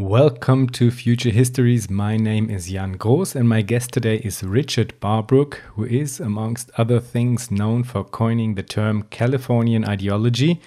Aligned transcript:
Welcome 0.00 0.70
to 0.70 0.90
Future 0.90 1.28
Histories. 1.28 1.90
My 1.90 2.16
name 2.16 2.48
is 2.48 2.70
Jan 2.70 2.96
Groos, 2.96 3.36
and 3.36 3.46
my 3.46 3.60
guest 3.60 3.92
today 3.92 4.16
is 4.24 4.42
Richard 4.42 4.98
Barbrook, 4.98 5.56
who 5.74 5.84
is, 5.84 6.18
amongst 6.18 6.70
other 6.78 7.00
things, 7.00 7.50
known 7.50 7.84
for 7.84 8.02
coining 8.02 8.54
the 8.54 8.62
term 8.62 9.02
Californian 9.10 9.84
ideology 9.84 10.58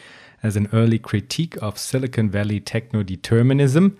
as 0.44 0.56
an 0.56 0.70
early 0.72 1.00
critique 1.00 1.58
of 1.64 1.80
Silicon 1.80 2.30
Valley 2.30 2.60
techno 2.60 3.02
determinism. 3.02 3.98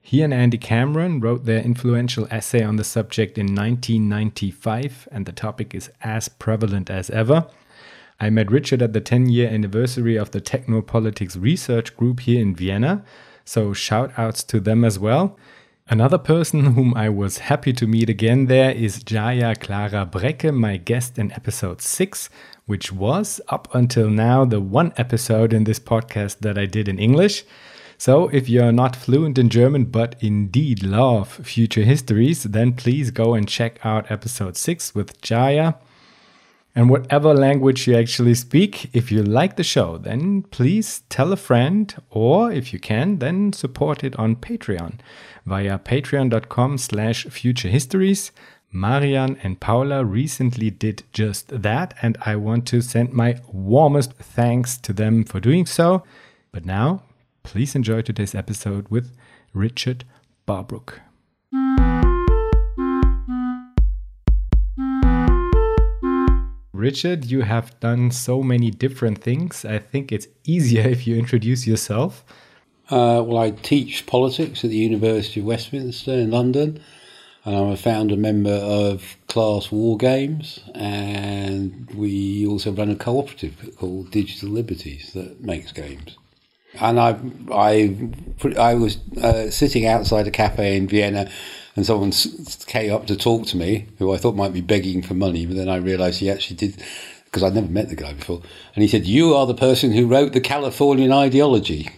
He 0.00 0.20
and 0.20 0.34
Andy 0.34 0.58
Cameron 0.58 1.20
wrote 1.20 1.44
their 1.44 1.62
influential 1.62 2.26
essay 2.28 2.64
on 2.64 2.74
the 2.74 2.82
subject 2.82 3.38
in 3.38 3.54
1995, 3.54 5.06
and 5.12 5.26
the 5.26 5.32
topic 5.32 5.76
is 5.76 5.92
as 6.00 6.28
prevalent 6.28 6.90
as 6.90 7.08
ever. 7.10 7.46
I 8.18 8.30
met 8.30 8.50
Richard 8.50 8.82
at 8.82 8.94
the 8.94 9.00
10 9.00 9.28
year 9.28 9.48
anniversary 9.48 10.16
of 10.16 10.32
the 10.32 10.40
Technopolitics 10.40 11.40
Research 11.40 11.96
Group 11.96 12.18
here 12.18 12.42
in 12.42 12.56
Vienna 12.56 13.04
so 13.44 13.72
shout 13.72 14.12
outs 14.16 14.42
to 14.44 14.60
them 14.60 14.84
as 14.84 14.98
well. 14.98 15.36
Another 15.88 16.18
person 16.18 16.74
whom 16.74 16.94
I 16.94 17.08
was 17.08 17.38
happy 17.38 17.72
to 17.74 17.86
meet 17.86 18.08
again 18.08 18.46
there 18.46 18.70
is 18.70 19.02
Jaya 19.02 19.54
Klara 19.54 20.10
Brekke, 20.10 20.54
my 20.54 20.76
guest 20.76 21.18
in 21.18 21.32
episode 21.32 21.82
6, 21.82 22.30
which 22.66 22.92
was 22.92 23.40
up 23.48 23.68
until 23.74 24.08
now 24.08 24.44
the 24.44 24.60
one 24.60 24.92
episode 24.96 25.52
in 25.52 25.64
this 25.64 25.80
podcast 25.80 26.38
that 26.38 26.56
I 26.56 26.66
did 26.66 26.88
in 26.88 26.98
English. 26.98 27.44
So, 27.98 28.28
if 28.28 28.48
you're 28.48 28.72
not 28.72 28.96
fluent 28.96 29.38
in 29.38 29.48
German 29.48 29.84
but 29.84 30.16
indeed 30.20 30.82
love 30.82 31.28
future 31.28 31.84
histories, 31.84 32.44
then 32.44 32.72
please 32.72 33.10
go 33.10 33.34
and 33.34 33.48
check 33.48 33.78
out 33.84 34.10
episode 34.10 34.56
6 34.56 34.94
with 34.94 35.20
Jaya. 35.20 35.74
And 36.74 36.88
whatever 36.88 37.34
language 37.34 37.86
you 37.86 37.96
actually 37.96 38.34
speak, 38.34 38.88
if 38.94 39.12
you 39.12 39.22
like 39.22 39.56
the 39.56 39.64
show, 39.64 39.98
then 39.98 40.42
please 40.44 41.02
tell 41.10 41.32
a 41.32 41.36
friend, 41.36 41.94
or 42.10 42.50
if 42.50 42.72
you 42.72 42.78
can, 42.78 43.18
then 43.18 43.52
support 43.52 44.02
it 44.02 44.16
on 44.16 44.36
Patreon 44.36 44.94
via 45.44 45.78
patreon.com 45.78 46.78
slash 46.78 47.26
futurehistories. 47.26 48.30
Marian 48.70 49.36
and 49.42 49.60
Paula 49.60 50.02
recently 50.02 50.70
did 50.70 51.02
just 51.12 51.48
that, 51.62 51.94
and 52.00 52.16
I 52.24 52.36
want 52.36 52.66
to 52.68 52.80
send 52.80 53.12
my 53.12 53.38
warmest 53.52 54.14
thanks 54.14 54.78
to 54.78 54.94
them 54.94 55.24
for 55.24 55.40
doing 55.40 55.66
so. 55.66 56.04
But 56.52 56.64
now, 56.64 57.02
please 57.42 57.74
enjoy 57.74 58.00
today's 58.00 58.34
episode 58.34 58.88
with 58.88 59.14
Richard 59.52 60.04
Barbrook. 60.46 61.00
Richard, 66.82 67.26
you 67.26 67.42
have 67.42 67.78
done 67.78 68.10
so 68.10 68.42
many 68.42 68.70
different 68.70 69.22
things. 69.22 69.64
I 69.64 69.78
think 69.78 70.10
it's 70.10 70.26
easier 70.44 70.82
if 70.96 71.06
you 71.06 71.16
introduce 71.16 71.66
yourself. 71.66 72.24
Uh, 72.90 73.22
well, 73.24 73.38
I 73.38 73.52
teach 73.52 74.04
politics 74.06 74.64
at 74.64 74.70
the 74.70 74.76
University 74.76 75.40
of 75.40 75.46
Westminster 75.46 76.12
in 76.12 76.30
London, 76.32 76.80
and 77.44 77.56
I'm 77.56 77.68
a 77.68 77.76
founder 77.76 78.16
member 78.16 78.50
of 78.50 79.16
Class 79.28 79.70
War 79.70 79.96
Games, 79.96 80.60
and 80.74 81.88
we 81.94 82.46
also 82.46 82.72
run 82.72 82.90
a 82.90 82.96
cooperative 82.96 83.76
called 83.78 84.10
Digital 84.10 84.50
Liberties 84.50 85.12
that 85.14 85.40
makes 85.40 85.70
games. 85.72 86.18
And 86.80 86.98
I, 86.98 87.18
I, 87.52 87.96
I 88.58 88.74
was 88.74 88.98
uh, 89.16 89.50
sitting 89.50 89.86
outside 89.86 90.26
a 90.26 90.30
cafe 90.30 90.76
in 90.76 90.88
Vienna 90.88 91.30
and 91.74 91.86
someone 91.86 92.12
came 92.66 92.92
up 92.92 93.06
to 93.06 93.16
talk 93.16 93.46
to 93.46 93.56
me 93.56 93.86
who 93.98 94.12
I 94.12 94.18
thought 94.18 94.34
might 94.34 94.52
be 94.52 94.60
begging 94.60 95.02
for 95.02 95.14
money, 95.14 95.46
but 95.46 95.56
then 95.56 95.68
I 95.68 95.76
realised 95.76 96.20
he 96.20 96.30
actually 96.30 96.56
did 96.56 96.82
because 97.24 97.42
I'd 97.42 97.54
never 97.54 97.68
met 97.68 97.88
the 97.88 97.96
guy 97.96 98.12
before. 98.12 98.42
And 98.74 98.82
he 98.82 98.88
said, 98.88 99.06
"You 99.06 99.34
are 99.34 99.46
the 99.46 99.54
person 99.54 99.92
who 99.92 100.06
wrote 100.06 100.34
the 100.34 100.40
Californian 100.40 101.12
ideology." 101.12 101.88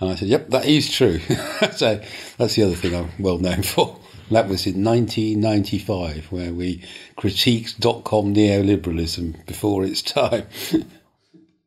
And 0.00 0.10
I 0.10 0.14
said, 0.14 0.28
"Yep, 0.28 0.50
that 0.50 0.66
is 0.66 0.90
true." 0.90 1.18
so 1.72 2.00
that's 2.38 2.54
the 2.54 2.62
other 2.62 2.76
thing 2.76 2.94
I'm 2.94 3.10
well 3.18 3.38
known 3.38 3.62
for. 3.74 3.98
That 4.30 4.48
was 4.48 4.66
in 4.66 4.82
1995, 4.82 6.32
where 6.32 6.52
we 6.52 6.82
critiqued 7.18 7.78
dot 7.78 8.04
com 8.04 8.34
neoliberalism 8.34 9.44
before 9.46 9.84
its 9.84 10.00
time. 10.20 10.46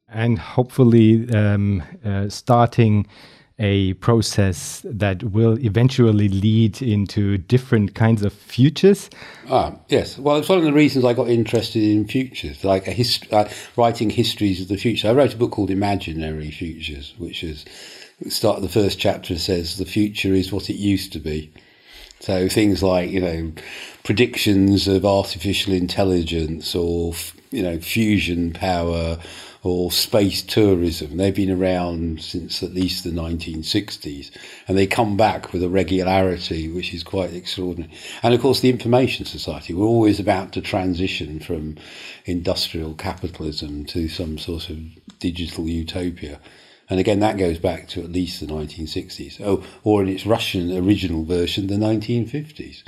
and 0.08 0.40
hopefully, 0.40 1.30
um, 1.30 1.84
uh, 2.04 2.30
starting 2.30 3.08
a 3.60 3.94
process 3.96 4.82
that 4.86 5.24
will 5.24 5.58
eventually 5.66 6.30
lead 6.30 6.82
into 6.82 7.38
different 7.40 7.96
kinds 7.96 8.24
of 8.24 8.32
futures. 8.32 9.10
Ah, 9.50 9.74
yes. 9.88 10.18
Well, 10.20 10.36
it's 10.36 10.50
one 10.50 10.60
of 10.60 10.64
the 10.64 10.74
reasons 10.74 11.06
I 11.06 11.14
got 11.14 11.28
interested 11.28 11.82
in 11.82 12.08
futures, 12.08 12.64
like 12.64 12.84
hist- 12.84 13.32
uh, 13.34 13.50
writing 13.76 14.12
histories 14.12 14.62
of 14.62 14.68
the 14.68 14.78
future. 14.78 15.10
I 15.10 15.14
wrote 15.14 15.34
a 15.34 15.38
book 15.38 15.52
called 15.52 15.72
Imaginary 15.72 16.52
Futures, 16.52 17.16
which 17.18 17.44
is 17.44 17.66
start 18.30 18.62
the 18.62 18.70
first 18.70 19.00
chapter 19.00 19.38
says 19.38 19.78
the 19.78 19.86
future 19.86 20.34
is 20.34 20.52
what 20.52 20.70
it 20.70 20.76
used 20.76 21.14
to 21.14 21.20
be. 21.20 21.52
So 22.20 22.50
things 22.50 22.82
like 22.82 23.12
you 23.12 23.20
know 23.20 23.52
predictions 24.04 24.88
of 24.88 25.06
artificial 25.06 25.74
intelligence 25.74 26.74
or 26.76 27.14
you 27.52 27.62
know 27.62 27.80
fusion 27.80 28.54
power 28.54 29.20
or 29.64 29.92
space 29.92 30.42
tourism. 30.42 31.18
They've 31.18 31.36
been 31.36 31.52
around 31.52 32.22
since 32.22 32.64
at 32.64 32.74
least 32.74 33.04
the 33.04 33.12
1960s, 33.12 34.32
and 34.68 34.78
they 34.78 34.88
come 34.88 35.18
back 35.18 35.54
with 35.54 35.64
a 35.64 35.70
regularity 35.70 36.70
which 36.70 36.94
is 36.94 37.04
quite 37.04 37.34
extraordinary. 37.34 37.94
And 38.24 38.34
of 38.34 38.42
course, 38.42 38.60
the 38.60 38.70
Information 38.70 39.26
Society, 39.26 39.74
we're 39.74 39.86
always 39.86 40.20
about 40.20 40.54
to 40.54 40.62
transition 40.62 41.40
from 41.40 41.78
industrial 42.26 42.94
capitalism 42.94 43.86
to 43.86 44.08
some 44.08 44.38
sort 44.38 44.70
of 44.70 44.80
digital 45.20 45.68
utopia. 45.68 46.40
And 46.90 47.02
again, 47.02 47.20
that 47.20 47.38
goes 47.38 47.60
back 47.60 47.90
to 47.90 48.02
at 48.02 48.12
least 48.12 48.40
the 48.40 48.46
1960s, 48.46 49.42
oh, 49.44 49.62
or 49.84 50.02
in 50.02 50.08
its 50.08 50.26
Russian 50.26 50.72
original 50.78 51.26
version, 51.26 51.68
the 51.68 51.76
1950s 51.76 52.84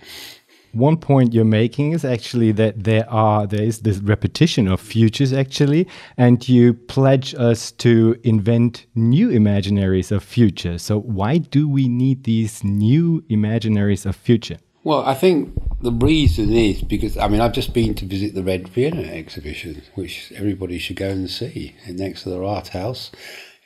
one 0.72 0.97
point 0.97 1.34
you're 1.34 1.46
making 1.46 1.91
is 1.91 2.06
actually 2.06 2.52
that 2.52 2.84
there 2.84 3.09
are 3.09 3.47
there 3.47 3.63
is 3.63 3.80
this 3.80 3.97
repetition 4.00 4.68
of 4.68 4.80
futures 4.80 5.34
actually 5.34 5.88
and 6.18 6.47
you 6.47 6.74
pledge 6.74 7.34
us 7.35 7.72
to 7.72 8.19
invent 8.24 8.85
new 8.96 9.29
imaginaries 9.29 10.12
of 10.12 10.24
future 10.24 10.78
so 10.78 11.00
why 11.00 11.38
do 11.38 11.68
we 11.68 11.88
need 11.88 12.24
these 12.24 12.63
new 12.63 13.22
imaginaries 13.29 14.06
of 14.06 14.16
future 14.16 14.58
well 14.84 15.03
i 15.06 15.13
think 15.13 15.53
the 15.81 15.91
reason 15.91 16.52
is 16.52 16.81
because 16.81 17.18
i 17.18 17.28
mean 17.28 17.41
i've 17.41 17.53
just 17.53 17.74
been 17.74 17.94
to 17.94 18.06
visit 18.06 18.35
the 18.35 18.44
red 18.44 18.68
vienna 18.68 19.02
exhibition 19.02 19.81
which 19.96 20.31
everybody 20.35 20.78
should 20.78 20.96
go 20.96 21.09
and 21.09 21.29
see 21.29 21.75
next 21.88 22.24
to 22.24 22.29
the 22.29 22.38
Rathaus 22.38 23.12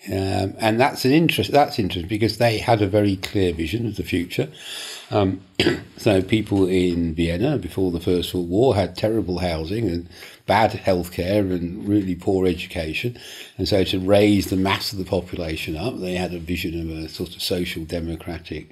um, 0.08 0.56
and 0.60 0.80
that's 0.80 1.06
an 1.06 1.12
interest. 1.12 1.52
That's 1.52 1.80
interesting 1.80 2.10
because 2.10 2.38
they 2.38 2.58
had 2.58 2.82
a 2.82 2.88
very 2.88 3.16
clear 3.16 3.54
vision 3.54 3.88
of 3.88 3.96
the 3.96 4.04
future. 4.04 4.50
Um, 5.12 5.42
so 5.98 6.22
people 6.22 6.68
in 6.68 7.14
Vienna 7.14 7.58
before 7.58 7.92
the 7.92 8.00
First 8.00 8.34
World 8.34 8.50
War 8.50 8.76
had 8.76 8.96
terrible 8.96 9.40
housing 9.40 9.90
and 9.90 10.10
bad 10.46 10.72
healthcare 10.72 11.54
and 11.54 11.88
really 11.88 12.16
poor 12.16 12.48
education, 12.48 13.18
and 13.58 13.68
so 13.68 13.84
to 13.84 14.00
raise 14.00 14.50
the 14.50 14.56
mass 14.56 14.92
of 14.92 15.00
the 15.00 15.06
population 15.06 15.76
up, 15.76 16.00
they 16.00 16.16
had 16.16 16.34
a 16.34 16.40
vision 16.40 16.80
of 16.82 16.98
a 16.98 17.10
sort 17.10 17.36
of 17.36 17.42
social 17.42 17.84
democratic 17.86 18.70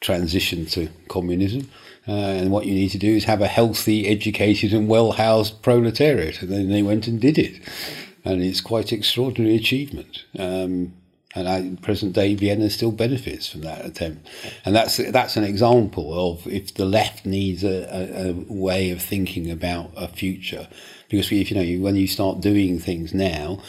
transition 0.00 0.66
to 0.66 0.88
communism. 1.08 1.70
Uh, 2.08 2.12
and 2.12 2.50
what 2.50 2.66
you 2.66 2.74
need 2.74 2.90
to 2.90 2.98
do 2.98 3.12
is 3.12 3.24
have 3.24 3.40
a 3.40 3.46
healthy, 3.46 4.08
educated, 4.08 4.72
and 4.72 4.88
well 4.88 5.12
housed 5.12 5.62
proletariat. 5.62 6.42
And 6.42 6.50
then 6.50 6.68
they 6.68 6.82
went 6.82 7.06
and 7.06 7.20
did 7.20 7.38
it 7.38 7.60
and 8.24 8.42
it's 8.42 8.60
quite 8.60 8.92
extraordinary 8.92 9.56
achievement. 9.56 10.24
Um, 10.38 10.94
and 11.34 11.48
I, 11.48 11.76
present 11.82 12.12
day 12.12 12.34
Vienna 12.34 12.68
still 12.70 12.92
benefits 12.92 13.48
from 13.48 13.62
that 13.62 13.84
attempt, 13.84 14.28
and 14.64 14.74
that's 14.74 14.96
that's 14.96 15.36
an 15.36 15.44
example 15.44 16.32
of 16.32 16.46
if 16.46 16.74
the 16.74 16.84
left 16.84 17.24
needs 17.24 17.64
a, 17.64 17.88
a, 17.90 18.30
a 18.30 18.32
way 18.52 18.90
of 18.90 19.00
thinking 19.00 19.50
about 19.50 19.90
a 19.96 20.08
future, 20.08 20.68
because 21.08 21.32
if 21.32 21.50
you 21.50 21.56
know 21.56 21.82
when 21.82 21.96
you 21.96 22.06
start 22.06 22.40
doing 22.40 22.78
things 22.78 23.14
now, 23.14 23.60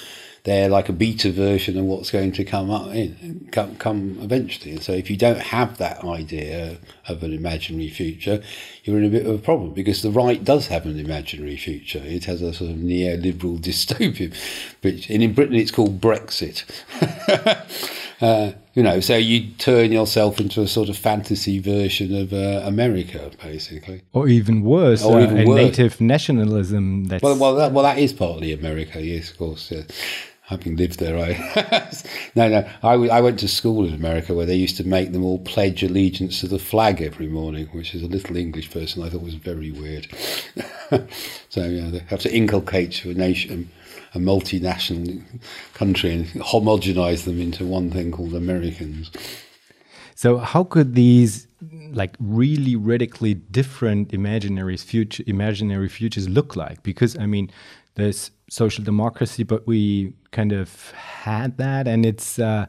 they're 0.43 0.67
like 0.67 0.89
a 0.89 0.93
beta 0.93 1.31
version 1.31 1.77
of 1.77 1.85
what's 1.85 2.11
going 2.11 2.33
to 2.33 2.43
come 2.43 2.69
up 2.69 2.93
in 2.93 3.47
come, 3.51 3.77
come 3.77 4.17
eventually. 4.21 4.71
And 4.71 4.83
so 4.83 4.91
if 4.91 5.09
you 5.09 5.15
don't 5.15 5.39
have 5.39 5.77
that 5.77 6.03
idea 6.03 6.77
of 7.07 7.23
an 7.23 7.33
imaginary 7.33 7.89
future, 7.89 8.43
you're 8.83 8.97
in 8.97 9.05
a 9.05 9.09
bit 9.09 9.25
of 9.25 9.35
a 9.35 9.37
problem 9.37 9.71
because 9.71 10.01
the 10.01 10.11
right 10.11 10.43
does 10.43 10.67
have 10.67 10.85
an 10.85 10.99
imaginary 10.99 11.55
future. 11.55 12.01
It 12.03 12.25
has 12.25 12.41
a 12.41 12.53
sort 12.53 12.71
of 12.71 12.77
neoliberal 12.77 13.57
dystopia, 13.61 14.35
which 14.81 15.09
and 15.09 15.23
in 15.23 15.33
Britain 15.33 15.55
it's 15.55 15.71
called 15.71 16.01
Brexit. 16.01 16.65
uh, 18.21 18.51
you 18.73 18.83
know, 18.83 18.99
so 18.99 19.15
you 19.15 19.51
turn 19.51 19.93
yourself 19.93 20.41
into 20.41 20.61
a 20.61 20.67
sort 20.67 20.89
of 20.89 20.97
fantasy 20.97 21.59
version 21.59 22.13
of 22.13 22.33
uh, 22.33 22.67
America, 22.67 23.31
basically, 23.41 24.01
or 24.11 24.27
even 24.27 24.63
worse, 24.63 25.05
or 25.05 25.19
uh, 25.19 25.23
even 25.23 25.39
a 25.39 25.45
worse. 25.45 25.55
native 25.55 26.01
nationalism. 26.01 27.05
That's 27.05 27.23
well, 27.23 27.37
well, 27.37 27.55
that, 27.55 27.71
well, 27.71 27.83
that 27.83 27.97
is 27.97 28.11
partly 28.11 28.51
America, 28.51 29.01
yes, 29.01 29.31
of 29.31 29.37
course. 29.37 29.71
Yeah 29.71 29.83
having 30.53 30.75
lived 30.75 30.99
there, 30.99 31.17
I 31.17 31.91
no, 32.35 32.49
no. 32.49 32.69
I, 32.81 32.93
I 32.93 33.21
went 33.21 33.39
to 33.39 33.47
school 33.47 33.85
in 33.85 33.93
America 33.93 34.33
where 34.33 34.45
they 34.45 34.55
used 34.55 34.77
to 34.77 34.83
make 34.83 35.11
them 35.11 35.23
all 35.23 35.39
pledge 35.39 35.83
allegiance 35.83 36.39
to 36.41 36.47
the 36.47 36.59
flag 36.59 37.01
every 37.01 37.27
morning, 37.27 37.67
which 37.67 37.93
as 37.95 38.01
a 38.01 38.07
little 38.07 38.37
English 38.37 38.71
person 38.71 39.03
I 39.03 39.09
thought 39.09 39.21
was 39.21 39.35
very 39.35 39.71
weird. 39.71 40.07
so 41.49 41.65
yeah, 41.65 41.89
they 41.89 41.99
have 42.07 42.21
to 42.21 42.35
inculcate 42.35 42.91
to 42.93 43.11
a 43.11 43.13
nation, 43.13 43.69
a 44.13 44.19
multinational 44.19 45.21
country, 45.73 46.13
and 46.13 46.25
homogenize 46.41 47.25
them 47.25 47.41
into 47.41 47.65
one 47.65 47.89
thing 47.89 48.11
called 48.11 48.33
Americans. 48.33 49.11
So 50.15 50.37
how 50.37 50.63
could 50.63 50.95
these 50.95 51.47
like 51.91 52.15
really 52.19 52.75
radically 52.75 53.33
different 53.33 54.13
imaginary 54.13 54.77
future 54.77 55.23
imaginary 55.27 55.89
futures 55.89 56.29
look 56.29 56.55
like? 56.55 56.83
Because 56.83 57.17
I 57.17 57.25
mean, 57.25 57.51
there's 57.95 58.31
social 58.53 58.83
democracy, 58.83 59.43
but 59.43 59.65
we 59.65 60.13
kind 60.31 60.51
of 60.51 60.91
had 60.91 61.57
that, 61.57 61.87
and 61.87 62.05
it's 62.05 62.37
uh, 62.37 62.67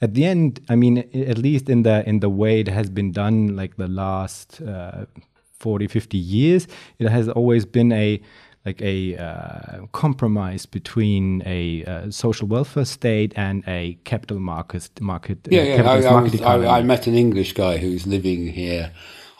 at 0.00 0.14
the 0.14 0.24
end. 0.24 0.60
I 0.68 0.76
mean, 0.76 0.98
at 1.14 1.38
least 1.38 1.68
in 1.68 1.82
the 1.82 2.08
in 2.08 2.20
the 2.20 2.30
way 2.30 2.60
it 2.60 2.68
has 2.68 2.88
been 2.88 3.12
done, 3.12 3.54
like 3.54 3.76
the 3.76 3.88
last 3.88 4.60
uh, 4.62 5.04
40, 5.58 5.88
50 5.88 6.16
years, 6.16 6.66
it 6.98 7.08
has 7.08 7.28
always 7.28 7.66
been 7.66 7.92
a 7.92 8.20
like 8.64 8.82
a 8.82 9.16
uh, 9.16 9.86
compromise 9.92 10.66
between 10.66 11.42
a 11.46 11.84
uh, 11.84 12.10
social 12.10 12.48
welfare 12.48 12.84
state 12.84 13.32
and 13.36 13.62
a 13.68 13.96
capital 14.04 14.40
market 14.40 14.90
market. 15.00 15.38
Uh, 15.46 15.50
yeah, 15.52 15.62
yeah. 15.62 15.90
I, 15.90 16.00
I, 16.02 16.20
was, 16.20 16.40
I, 16.40 16.78
I, 16.78 16.82
met 16.82 17.06
an 17.06 17.14
English 17.14 17.52
guy 17.52 17.76
who's 17.76 18.08
living 18.08 18.48
here 18.48 18.90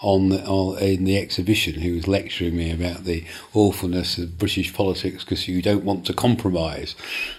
on, 0.06 0.28
the, 0.28 0.46
on 0.46 0.78
in 0.78 1.02
the 1.02 1.18
exhibition 1.18 1.80
who 1.80 1.94
was 1.94 2.06
lecturing 2.06 2.56
me 2.56 2.70
about 2.70 3.02
the 3.02 3.24
awfulness 3.54 4.18
of 4.18 4.38
British 4.38 4.72
politics 4.72 5.24
because 5.24 5.48
you 5.48 5.60
don't 5.60 5.82
want 5.82 6.06
to 6.06 6.14
compromise. 6.14 6.94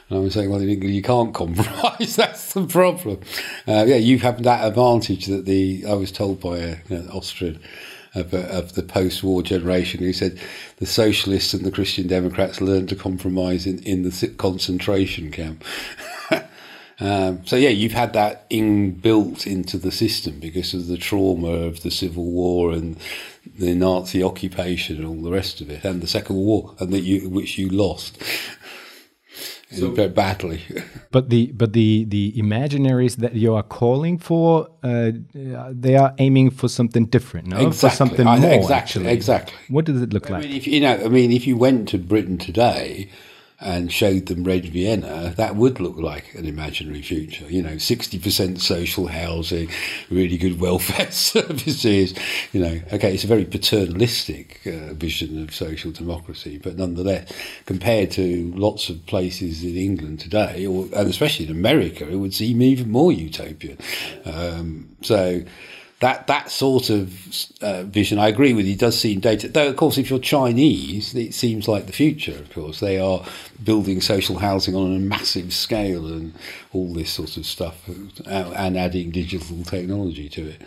And 0.10 0.18
I 0.18 0.22
was 0.22 0.34
saying, 0.34 0.50
well, 0.50 0.60
in 0.60 0.68
England 0.68 0.94
you 0.94 1.02
can't 1.02 1.34
compromise. 1.34 2.18
That's 2.18 2.52
the 2.52 2.68
problem. 2.68 3.22
Uh, 3.66 3.86
yeah, 3.88 3.96
you 3.96 4.20
have 4.20 4.44
that 4.44 4.68
advantage 4.68 5.28
that 5.28 5.46
the 5.46 5.86
I 5.88 5.94
was 5.94 6.12
told 6.12 6.42
by 6.42 6.58
a 6.58 6.78
you 6.90 6.98
know, 6.98 7.10
Austrian 7.14 7.62
of, 8.14 8.34
of 8.34 8.74
the 8.74 8.84
post-war 8.84 9.44
generation 9.44 10.02
who 10.02 10.12
said 10.12 10.38
the 10.78 10.86
socialists 10.86 11.54
and 11.54 11.64
the 11.64 11.72
Christian 11.72 12.08
Democrats 12.08 12.60
learned 12.60 12.90
to 12.90 12.96
compromise 12.98 13.66
in, 13.66 13.80
in 13.84 14.04
the 14.04 14.34
concentration 14.38 15.32
camp. 15.32 15.64
um, 17.00 17.46
so 17.46 17.56
yeah, 17.56 17.70
you've 17.70 17.94
had 17.94 18.14
that 18.14 18.50
inbuilt 18.50 19.46
into 19.46 19.78
the 19.78 19.92
system 19.92 20.40
because 20.40 20.74
of 20.74 20.88
the 20.88 20.98
trauma 20.98 21.50
of 21.50 21.84
the 21.84 21.92
Civil 21.92 22.26
War 22.26 22.72
and 22.72 22.98
the 23.58 23.76
Nazi 23.76 24.24
occupation 24.24 24.98
and 24.98 25.06
all 25.06 25.22
the 25.22 25.32
rest 25.32 25.62
of 25.62 25.70
it, 25.70 25.84
and 25.84 26.02
the 26.02 26.08
Second 26.08 26.38
War, 26.38 26.76
and 26.80 26.92
that 26.92 27.02
you 27.02 27.30
which 27.30 27.58
you 27.58 27.70
lost 27.70 28.22
so, 29.72 29.92
very 29.92 30.08
badly. 30.08 30.62
but 31.12 31.30
the 31.30 31.52
but 31.54 31.74
the 31.74 32.06
the 32.06 32.34
imaginaries 32.34 33.18
that 33.18 33.34
you 33.34 33.54
are 33.54 33.64
calling 33.64 34.18
for, 34.18 34.70
uh, 34.84 35.12
they 35.34 35.96
are 35.96 36.14
aiming 36.20 36.52
for 36.52 36.70
something 36.70 37.06
different, 37.06 37.48
no? 37.48 37.58
Exactly. 37.58 37.90
For 37.90 37.96
something 37.96 38.26
more. 38.26 38.54
Exactly. 38.54 38.76
Actually. 38.76 39.08
Exactly. 39.12 39.58
What 39.70 39.86
does 39.86 40.02
it 40.02 40.14
look 40.14 40.30
I 40.30 40.36
like? 40.36 40.44
Mean, 40.44 40.56
if, 40.56 40.68
you 40.68 40.80
know, 40.80 40.94
I 40.94 41.08
mean, 41.10 41.32
if 41.32 41.46
you 41.46 41.58
went 41.58 41.90
to 41.90 41.98
Britain 41.98 42.38
today, 42.38 43.10
and 43.60 43.92
showed 43.92 44.28
them 44.28 44.44
Red 44.44 44.66
Vienna, 44.66 45.34
that 45.36 45.56
would 45.56 45.80
look 45.80 45.98
like 45.98 46.36
an 46.36 46.46
imaginary 46.46 47.02
future. 47.02 47.46
You 47.50 47.64
know, 47.64 47.76
60% 47.76 48.60
social 48.60 49.08
housing, 49.08 49.70
really 50.12 50.38
good 50.38 50.60
welfare 50.62 51.10
services. 51.12 52.14
You 52.54 52.62
know, 52.62 52.82
okay, 52.94 53.14
it's 53.14 53.24
a 53.24 53.28
very 53.28 53.46
paternalistic 53.46 54.62
uh, 54.68 54.94
vision 54.94 55.42
of 55.42 55.56
social 55.56 55.92
democracy, 55.92 56.60
but 56.62 56.78
nonetheless, 56.78 57.32
compared 57.66 58.12
to 58.12 58.52
lots 58.56 58.90
of 58.90 59.04
places 59.08 59.64
in 59.64 59.76
England 59.76 60.20
today, 60.20 60.66
or, 60.68 60.86
and 60.96 61.10
especially 61.10 61.46
in 61.46 61.52
America, 61.52 62.08
it 62.08 62.16
would 62.16 62.34
seem 62.34 62.62
even 62.62 62.92
more 62.92 63.12
utopian. 63.12 63.78
Um, 64.26 64.96
so, 65.02 65.42
that 66.00 66.28
that 66.28 66.52
sort 66.52 66.92
of 66.92 67.12
uh, 67.62 67.84
vision, 67.84 68.20
I 68.20 68.28
agree 68.28 68.54
with 68.54 68.68
you, 68.68 68.76
does 68.76 69.00
seem 69.00 69.20
dated. 69.20 69.54
Though, 69.54 69.70
of 69.70 69.76
course, 69.78 69.98
if 69.98 70.10
you're 70.10 70.20
Chinese, 70.20 71.16
it 71.16 71.34
seems 71.34 71.68
like 71.68 71.88
the 71.88 71.94
future. 71.94 72.38
Of 72.38 72.52
course, 72.54 72.80
they 72.80 73.00
are 73.00 73.26
building 73.64 74.00
social 74.02 74.38
housing 74.38 74.76
on 74.76 74.96
a 74.96 75.00
massive 75.00 75.54
scale 75.54 76.06
and 76.06 76.36
all 76.72 76.94
this 76.94 77.12
sort 77.12 77.36
of 77.38 77.48
stuff, 77.48 77.88
and 77.88 78.78
adding 78.78 79.10
digital 79.10 79.64
technology 79.64 80.30
to 80.30 80.50
it. 80.50 80.62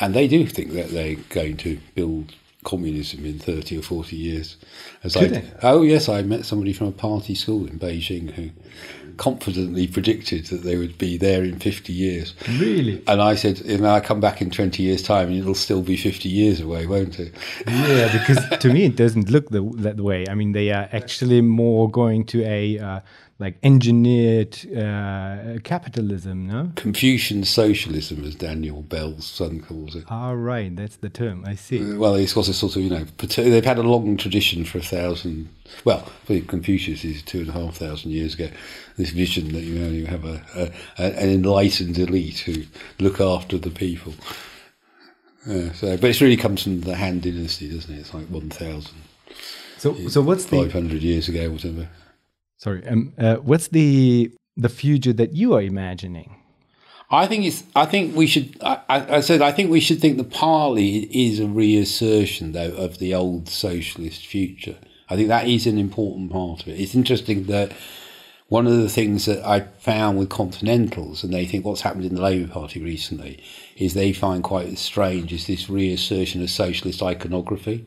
And 0.00 0.14
they 0.14 0.26
do 0.26 0.46
think 0.46 0.72
that 0.72 0.90
they're 0.90 1.16
going 1.28 1.56
to 1.58 1.78
build 1.94 2.34
communism 2.64 3.24
in 3.24 3.38
30 3.38 3.78
or 3.78 3.82
40 3.82 4.16
years. 4.16 4.56
As 5.04 5.16
I, 5.16 5.42
oh, 5.62 5.82
yes, 5.82 6.08
I 6.08 6.22
met 6.22 6.44
somebody 6.44 6.72
from 6.72 6.88
a 6.88 6.92
party 6.92 7.34
school 7.34 7.66
in 7.66 7.78
Beijing 7.78 8.32
who 8.32 8.50
confidently 9.20 9.86
predicted 9.86 10.46
that 10.46 10.62
they 10.62 10.78
would 10.78 10.96
be 10.96 11.18
there 11.18 11.44
in 11.44 11.58
50 11.58 11.92
years. 11.92 12.34
Really? 12.58 13.02
And 13.06 13.20
I 13.20 13.34
said, 13.34 13.58
you 13.60 13.76
know, 13.76 13.90
I 13.90 14.00
come 14.00 14.18
back 14.18 14.40
in 14.40 14.50
20 14.50 14.82
years' 14.82 15.02
time 15.02 15.28
and 15.28 15.36
it'll 15.36 15.54
still 15.54 15.82
be 15.82 15.98
50 15.98 16.26
years 16.30 16.58
away, 16.62 16.86
won't 16.86 17.20
it? 17.20 17.34
Yeah, 17.66 18.10
because 18.10 18.58
to 18.60 18.72
me 18.72 18.86
it 18.86 18.96
doesn't 18.96 19.28
look 19.28 19.50
the, 19.50 19.60
that 19.76 20.00
way. 20.00 20.24
I 20.26 20.34
mean, 20.34 20.52
they 20.52 20.70
are 20.70 20.88
actually 20.90 21.42
more 21.42 21.90
going 21.90 22.24
to 22.26 22.42
a 22.44 22.78
uh, 22.78 23.00
like 23.40 23.56
engineered 23.62 24.54
uh, 24.76 25.58
capitalism, 25.64 26.46
no? 26.46 26.70
Confucian 26.76 27.42
socialism, 27.44 28.22
as 28.22 28.34
Daniel 28.34 28.82
Bell's 28.82 29.26
son 29.26 29.60
calls 29.60 29.96
it. 29.96 30.04
Ah, 30.08 30.32
right, 30.32 30.76
that's 30.76 30.96
the 30.96 31.08
term. 31.08 31.44
I 31.46 31.54
see. 31.54 31.94
Well, 31.94 32.16
it's 32.16 32.34
got 32.34 32.48
a 32.48 32.52
sort 32.52 32.76
of, 32.76 32.82
you 32.82 32.90
know, 32.90 33.04
they've 33.04 33.64
had 33.64 33.78
a 33.78 33.82
long 33.82 34.18
tradition 34.18 34.64
for 34.64 34.78
a 34.78 34.82
thousand. 34.82 35.48
Well, 35.84 36.12
Confucius 36.26 37.02
is 37.02 37.22
two 37.22 37.40
and 37.40 37.48
a 37.48 37.52
half 37.52 37.76
thousand 37.76 38.10
years 38.10 38.34
ago. 38.34 38.50
This 38.98 39.10
vision 39.10 39.52
that 39.52 39.62
you 39.62 39.78
know 39.78 39.88
you 39.88 40.04
have 40.06 40.26
a, 40.26 40.42
a, 40.54 41.02
an 41.02 41.30
enlightened 41.30 41.98
elite 41.98 42.40
who 42.40 42.64
look 42.98 43.20
after 43.20 43.56
the 43.56 43.70
people. 43.70 44.12
Uh, 45.48 45.72
so, 45.72 45.96
but 45.96 46.10
it's 46.10 46.20
really 46.20 46.36
comes 46.36 46.62
from 46.64 46.82
the 46.82 46.94
Han 46.94 47.20
Dynasty, 47.20 47.72
doesn't 47.72 47.94
it? 47.94 48.00
It's 48.00 48.12
like 48.12 48.26
one 48.26 48.50
thousand. 48.50 48.98
So, 49.78 49.96
so 50.08 50.20
what's 50.20 50.44
the 50.44 50.58
five 50.58 50.72
hundred 50.74 51.02
years 51.02 51.30
ago, 51.30 51.50
whatever. 51.50 51.88
Sorry. 52.60 52.86
Um, 52.86 53.14
uh, 53.16 53.36
what's 53.36 53.68
the 53.68 54.30
the 54.56 54.68
future 54.68 55.14
that 55.14 55.32
you 55.32 55.54
are 55.54 55.62
imagining? 55.62 56.36
I 57.10 57.26
think 57.26 57.44
it's. 57.44 57.64
I 57.74 57.86
think 57.86 58.14
we 58.14 58.26
should. 58.26 58.56
I, 58.62 58.82
I, 58.88 59.20
said. 59.22 59.40
I 59.40 59.50
think 59.50 59.70
we 59.70 59.80
should 59.80 60.00
think 60.00 60.18
that 60.18 60.30
partly 60.30 60.98
is 61.06 61.40
a 61.40 61.46
reassertion, 61.46 62.52
though, 62.52 62.72
of 62.72 62.98
the 62.98 63.14
old 63.14 63.48
socialist 63.48 64.26
future. 64.26 64.76
I 65.08 65.16
think 65.16 65.28
that 65.28 65.48
is 65.48 65.66
an 65.66 65.78
important 65.78 66.30
part 66.30 66.62
of 66.62 66.68
it. 66.68 66.78
It's 66.78 66.94
interesting 66.94 67.44
that 67.44 67.72
one 68.48 68.66
of 68.66 68.76
the 68.76 68.90
things 68.90 69.24
that 69.24 69.44
I 69.44 69.60
found 69.78 70.18
with 70.18 70.28
Continentals, 70.28 71.24
and 71.24 71.32
they 71.32 71.46
think 71.46 71.64
what's 71.64 71.80
happened 71.80 72.04
in 72.04 72.14
the 72.14 72.22
Labour 72.22 72.52
Party 72.52 72.82
recently, 72.82 73.42
is 73.76 73.94
they 73.94 74.12
find 74.12 74.44
quite 74.44 74.76
strange 74.76 75.32
is 75.32 75.46
this 75.46 75.70
reassertion 75.70 76.42
of 76.42 76.50
socialist 76.50 77.02
iconography. 77.02 77.86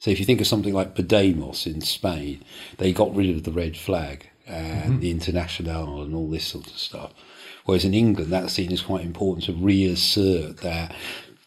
So 0.00 0.10
if 0.10 0.18
you 0.18 0.24
think 0.24 0.40
of 0.40 0.46
something 0.46 0.72
like 0.72 0.94
Podemos 0.94 1.66
in 1.66 1.82
Spain, 1.82 2.42
they 2.78 2.90
got 2.90 3.14
rid 3.14 3.28
of 3.30 3.44
the 3.44 3.52
red 3.52 3.76
flag 3.76 4.30
and 4.46 4.92
mm-hmm. 4.94 5.00
the 5.00 5.10
International 5.10 6.02
and 6.02 6.14
all 6.14 6.28
this 6.28 6.46
sort 6.46 6.66
of 6.66 6.78
stuff. 6.78 7.12
Whereas 7.66 7.84
in 7.84 7.92
England, 7.92 8.32
that 8.32 8.50
scene 8.50 8.72
is 8.72 8.80
quite 8.80 9.04
important 9.04 9.44
to 9.44 9.52
reassert 9.52 10.58
that 10.58 10.94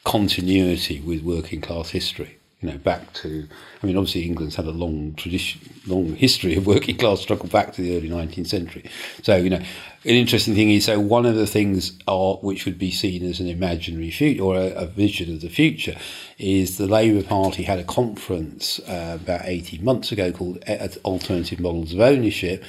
continuity 0.03 1.01
with 1.01 1.23
working 1.23 1.61
class 1.61 1.89
history. 1.89 2.37
You 2.63 2.71
know, 2.71 2.77
back 2.77 3.11
to, 3.13 3.45
I 3.81 3.85
mean, 3.85 3.97
obviously 3.97 4.23
England's 4.23 4.55
had 4.55 4.65
a 4.65 4.71
long 4.71 5.15
tradition, 5.15 5.61
long 5.85 6.15
history 6.15 6.55
of 6.55 6.65
working 6.65 6.97
class 6.97 7.19
struggle 7.19 7.47
back 7.47 7.73
to 7.73 7.81
the 7.81 7.97
early 7.97 8.09
19th 8.09 8.47
century. 8.47 8.89
So, 9.21 9.35
you 9.35 9.49
know, 9.49 9.57
an 9.57 9.65
interesting 10.03 10.55
thing 10.55 10.71
is 10.71 10.85
so 10.85 10.97
one 10.97 11.25
of 11.25 11.35
the 11.35 11.45
things 11.45 11.99
are, 12.07 12.35
which 12.35 12.63
would 12.65 12.79
be 12.79 12.89
seen 12.89 13.25
as 13.25 13.41
an 13.41 13.47
imaginary 13.47 14.11
future 14.11 14.41
or 14.41 14.55
a, 14.55 14.67
a 14.69 14.85
vision 14.85 15.33
of 15.33 15.41
the 15.41 15.49
future 15.49 15.97
is 16.37 16.77
the 16.77 16.87
Labour 16.87 17.21
Party 17.21 17.63
had 17.63 17.79
a 17.79 17.83
conference 17.83 18.79
uh, 18.87 19.19
about 19.21 19.41
18 19.43 19.83
months 19.83 20.13
ago 20.13 20.31
called 20.31 20.63
Alternative 21.03 21.59
Models 21.59 21.93
of 21.93 21.99
Ownership 21.99 22.63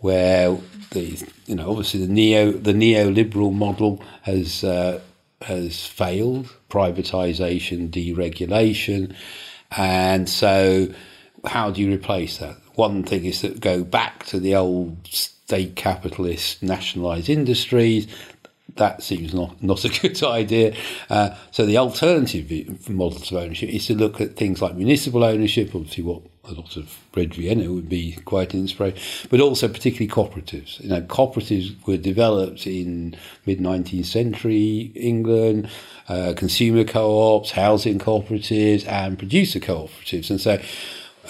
where 0.00 0.56
the 0.90 1.28
you 1.46 1.54
know 1.54 1.70
obviously 1.70 2.04
the 2.04 2.12
neo 2.12 2.52
the 2.52 2.72
neoliberal 2.72 3.52
model 3.52 4.02
has 4.22 4.62
uh, 4.62 5.00
has 5.42 5.86
failed 5.86 6.48
privatization 6.68 7.90
deregulation 7.90 9.14
and 9.76 10.28
so 10.28 10.88
how 11.44 11.70
do 11.70 11.80
you 11.80 11.92
replace 11.92 12.38
that 12.38 12.56
one 12.78 13.02
thing 13.02 13.24
is 13.24 13.40
to 13.40 13.48
go 13.48 13.82
back 13.82 14.24
to 14.26 14.38
the 14.38 14.54
old 14.54 15.04
state 15.04 15.74
capitalist 15.74 16.62
nationalised 16.62 17.28
industries. 17.28 18.06
That 18.76 19.02
seems 19.02 19.34
not, 19.34 19.60
not 19.62 19.84
a 19.84 19.88
good 20.00 20.22
idea. 20.22 20.76
Uh, 21.10 21.34
so 21.50 21.66
the 21.66 21.78
alternative 21.78 22.88
models 22.88 23.32
of 23.32 23.38
ownership 23.38 23.70
is 23.70 23.88
to 23.88 23.94
look 23.94 24.20
at 24.20 24.36
things 24.36 24.62
like 24.62 24.76
municipal 24.76 25.24
ownership, 25.24 25.74
obviously 25.74 26.04
what 26.04 26.22
a 26.48 26.52
lot 26.52 26.76
of 26.76 26.98
Red 27.14 27.34
Vienna 27.34 27.72
would 27.72 27.88
be 27.88 28.12
quite 28.24 28.54
inspiring, 28.54 28.94
but 29.30 29.40
also 29.40 29.68
particularly 29.68 30.08
cooperatives. 30.08 30.80
You 30.80 30.88
know, 30.88 31.02
cooperatives 31.02 31.74
were 31.86 31.96
developed 31.96 32.66
in 32.66 33.16
mid 33.46 33.60
19th 33.60 34.06
century 34.06 34.92
England, 34.94 35.68
uh, 36.08 36.34
consumer 36.36 36.84
co-ops, 36.84 37.52
housing 37.52 37.98
cooperatives, 37.98 38.86
and 38.86 39.18
producer 39.18 39.60
cooperatives. 39.60 40.30
And 40.30 40.40
so, 40.40 40.60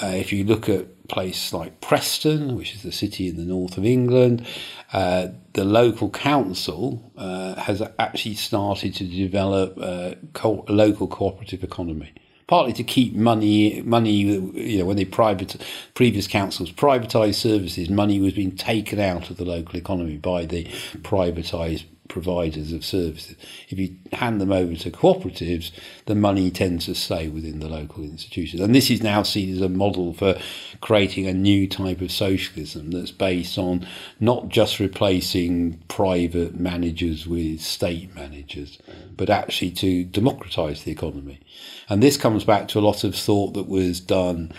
uh, 0.03 0.07
if 0.07 0.33
you 0.33 0.45
look 0.45 0.69
at 0.69 1.09
place 1.09 1.53
like 1.53 1.81
Preston, 1.81 2.55
which 2.57 2.75
is 2.75 2.85
a 2.85 2.93
city 2.93 3.29
in 3.29 3.37
the 3.37 3.45
north 3.45 3.79
of 3.79 3.85
England, 3.85 4.47
uh, 4.93 5.29
the 5.55 5.65
local 5.65 6.11
council 6.11 7.11
uh, 7.17 7.55
has 7.57 7.83
actually 7.99 8.35
started 8.35 8.95
to 8.95 9.05
develop 9.05 9.77
a, 9.79 10.17
co- 10.35 10.65
a, 10.69 10.73
local 10.73 11.09
cooperative 11.09 11.65
economy. 11.65 12.13
Partly 12.49 12.73
to 12.73 12.83
keep 12.83 13.15
money, 13.15 13.83
money, 13.83 14.11
you 14.11 14.79
know, 14.79 14.87
when 14.87 14.97
they 14.97 15.05
private, 15.05 15.63
previous 15.95 16.27
councils 16.27 16.73
privatised 16.73 17.35
services, 17.35 17.89
money 17.89 18.21
was 18.21 18.33
being 18.33 18.57
taken 18.57 18.99
out 18.99 19.31
of 19.31 19.37
the 19.37 19.45
local 19.45 19.77
economy 19.77 20.17
by 20.17 20.47
the 20.47 20.65
privatised 21.03 21.85
providers 22.09 22.73
of 22.73 22.85
services. 22.85 23.37
If 23.69 23.79
you 23.79 23.97
hand 24.13 24.41
them 24.41 24.53
over 24.53 24.75
to 24.75 24.91
cooperatives, 24.91 25.71
the 26.07 26.15
money 26.15 26.51
tends 26.51 26.87
to 26.87 26.95
stay 26.95 27.29
within 27.29 27.61
the 27.61 27.69
local 27.69 28.03
institutions. 28.05 28.61
And 28.63 28.75
this 28.75 28.91
is 28.91 29.03
now 29.03 29.23
seen 29.23 29.53
as 29.55 29.61
a 29.61 29.69
model 29.69 30.13
for 30.15 30.39
creating 30.81 31.27
a 31.27 31.35
new 31.35 31.69
type 31.69 32.01
of 32.01 32.11
socialism 32.11 32.91
that's 32.91 33.11
based 33.11 33.59
on 33.59 33.87
not 34.21 34.49
just 34.49 34.81
replacing 34.81 35.83
private 35.89 36.59
managers 36.59 37.27
with 37.27 37.61
state 37.61 38.15
managers, 38.15 38.79
but 39.17 39.31
actually 39.31 39.71
to 39.73 40.05
democratize 40.05 40.85
the 40.85 40.93
economy. 40.93 41.41
And 41.89 42.03
this 42.03 42.17
comes 42.17 42.45
back 42.45 42.69
to 42.69 42.79
a 42.79 42.81
lot 42.81 43.05
of 43.05 43.15
thought 43.15 43.55
that 43.55 43.69
was 43.69 44.01
done 44.01 44.53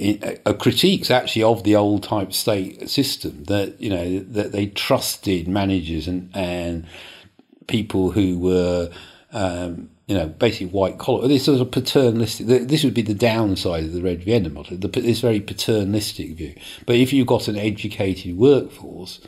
a 0.00 0.54
critiques 0.54 1.10
actually 1.10 1.42
of 1.42 1.62
the 1.64 1.76
old 1.76 2.02
type 2.02 2.32
state 2.32 2.88
system 2.88 3.44
that 3.44 3.80
you 3.80 3.90
know 3.90 4.20
that 4.20 4.52
they 4.52 4.66
trusted 4.66 5.46
managers 5.46 6.08
and 6.08 6.30
and 6.34 6.86
people 7.66 8.10
who 8.10 8.38
were 8.38 8.90
um, 9.32 9.90
you 10.06 10.16
know 10.16 10.26
basically 10.26 10.66
white 10.66 10.98
collar. 10.98 11.28
This 11.28 11.46
was 11.46 11.60
a 11.60 11.66
paternalistic. 11.66 12.46
This 12.46 12.82
would 12.82 12.94
be 12.94 13.02
the 13.02 13.14
downside 13.14 13.84
of 13.84 13.92
the 13.92 14.02
Red 14.02 14.24
Vienna 14.24 14.48
model. 14.48 14.76
The, 14.76 14.88
this 14.88 15.20
very 15.20 15.40
paternalistic 15.40 16.34
view. 16.34 16.54
But 16.86 16.96
if 16.96 17.12
you've 17.12 17.26
got 17.26 17.48
an 17.48 17.56
educated 17.56 18.36
workforce, 18.38 19.20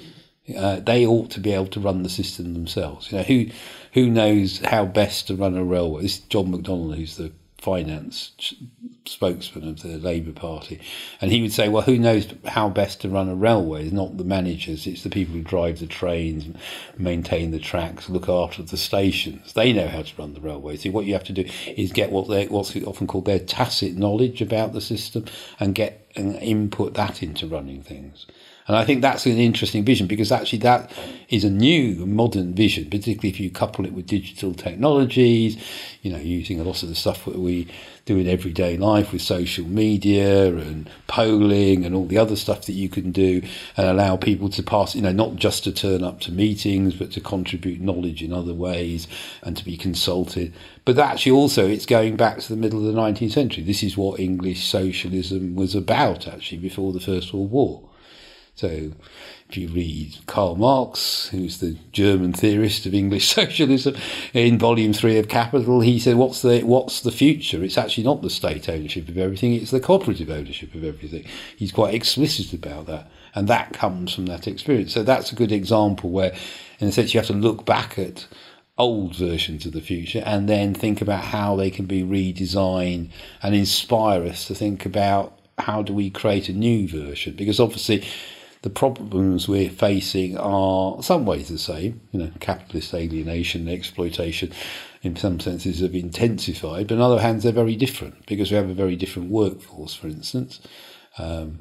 uh, 0.57 0.81
they 0.81 1.07
ought 1.07 1.31
to 1.33 1.41
be 1.41 1.53
able 1.53 1.69
to 1.69 1.81
run 1.81 2.03
the 2.03 2.09
system 2.09 2.55
themselves. 2.55 3.13
You 3.13 3.19
know 3.19 3.25
who 3.25 3.47
who 3.93 4.09
knows 4.09 4.59
how 4.61 4.87
best 4.87 5.27
to 5.27 5.37
run 5.37 5.57
a 5.57 5.65
railway. 5.65 6.03
This 6.03 6.19
is 6.19 6.21
John 6.21 6.47
McDonnell, 6.47 6.97
who's 6.97 7.17
the 7.17 7.33
finance 7.59 8.33
spokesman 9.05 9.69
of 9.69 9.83
the 9.83 9.99
Labour 9.99 10.33
Party, 10.33 10.81
and 11.21 11.33
he 11.33 11.43
would 11.43 11.53
say, 11.53 11.69
"Well, 11.69 11.83
who 11.83 11.99
knows 11.99 12.27
how 12.47 12.69
best 12.69 13.01
to 13.01 13.09
run 13.09 13.29
a 13.29 13.35
railway? 13.35 13.85
It's 13.85 13.93
not 13.93 14.17
the 14.17 14.25
managers; 14.25 14.87
it's 14.87 15.03
the 15.03 15.11
people 15.11 15.35
who 15.35 15.43
drive 15.43 15.79
the 15.79 15.87
trains, 15.87 16.47
maintain 16.97 17.51
the 17.51 17.59
tracks, 17.59 18.09
look 18.09 18.29
after 18.29 18.63
the 18.63 18.77
stations. 18.77 19.53
They 19.53 19.73
know 19.73 19.89
how 19.89 20.03
to 20.03 20.13
run 20.17 20.35
the 20.35 20.41
railway. 20.41 20.79
What 20.91 21.07
you 21.07 21.13
have 21.15 21.25
to 21.25 21.33
do 21.33 21.45
is 21.77 21.93
get 21.93 22.13
what 22.13 22.29
they 22.29 22.47
what's 22.47 22.77
often 22.77 23.07
called 23.07 23.25
their 23.25 23.39
tacit 23.39 23.97
knowledge 23.97 24.41
about 24.41 24.73
the 24.73 24.81
system, 24.81 25.25
and 25.59 25.75
get 25.75 26.07
and 26.15 26.37
input 26.37 26.95
that 26.95 27.23
into 27.23 27.47
running 27.47 27.83
things." 27.83 28.27
And 28.69 28.77
I 28.77 28.85
think 28.85 29.03
that's 29.03 29.27
an 29.27 29.39
interesting 29.39 29.85
vision 29.85 30.07
because 30.07 30.31
actually 30.31 30.61
that 30.61 30.93
is 31.29 31.45
a 31.45 31.51
new 31.51 32.07
modern 32.07 32.55
vision, 32.55 32.91
particularly 32.91 33.31
if 33.31 33.41
you 33.41 33.51
couple 33.51 33.85
it 33.85 33.93
with 33.93 34.07
digital 34.07 34.55
technologies, 34.55 35.57
you 36.03 36.13
know, 36.13 36.19
using 36.19 36.61
a 36.61 36.63
lot 36.63 36.83
of 36.83 36.89
the 36.89 36.95
stuff 36.95 37.25
that 37.25 37.39
we 37.39 37.67
do 38.05 38.19
in 38.19 38.29
everyday 38.29 38.77
life 38.77 39.13
with 39.13 39.23
social 39.23 39.65
media 39.65 40.55
and 40.55 40.91
polling 41.07 41.85
and 41.85 41.95
all 41.95 42.07
the 42.07 42.19
other 42.19 42.37
stuff 42.37 42.67
that 42.67 42.73
you 42.73 42.89
can 42.89 43.13
do 43.13 43.43
and 43.77 43.89
allow 43.89 44.17
people 44.17 44.49
to 44.49 44.63
pass, 44.63 44.95
you 44.95 45.03
know, 45.03 45.13
not 45.13 45.37
just 45.37 45.65
to 45.65 45.73
turn 45.73 46.05
up 46.05 46.21
to 46.21 46.33
meetings, 46.33 46.95
but 46.95 47.11
to 47.13 47.21
contribute 47.21 47.81
knowledge 47.81 48.23
in 48.23 48.33
other 48.33 48.55
ways 48.55 49.09
and 49.43 49.57
to 49.57 49.65
be 49.65 49.77
consulted. 49.77 50.53
But 50.85 50.99
actually 50.99 51.33
also 51.33 51.67
it's 51.69 51.87
going 51.87 52.17
back 52.17 52.39
to 52.39 52.49
the 52.49 52.61
middle 52.61 52.87
of 52.87 52.95
the 52.95 53.01
19th 53.01 53.33
century. 53.33 53.65
This 53.65 53.83
is 53.83 53.97
what 53.97 54.21
English 54.21 54.67
socialism 54.67 55.57
was 55.57 55.75
about 55.75 56.29
actually 56.29 56.59
before 56.59 56.93
the 56.93 57.01
First 57.01 57.33
World 57.33 57.51
War. 57.51 57.89
So, 58.55 58.93
if 59.49 59.57
you 59.57 59.69
read 59.69 60.19
Karl 60.27 60.57
Marx, 60.57 61.29
who's 61.29 61.59
the 61.59 61.77
German 61.91 62.35
theorist 62.35 62.85
of 62.85 62.93
English 62.93 63.29
socialism, 63.35 63.97
in 64.35 64.59
Volume 64.59 64.93
Three 64.93 65.19
of 65.19 65.29
Capital, 65.29 65.81
he 65.81 65.99
said, 65.99 66.17
"What's 66.17 66.43
the 66.43 66.61
what's 66.63 67.01
the 67.01 67.11
future? 67.11 67.65
It's 67.65 67.79
actually 67.79 68.05
not 68.05 68.21
the 68.21 68.29
state 68.29 68.69
ownership 68.69 69.09
of 69.09 69.17
everything; 69.17 69.55
it's 69.55 69.71
the 69.71 69.81
cooperative 69.81 70.29
ownership 70.29 70.75
of 70.75 70.85
everything." 70.85 71.25
He's 71.57 71.73
quite 71.73 71.95
explicit 71.95 72.53
about 72.53 72.87
that, 72.87 73.11
and 73.35 73.49
that 73.49 73.73
comes 73.73 74.15
from 74.15 74.27
that 74.27 74.47
experience. 74.47 74.93
So 74.93 75.03
that's 75.03 75.33
a 75.33 75.37
good 75.37 75.53
example 75.53 76.11
where, 76.11 76.35
in 76.79 76.89
a 76.89 76.93
sense, 76.93 77.15
you 77.15 77.21
have 77.21 77.29
to 77.29 77.33
look 77.33 77.65
back 77.65 77.99
at 77.99 78.27
old 78.77 79.17
versions 79.17 79.65
of 79.65 79.73
the 79.73 79.81
future 79.81 80.23
and 80.25 80.49
then 80.49 80.75
think 80.75 81.01
about 81.01 81.25
how 81.25 81.57
they 81.57 81.71
can 81.71 81.87
be 81.87 82.03
redesigned 82.03 83.11
and 83.43 83.55
inspire 83.55 84.25
us 84.25 84.47
to 84.47 84.55
think 84.55 84.87
about 84.87 85.39
how 85.59 85.83
do 85.83 85.93
we 85.93 86.09
create 86.11 86.49
a 86.49 86.53
new 86.53 86.89
version 86.89 87.35
because 87.35 87.61
obviously 87.61 88.03
the 88.63 88.71
problems 88.71 89.49
we're 89.49 89.69
facing 89.69 90.39
are 90.39 91.03
some 91.03 91.27
ways 91.27 91.49
the 91.49 91.59
same. 91.59 92.01
You 92.13 92.21
know, 92.21 92.31
capitalist 92.41 92.95
alienation, 92.95 93.69
exploitation, 93.69 94.53
in 95.03 95.17
some 95.17 95.41
senses, 95.41 95.81
have 95.81 95.95
intensified, 95.95 96.87
but 96.87 96.95
on 96.95 97.01
the 97.01 97.17
other 97.17 97.23
hand, 97.23 97.43
they're 97.43 97.53
very 97.53 97.77
different 97.77 98.25
because 98.27 98.51
we 98.51 98.57
have 98.57 98.71
a 98.71 98.75
very 98.75 98.95
different 98.95 99.31
workforce, 99.31 99.95
for 99.95 100.07
instance. 100.07 100.61
Um, 101.19 101.61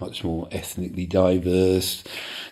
much 0.00 0.24
more 0.24 0.48
ethnically 0.52 1.06
diverse, 1.06 2.04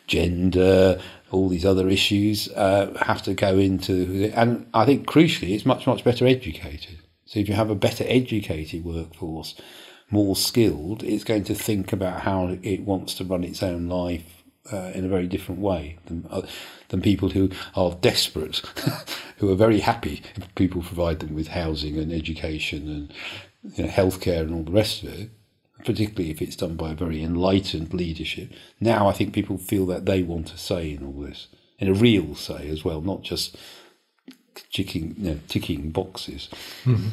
gender, 0.06 1.00
all 1.30 1.48
these 1.48 1.64
other 1.64 1.88
issues 1.88 2.48
uh, 2.50 2.92
have 3.00 3.22
to 3.22 3.34
go 3.34 3.56
into, 3.56 4.30
and 4.34 4.66
I 4.74 4.84
think 4.84 5.06
crucially, 5.06 5.54
it's 5.54 5.64
much, 5.64 5.86
much 5.86 6.04
better 6.04 6.26
educated. 6.26 6.98
So 7.24 7.40
if 7.40 7.48
you 7.48 7.54
have 7.54 7.70
a 7.70 7.74
better 7.74 8.04
educated 8.06 8.84
workforce, 8.84 9.54
more 10.10 10.36
skilled, 10.36 11.02
it's 11.02 11.24
going 11.24 11.44
to 11.44 11.54
think 11.54 11.92
about 11.92 12.20
how 12.20 12.56
it 12.62 12.82
wants 12.82 13.14
to 13.14 13.24
run 13.24 13.44
its 13.44 13.62
own 13.62 13.88
life 13.88 14.44
uh, 14.72 14.92
in 14.94 15.04
a 15.04 15.08
very 15.08 15.26
different 15.26 15.60
way 15.60 15.98
than, 16.06 16.26
uh, 16.30 16.42
than 16.88 17.00
people 17.00 17.30
who 17.30 17.50
are 17.74 17.92
desperate, 18.00 18.56
who 19.38 19.50
are 19.50 19.56
very 19.56 19.80
happy 19.80 20.22
if 20.36 20.54
people 20.54 20.82
provide 20.82 21.20
them 21.20 21.34
with 21.34 21.48
housing 21.48 21.98
and 21.98 22.12
education 22.12 22.88
and 23.62 23.76
you 23.76 23.84
know, 23.84 23.90
healthcare 23.90 24.42
and 24.42 24.54
all 24.54 24.62
the 24.62 24.70
rest 24.70 25.02
of 25.02 25.12
it. 25.18 25.30
Particularly 25.84 26.30
if 26.30 26.40
it's 26.40 26.56
done 26.56 26.74
by 26.74 26.92
a 26.92 26.96
very 26.96 27.22
enlightened 27.22 27.92
leadership. 27.92 28.50
Now 28.80 29.08
I 29.08 29.12
think 29.12 29.34
people 29.34 29.58
feel 29.58 29.86
that 29.86 30.06
they 30.06 30.22
want 30.22 30.52
a 30.52 30.58
say 30.58 30.90
in 30.90 31.04
all 31.04 31.22
this, 31.22 31.48
in 31.78 31.86
a 31.86 31.92
real 31.92 32.34
say 32.34 32.68
as 32.70 32.82
well, 32.82 33.02
not 33.02 33.22
just 33.22 33.56
ticking, 34.72 35.14
you 35.18 35.30
know, 35.30 35.40
ticking 35.48 35.90
boxes. 35.90 36.48
Mm-hmm. 36.84 37.08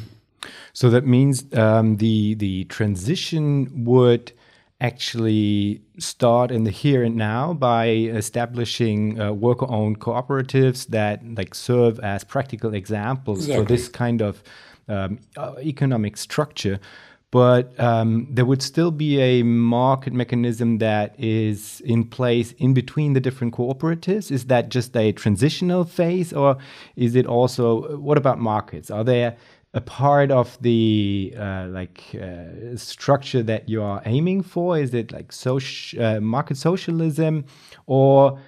So 0.72 0.90
that 0.90 1.06
means 1.06 1.44
um, 1.54 1.96
the 1.98 2.34
the 2.34 2.64
transition 2.64 3.84
would 3.84 4.32
actually 4.80 5.80
start 5.98 6.50
in 6.50 6.64
the 6.64 6.70
here 6.70 7.02
and 7.02 7.16
now 7.16 7.54
by 7.54 7.88
establishing 7.88 9.18
uh, 9.18 9.32
worker-owned 9.32 10.00
cooperatives 10.00 10.88
that 10.88 11.22
like 11.36 11.54
serve 11.54 11.98
as 12.00 12.24
practical 12.24 12.74
examples 12.74 13.38
exactly. 13.38 13.64
for 13.64 13.68
this 13.68 13.88
kind 13.88 14.20
of 14.20 14.42
um, 14.88 15.18
uh, 15.36 15.54
economic 15.60 16.16
structure. 16.16 16.78
But 17.30 17.78
um, 17.80 18.28
there 18.30 18.44
would 18.44 18.62
still 18.62 18.92
be 18.92 19.20
a 19.20 19.42
market 19.42 20.12
mechanism 20.12 20.78
that 20.78 21.18
is 21.18 21.80
in 21.80 22.04
place 22.04 22.52
in 22.58 22.74
between 22.74 23.14
the 23.14 23.20
different 23.20 23.54
cooperatives. 23.54 24.30
Is 24.30 24.44
that 24.46 24.68
just 24.68 24.96
a 24.96 25.10
transitional 25.10 25.82
phase, 25.82 26.32
or 26.32 26.58
is 26.94 27.16
it 27.16 27.26
also? 27.26 27.96
What 27.98 28.18
about 28.18 28.38
markets? 28.38 28.88
Are 28.88 29.02
there 29.02 29.36
a 29.74 29.80
part 29.80 30.30
of 30.30 30.56
the 30.62 31.34
uh, 31.36 31.66
like 31.68 32.02
uh, 32.14 32.76
structure 32.76 33.42
that 33.42 33.68
you 33.68 33.82
are 33.82 34.00
aiming 34.06 34.42
for? 34.42 34.78
Is 34.78 34.94
it 34.94 35.12
like 35.12 35.32
social 35.32 36.02
uh, 36.02 36.20
market 36.20 36.56
socialism, 36.56 37.44
or 37.86 38.38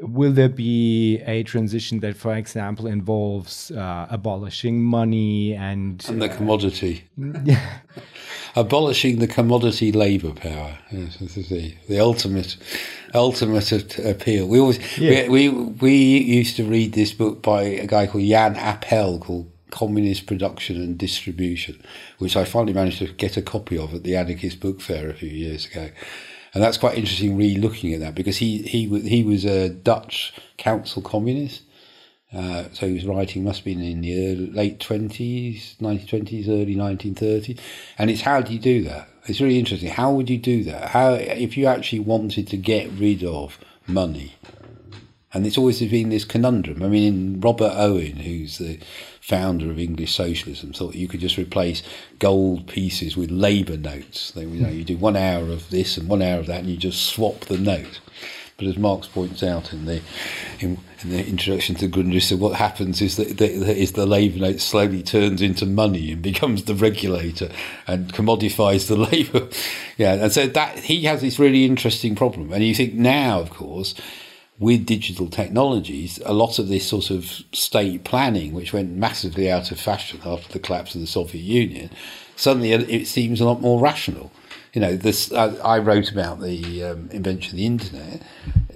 will 0.00 0.32
there 0.32 0.48
be 0.48 1.18
a 1.26 1.42
transition 1.42 2.00
that, 2.00 2.16
for 2.16 2.34
example, 2.34 2.86
involves 2.86 3.70
uh, 3.72 4.06
abolishing 4.10 4.82
money 4.82 5.54
and 5.54 6.04
and 6.08 6.22
the 6.22 6.30
uh, 6.30 6.36
commodity? 6.36 7.04
Yeah. 7.44 7.80
abolishing 8.56 9.18
the 9.18 9.26
commodity 9.26 9.92
labour 9.92 10.32
power. 10.32 10.78
Yes, 10.90 11.18
this 11.18 11.36
is 11.36 11.50
the, 11.50 11.74
the 11.88 12.00
ultimate 12.00 12.56
ultimate 13.14 13.98
appeal. 13.98 14.48
We 14.48 14.60
always 14.60 14.98
yeah. 14.98 15.28
we, 15.28 15.50
we 15.50 15.58
we 15.80 15.94
used 16.18 16.56
to 16.56 16.64
read 16.64 16.94
this 16.94 17.12
book 17.12 17.42
by 17.42 17.62
a 17.64 17.86
guy 17.86 18.06
called 18.06 18.24
Jan 18.24 18.56
Appel 18.56 19.18
called 19.18 19.50
communist 19.70 20.26
production 20.26 20.76
and 20.76 20.98
distribution, 20.98 21.82
which 22.18 22.36
I 22.36 22.44
finally 22.44 22.72
managed 22.72 22.98
to 22.98 23.08
get 23.08 23.36
a 23.36 23.42
copy 23.42 23.78
of 23.78 23.94
at 23.94 24.02
the 24.02 24.16
Anarchist 24.16 24.60
Book 24.60 24.80
Fair 24.80 25.08
a 25.10 25.14
few 25.14 25.28
years 25.28 25.66
ago. 25.66 25.90
And 26.54 26.62
that's 26.62 26.78
quite 26.78 26.96
interesting, 26.96 27.36
re-looking 27.36 27.92
at 27.92 28.00
that 28.00 28.14
because 28.14 28.38
he 28.38 28.62
he 28.62 28.86
he 29.00 29.22
was 29.22 29.44
a 29.44 29.68
Dutch 29.68 30.32
council 30.56 31.02
communist, 31.02 31.62
uh, 32.32 32.64
so 32.72 32.86
he 32.86 32.94
was 32.94 33.04
writing 33.04 33.44
must 33.44 33.60
have 33.60 33.64
been 33.66 33.82
in 33.82 34.00
the 34.00 34.14
early, 34.14 34.50
late 34.50 34.80
twenties, 34.80 35.76
nineteen 35.78 36.08
twenties, 36.08 36.48
early 36.48 36.74
nineteen 36.74 37.14
thirties. 37.14 37.58
And 37.98 38.10
it's 38.10 38.22
how 38.22 38.40
do 38.40 38.52
you 38.52 38.58
do 38.58 38.82
that? 38.84 39.08
It's 39.26 39.40
really 39.42 39.58
interesting. 39.58 39.90
How 39.90 40.10
would 40.12 40.30
you 40.30 40.38
do 40.38 40.64
that? 40.64 40.90
How 40.90 41.12
if 41.14 41.56
you 41.58 41.66
actually 41.66 42.00
wanted 42.00 42.48
to 42.48 42.56
get 42.56 42.90
rid 42.92 43.22
of 43.22 43.58
money? 43.86 44.34
And 45.34 45.46
it's 45.46 45.58
always 45.58 45.80
been 45.80 46.08
this 46.08 46.24
conundrum. 46.24 46.82
I 46.82 46.88
mean, 46.88 47.40
Robert 47.40 47.72
Owen, 47.74 48.16
who's 48.16 48.56
the 48.56 48.78
founder 49.28 49.70
of 49.70 49.78
English 49.78 50.14
socialism, 50.14 50.72
thought 50.72 50.94
you 50.94 51.06
could 51.06 51.20
just 51.20 51.36
replace 51.36 51.82
gold 52.18 52.66
pieces 52.66 53.14
with 53.14 53.30
labour 53.30 53.76
notes. 53.76 54.30
They, 54.30 54.46
you 54.46 54.62
know, 54.62 54.70
you 54.70 54.84
do 54.84 54.96
one 54.96 55.16
hour 55.16 55.42
of 55.42 55.68
this 55.68 55.98
and 55.98 56.08
one 56.08 56.22
hour 56.22 56.40
of 56.40 56.46
that, 56.46 56.60
and 56.60 56.70
you 56.70 56.78
just 56.78 57.04
swap 57.04 57.40
the 57.40 57.58
note. 57.58 58.00
But 58.56 58.68
as 58.68 58.78
Marx 58.78 59.06
points 59.06 59.42
out 59.42 59.72
in 59.72 59.84
the 59.84 60.00
in, 60.60 60.78
in 61.02 61.10
the 61.10 61.24
introduction 61.24 61.76
to 61.76 61.88
Grundrisse, 61.88 62.36
what 62.38 62.56
happens 62.56 63.02
is 63.02 63.16
that, 63.16 63.36
that 63.36 63.50
is 63.50 63.92
the 63.92 64.06
labour 64.06 64.38
note 64.38 64.60
slowly 64.60 65.02
turns 65.02 65.42
into 65.42 65.66
money 65.66 66.12
and 66.12 66.22
becomes 66.22 66.64
the 66.64 66.74
regulator 66.74 67.50
and 67.86 68.12
commodifies 68.14 68.88
the 68.88 68.96
labour. 69.12 69.48
yeah, 69.98 70.14
and 70.14 70.32
so 70.32 70.46
that 70.46 70.78
he 70.78 71.02
has 71.04 71.20
this 71.20 71.38
really 71.38 71.66
interesting 71.66 72.16
problem. 72.16 72.50
And 72.50 72.64
you 72.64 72.74
think 72.74 72.94
now, 72.94 73.40
of 73.40 73.50
course, 73.50 73.94
with 74.58 74.86
digital 74.86 75.28
technologies, 75.28 76.20
a 76.24 76.32
lot 76.32 76.58
of 76.58 76.68
this 76.68 76.88
sort 76.88 77.10
of 77.10 77.24
state 77.52 78.04
planning, 78.04 78.52
which 78.52 78.72
went 78.72 78.90
massively 78.92 79.50
out 79.50 79.70
of 79.70 79.78
fashion 79.78 80.20
after 80.24 80.52
the 80.52 80.58
collapse 80.58 80.94
of 80.94 81.00
the 81.00 81.06
Soviet 81.06 81.42
Union, 81.42 81.90
suddenly 82.34 82.72
it 82.72 83.06
seems 83.06 83.40
a 83.40 83.44
lot 83.44 83.60
more 83.60 83.80
rational. 83.80 84.32
You 84.72 84.80
know, 84.80 84.96
this 84.96 85.32
I, 85.32 85.54
I 85.56 85.78
wrote 85.78 86.10
about 86.10 86.40
the 86.40 86.84
um, 86.84 87.08
invention 87.12 87.52
of 87.52 87.56
the 87.56 87.66
internet 87.66 88.22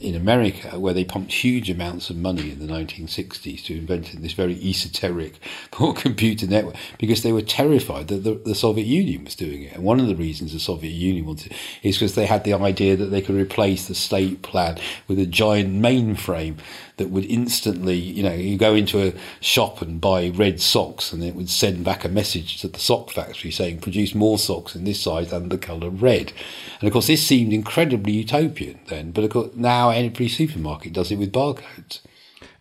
in 0.02 0.14
America, 0.14 0.78
where 0.78 0.94
they 0.94 1.04
pumped 1.04 1.32
huge 1.32 1.70
amounts 1.70 2.10
of 2.10 2.16
money 2.16 2.50
in 2.50 2.58
the 2.58 2.72
1960s 2.72 3.64
to 3.64 3.76
invent 3.76 4.20
this 4.20 4.32
very 4.32 4.54
esoteric 4.54 5.38
computer 5.70 6.46
network 6.46 6.76
because 6.98 7.22
they 7.22 7.32
were 7.32 7.42
terrified 7.42 8.08
that 8.08 8.24
the, 8.24 8.34
the, 8.34 8.54
Soviet 8.54 8.86
Union 8.86 9.24
was 9.24 9.34
doing 9.34 9.62
it. 9.62 9.74
And 9.74 9.84
one 9.84 10.00
of 10.00 10.06
the 10.06 10.16
reasons 10.16 10.52
the 10.52 10.60
Soviet 10.60 10.90
Union 10.90 11.26
wanted 11.26 11.52
it 11.52 11.58
is 11.82 11.96
because 11.96 12.14
they 12.14 12.26
had 12.26 12.44
the 12.44 12.54
idea 12.54 12.96
that 12.96 13.06
they 13.06 13.22
could 13.22 13.34
replace 13.34 13.88
the 13.88 13.94
state 13.94 14.42
plan 14.42 14.78
with 15.08 15.18
a 15.18 15.26
giant 15.26 15.80
mainframe 15.82 16.58
that 16.96 17.10
would 17.10 17.24
instantly, 17.24 17.96
you 17.96 18.22
know, 18.22 18.32
you 18.32 18.56
go 18.56 18.74
into 18.74 19.02
a 19.02 19.12
shop 19.40 19.82
and 19.82 20.00
buy 20.00 20.28
red 20.28 20.60
socks 20.60 21.12
and 21.12 21.24
it 21.24 21.34
would 21.34 21.48
send 21.48 21.84
back 21.84 22.04
a 22.04 22.08
message 22.08 22.60
to 22.60 22.68
the 22.68 22.78
sock 22.78 23.10
factory 23.10 23.50
saying, 23.50 23.80
produce 23.80 24.14
more 24.14 24.38
socks 24.38 24.76
in 24.76 24.84
this 24.84 25.00
size 25.00 25.32
and 25.32 25.50
the 25.50 25.58
colour 25.58 25.90
red. 25.90 26.32
And 26.80 26.86
of 26.86 26.92
course, 26.92 27.06
this 27.06 27.26
seemed 27.26 27.52
incredibly 27.52 28.12
utopian 28.12 28.78
then, 28.86 29.10
but 29.12 29.24
of 29.24 29.30
course, 29.30 29.50
now 29.54 29.90
every 29.96 30.28
supermarket 30.28 30.92
does 30.92 31.10
it 31.10 31.16
with 31.16 31.32
barcodes. 31.32 32.00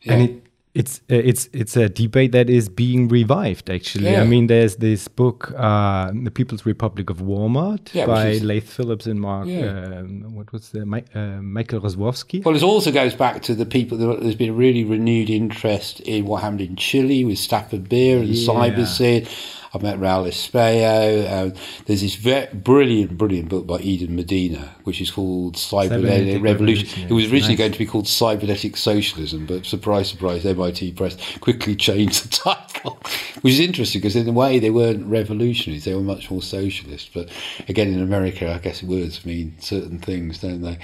Yeah. 0.02 0.14
And 0.14 0.30
it, 0.30 0.48
it's 0.74 1.00
uh, 1.12 1.16
it's 1.16 1.50
it's 1.52 1.76
a 1.76 1.90
debate 1.90 2.32
that 2.32 2.50
is 2.50 2.70
being 2.70 3.10
revived. 3.10 3.70
Actually, 3.70 4.12
yeah. 4.12 4.22
I 4.22 4.26
mean, 4.26 4.48
there's 4.48 4.78
this 4.78 5.08
book, 5.08 5.54
uh, 5.58 6.12
"The 6.14 6.32
People's 6.32 6.66
Republic 6.66 7.10
of 7.10 7.18
Walmart" 7.18 7.94
yeah, 7.94 8.06
by 8.06 8.30
is, 8.30 8.44
Laith 8.44 8.72
Phillips 8.72 9.06
and 9.06 9.20
Mark. 9.20 9.48
Um, 9.48 10.34
what 10.34 10.52
was 10.54 10.70
the 10.70 10.82
uh, 10.82 11.20
Michael 11.42 11.82
Rozwadowski? 11.82 12.46
Well, 12.46 12.56
it 12.56 12.64
also 12.64 12.92
goes 12.92 13.14
back 13.14 13.42
to 13.44 13.56
the 13.56 13.66
people. 13.66 13.98
There's 13.98 14.36
been 14.36 14.52
a 14.52 14.54
really 14.54 14.86
renewed 14.86 15.30
interest 15.30 16.00
in 16.02 16.26
what 16.26 16.42
happened 16.42 16.62
in 16.62 16.78
Chile 16.78 17.26
with 17.26 17.38
Stafford 17.38 17.90
Beer 17.90 18.20
and 18.20 18.30
yeah. 18.30 18.48
CyberSyn 18.48 19.28
I've 19.74 19.82
met 19.82 20.00
Raul 20.00 20.28
Espejo. 20.28 21.32
Um, 21.32 21.54
there's 21.86 22.02
this 22.02 22.16
very 22.16 22.48
brilliant, 22.54 23.18
brilliant 23.18 23.48
book 23.48 23.66
by 23.66 23.78
Eden 23.80 24.18
Medina, 24.18 24.76
which 24.84 25.00
is 25.00 25.10
called 25.10 25.56
Cybernetic, 25.56 26.44
Revolution. 26.44 26.88
Revolution. 26.88 27.04
It 27.10 27.14
was 27.14 27.26
originally 27.32 27.54
nice. 27.54 27.58
going 27.58 27.72
to 27.72 27.80
be 27.80 27.86
called 27.86 28.08
Cybernetic 28.08 28.76
Socialism, 28.76 29.46
but 29.46 29.66
surprise, 29.66 30.10
surprise, 30.10 30.46
MIT 30.46 30.92
Press 30.94 31.16
quickly 31.38 31.76
changed 31.78 32.26
the 32.26 32.36
title, 32.36 33.00
which 33.42 33.54
is 33.54 33.60
interesting 33.62 34.02
because 34.02 34.18
in 34.18 34.28
a 34.28 34.34
way 34.34 34.60
they 34.60 34.72
weren't 34.72 35.06
revolutionaries; 35.06 35.86
they 35.86 35.96
were 35.96 36.02
much 36.02 36.30
more 36.30 36.42
socialist. 36.42 37.12
But 37.14 37.30
again, 37.70 37.94
in 37.94 38.02
America, 38.02 38.52
I 38.52 38.58
guess 38.58 38.84
words 38.84 39.26
mean 39.26 39.56
certain 39.60 40.00
things, 40.00 40.40
don't 40.40 40.62
they? 40.62 40.80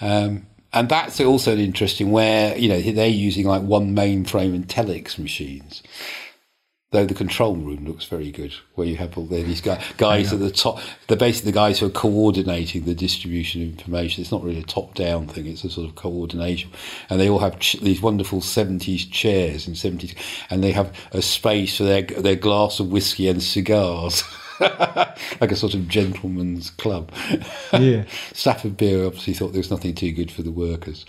Um, 0.00 0.46
and 0.72 0.88
that's 0.88 1.20
also 1.20 1.52
an 1.52 1.60
interesting 1.60 2.10
where 2.10 2.56
you 2.56 2.68
know 2.68 2.80
they're 2.80 3.06
using 3.06 3.46
like 3.46 3.62
one 3.62 3.94
mainframe 3.94 4.54
and 4.54 4.66
telex 4.66 5.16
machines 5.16 5.82
though 6.92 7.06
the 7.06 7.14
control 7.14 7.56
room 7.56 7.86
looks 7.86 8.04
very 8.04 8.30
good, 8.30 8.54
where 8.74 8.86
you 8.86 8.96
have 8.96 9.16
all 9.18 9.26
these 9.26 9.60
guys, 9.60 9.82
guys 9.96 10.32
at 10.32 10.38
the 10.38 10.50
top. 10.50 10.80
They're 11.08 11.16
basically 11.16 11.50
the 11.50 11.56
guys 11.56 11.80
who 11.80 11.86
are 11.86 11.90
coordinating 11.90 12.84
the 12.84 12.94
distribution 12.94 13.62
of 13.62 13.68
information. 13.70 14.22
It's 14.22 14.30
not 14.30 14.44
really 14.44 14.60
a 14.60 14.64
top-down 14.64 15.26
thing; 15.26 15.46
it's 15.46 15.64
a 15.64 15.70
sort 15.70 15.88
of 15.88 15.96
coordination. 15.96 16.70
And 17.10 17.18
they 17.18 17.28
all 17.28 17.40
have 17.40 17.58
ch- 17.58 17.80
these 17.80 18.00
wonderful 18.00 18.40
seventies 18.40 19.06
chairs 19.06 19.66
and 19.66 19.76
seventies, 19.76 20.14
and 20.50 20.62
they 20.62 20.72
have 20.72 20.94
a 21.12 21.22
space 21.22 21.78
for 21.78 21.84
their 21.84 22.02
their 22.02 22.36
glass 22.36 22.78
of 22.78 22.92
whiskey 22.92 23.28
and 23.28 23.42
cigars. 23.42 24.22
like 24.60 25.50
a 25.50 25.56
sort 25.56 25.74
of 25.74 25.88
gentleman's 25.88 26.70
club. 26.70 27.10
Yeah. 27.72 28.04
Stafford 28.32 28.76
Beer 28.76 29.06
obviously 29.06 29.32
thought 29.32 29.48
there 29.48 29.58
was 29.58 29.72
nothing 29.72 29.94
too 29.94 30.12
good 30.12 30.30
for 30.30 30.42
the 30.42 30.52
workers. 30.52 31.04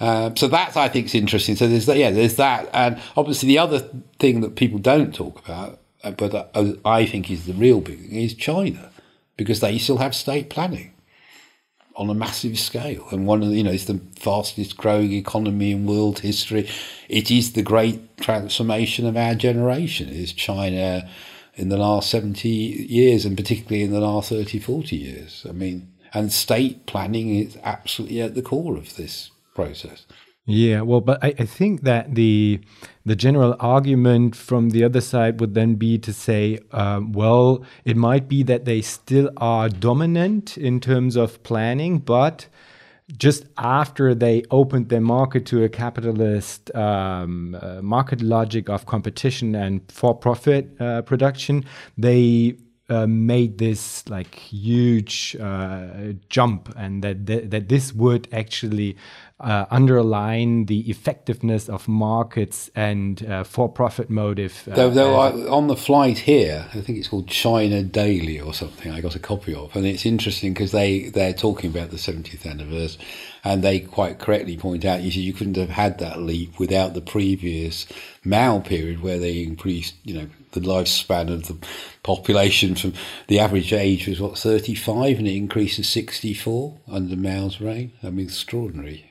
Um, 0.00 0.34
so 0.36 0.48
that 0.48 0.76
I 0.76 0.88
think 0.88 1.06
is 1.06 1.14
interesting. 1.14 1.56
So 1.56 1.68
there's 1.68 1.86
that, 1.86 1.98
yeah, 1.98 2.10
there's 2.10 2.36
that, 2.36 2.68
and 2.72 3.00
obviously 3.16 3.48
the 3.48 3.58
other 3.58 3.80
thing 4.18 4.40
that 4.40 4.56
people 4.56 4.78
don't 4.78 5.14
talk 5.14 5.44
about, 5.44 5.78
uh, 6.02 6.12
but 6.12 6.34
uh, 6.34 6.72
I 6.84 7.04
think 7.04 7.30
is 7.30 7.44
the 7.44 7.52
real 7.52 7.82
big 7.82 8.00
thing, 8.00 8.22
is 8.22 8.34
China, 8.34 8.90
because 9.36 9.60
they 9.60 9.76
still 9.76 9.98
have 9.98 10.14
state 10.14 10.48
planning 10.48 10.94
on 11.96 12.08
a 12.08 12.14
massive 12.14 12.58
scale, 12.58 13.06
and 13.10 13.26
one 13.26 13.42
of 13.42 13.50
the, 13.50 13.56
you 13.56 13.62
know 13.62 13.72
it's 13.72 13.84
the 13.84 14.00
fastest 14.16 14.78
growing 14.78 15.12
economy 15.12 15.72
in 15.72 15.84
world 15.84 16.20
history. 16.20 16.66
It 17.10 17.30
is 17.30 17.52
the 17.52 17.62
great 17.62 18.16
transformation 18.16 19.06
of 19.06 19.18
our 19.18 19.34
generation. 19.34 20.08
Is 20.08 20.32
China 20.32 21.06
in 21.60 21.68
the 21.68 21.76
last 21.76 22.08
70 22.10 22.48
years 22.48 23.26
and 23.26 23.36
particularly 23.36 23.82
in 23.82 23.90
the 23.90 24.00
last 24.00 24.30
30 24.30 24.58
40 24.58 24.96
years 24.96 25.44
i 25.46 25.52
mean 25.52 25.92
and 26.14 26.32
state 26.32 26.86
planning 26.86 27.34
is 27.34 27.58
absolutely 27.62 28.22
at 28.22 28.34
the 28.34 28.40
core 28.40 28.76
of 28.76 28.96
this 28.96 29.30
process. 29.60 30.06
Yeah, 30.46 30.80
well, 30.80 31.00
but 31.00 31.22
I, 31.22 31.28
I 31.38 31.46
think 31.58 31.82
that 31.82 32.14
the 32.14 32.60
the 33.04 33.14
general 33.14 33.54
argument 33.60 34.34
from 34.34 34.70
the 34.70 34.82
other 34.84 35.00
side 35.00 35.40
would 35.40 35.54
then 35.54 35.74
be 35.74 35.98
to 35.98 36.12
say, 36.12 36.58
um, 36.72 37.12
well, 37.12 37.64
it 37.84 37.96
might 37.96 38.28
be 38.28 38.42
that 38.44 38.64
they 38.64 38.80
still 38.82 39.30
are 39.36 39.68
dominant 39.68 40.58
in 40.58 40.80
terms 40.80 41.16
of 41.16 41.42
planning, 41.42 41.98
but 41.98 42.48
just 43.16 43.44
after 43.58 44.14
they 44.14 44.42
opened 44.50 44.88
their 44.88 45.00
market 45.00 45.44
to 45.46 45.64
a 45.64 45.68
capitalist 45.68 46.74
um, 46.74 47.56
uh, 47.60 47.82
market 47.82 48.20
logic 48.22 48.68
of 48.68 48.86
competition 48.86 49.54
and 49.54 49.80
for-profit 49.90 50.80
uh, 50.80 51.02
production, 51.02 51.64
they 51.98 52.56
uh, 52.88 53.06
made 53.06 53.58
this 53.58 54.08
like 54.08 54.34
huge 54.34 55.36
uh, 55.40 56.12
jump, 56.28 56.72
and 56.76 57.04
that, 57.04 57.26
that 57.26 57.50
that 57.50 57.68
this 57.68 57.92
would 57.92 58.28
actually 58.32 58.96
uh, 59.40 59.66
underline 59.70 60.66
the 60.66 60.90
effectiveness 60.90 61.68
of 61.68 61.88
markets 61.88 62.70
and 62.74 63.24
uh, 63.26 63.42
for-profit 63.42 64.10
motive. 64.10 64.68
Uh, 64.70 64.74
I, 65.14 65.30
on 65.48 65.66
the 65.66 65.76
flight 65.76 66.18
here, 66.18 66.66
I 66.74 66.80
think 66.80 66.98
it's 66.98 67.08
called 67.08 67.28
China 67.28 67.82
Daily 67.82 68.38
or 68.40 68.52
something. 68.52 68.92
I 68.92 69.00
got 69.00 69.16
a 69.16 69.18
copy 69.18 69.54
of, 69.54 69.74
and 69.74 69.86
it's 69.86 70.04
interesting 70.04 70.52
because 70.52 70.72
they 70.72 71.08
they're 71.08 71.32
talking 71.32 71.70
about 71.70 71.90
the 71.90 71.96
70th 71.96 72.46
anniversary, 72.46 73.04
and 73.42 73.64
they 73.64 73.80
quite 73.80 74.18
correctly 74.18 74.56
point 74.56 74.84
out 74.84 75.00
you 75.02 75.10
see 75.10 75.20
you 75.20 75.32
couldn't 75.32 75.56
have 75.56 75.70
had 75.70 75.98
that 75.98 76.20
leap 76.20 76.58
without 76.58 76.94
the 76.94 77.00
previous 77.00 77.86
Mao 78.24 78.60
period 78.60 79.02
where 79.02 79.18
they 79.18 79.42
increased, 79.42 79.94
you 80.04 80.14
know, 80.14 80.28
the 80.52 80.60
lifespan 80.60 81.32
of 81.32 81.46
the 81.46 81.56
population 82.02 82.74
from 82.74 82.92
the 83.28 83.38
average 83.38 83.72
age 83.72 84.06
was 84.06 84.20
what 84.20 84.38
35 84.38 85.18
and 85.18 85.28
it 85.28 85.36
increased 85.36 85.76
to 85.76 85.84
64 85.84 86.78
under 86.90 87.16
Mao's 87.16 87.60
reign. 87.60 87.92
I 88.02 88.10
mean, 88.10 88.26
extraordinary. 88.26 89.06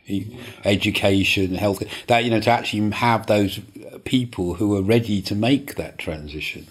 Education, 0.66 1.56
health, 1.56 1.84
that, 2.08 2.24
you 2.24 2.32
know, 2.32 2.40
to 2.42 2.50
actually 2.50 2.90
have 2.92 3.28
those 3.28 3.60
people 4.04 4.56
who 4.56 4.76
are 4.76 4.82
ready 4.82 5.22
to 5.22 5.36
make 5.36 5.76
that 5.76 5.98
transition. 5.98 6.68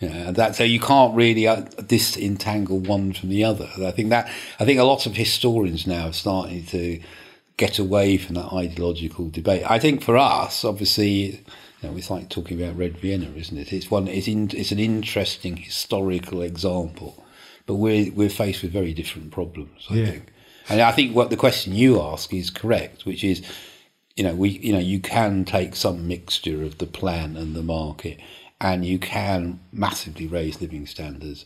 Yeah, 0.00 0.30
that 0.32 0.54
so 0.56 0.62
you 0.62 0.78
can't 0.78 1.16
really 1.16 1.48
uh, 1.48 1.62
disentangle 1.86 2.78
one 2.78 3.14
from 3.14 3.30
the 3.30 3.44
other. 3.44 3.66
I 3.78 3.92
think 3.92 4.10
that 4.10 4.30
I 4.60 4.66
think 4.66 4.78
a 4.78 4.84
lot 4.84 5.06
of 5.06 5.16
historians 5.16 5.86
now 5.86 6.08
are 6.08 6.12
starting 6.12 6.66
to 6.66 7.00
get 7.56 7.78
away 7.78 8.18
from 8.18 8.34
that 8.34 8.52
ideological 8.52 9.30
debate. 9.30 9.62
I 9.68 9.78
think 9.78 10.02
for 10.02 10.18
us, 10.18 10.66
obviously, 10.66 11.42
you 11.80 11.88
know, 11.90 11.96
it's 11.96 12.10
like 12.10 12.28
talking 12.28 12.60
about 12.60 12.76
Red 12.76 12.96
Vienna, 12.98 13.30
isn't 13.36 13.58
it? 13.58 13.72
It's 13.72 13.90
one. 13.90 14.08
It's 14.08 14.28
in, 14.28 14.50
It's 14.54 14.72
an 14.72 14.78
interesting 14.78 15.56
historical 15.56 16.42
example, 16.42 17.24
but 17.66 17.74
we're 17.74 18.10
we're 18.12 18.30
faced 18.30 18.62
with 18.62 18.72
very 18.72 18.94
different 18.94 19.30
problems. 19.30 19.86
I 19.90 19.94
yeah. 19.94 20.06
think, 20.06 20.32
and 20.68 20.80
I 20.80 20.92
think 20.92 21.14
what 21.14 21.30
the 21.30 21.36
question 21.36 21.74
you 21.74 22.00
ask 22.00 22.32
is 22.32 22.50
correct, 22.50 23.04
which 23.04 23.22
is, 23.22 23.42
you 24.16 24.24
know, 24.24 24.34
we 24.34 24.50
you 24.50 24.72
know 24.72 24.78
you 24.78 25.00
can 25.00 25.44
take 25.44 25.76
some 25.76 26.08
mixture 26.08 26.62
of 26.62 26.78
the 26.78 26.86
plan 26.86 27.36
and 27.36 27.54
the 27.54 27.62
market, 27.62 28.20
and 28.60 28.84
you 28.84 28.98
can 28.98 29.60
massively 29.72 30.26
raise 30.26 30.60
living 30.60 30.86
standards 30.86 31.44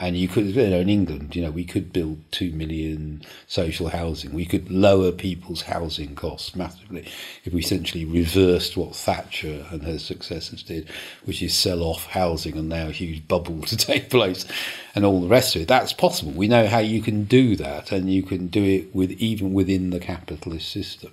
and 0.00 0.16
you 0.16 0.28
could, 0.28 0.46
you 0.46 0.70
know, 0.70 0.78
in 0.78 0.88
England, 0.88 1.34
you 1.34 1.42
know, 1.42 1.50
we 1.50 1.64
could 1.64 1.92
build 1.92 2.20
two 2.30 2.52
million 2.52 3.22
social 3.48 3.88
housing. 3.88 4.32
We 4.32 4.46
could 4.46 4.70
lower 4.70 5.10
people's 5.10 5.62
housing 5.62 6.14
costs 6.14 6.54
massively 6.54 7.04
if 7.44 7.52
we 7.52 7.60
essentially 7.60 8.04
reversed 8.04 8.76
what 8.76 8.94
Thatcher 8.94 9.66
and 9.72 9.82
her 9.82 9.98
successors 9.98 10.62
did, 10.62 10.88
which 11.24 11.42
is 11.42 11.52
sell 11.52 11.82
off 11.82 12.06
housing 12.06 12.56
and 12.56 12.68
now 12.68 12.86
a 12.86 12.92
huge 12.92 13.26
bubble 13.26 13.62
to 13.66 13.76
take 13.76 14.08
place 14.08 14.46
and 14.94 15.04
all 15.04 15.20
the 15.20 15.26
rest 15.26 15.56
of 15.56 15.62
it. 15.62 15.68
That's 15.68 15.92
possible. 15.92 16.30
We 16.30 16.46
know 16.46 16.68
how 16.68 16.78
you 16.78 17.02
can 17.02 17.24
do 17.24 17.56
that 17.56 17.90
and 17.90 18.12
you 18.12 18.22
can 18.22 18.46
do 18.46 18.62
it 18.62 18.94
with 18.94 19.10
even 19.12 19.52
within 19.52 19.90
the 19.90 20.00
capitalist 20.00 20.70
system. 20.70 21.12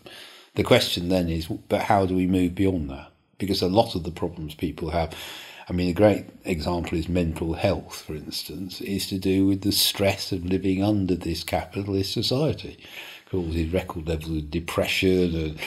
The 0.53 0.63
question 0.63 1.09
then 1.09 1.27
is, 1.27 1.47
but 1.47 1.81
how 1.81 2.05
do 2.05 2.15
we 2.15 2.27
move 2.27 2.53
beyond 2.53 2.91
that? 2.91 3.11
Because 3.39 3.63
a 3.63 3.67
lot 3.67 3.95
of 3.95 4.03
the 4.03 4.11
problems 4.11 4.53
people 4.53 4.91
have 4.91 5.13
I 5.67 5.73
mean, 5.73 5.89
a 5.89 5.93
great 5.93 6.25
example 6.43 6.97
is 6.97 7.09
mental 7.09 7.53
health, 7.53 8.03
for 8.05 8.13
instance, 8.13 8.81
is 8.81 9.07
to 9.07 9.17
do 9.17 9.47
with 9.47 9.61
the 9.61 9.71
stress 9.71 10.31
of 10.31 10.45
living 10.45 10.83
under 10.83 11.15
this 11.15 11.43
capitalist 11.43 12.13
society, 12.13 12.77
causes 13.31 13.73
record 13.73 14.07
levels 14.07 14.37
of 14.37 14.51
depression 14.51 15.35
and 15.35 15.59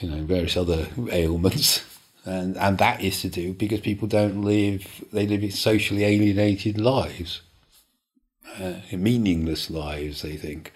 you 0.00 0.08
know 0.10 0.24
various 0.24 0.56
other 0.56 0.86
ailments, 1.10 1.84
and 2.24 2.56
and 2.58 2.78
that 2.78 3.00
is 3.02 3.20
to 3.22 3.28
do 3.28 3.52
because 3.52 3.80
people 3.80 4.06
don't 4.06 4.42
live 4.42 5.04
they 5.12 5.26
live 5.26 5.42
in 5.42 5.50
socially 5.50 6.04
alienated 6.04 6.80
lives, 6.80 7.42
uh, 8.60 8.74
meaningless 8.92 9.68
lives. 9.68 10.22
They 10.22 10.36
think. 10.36 10.72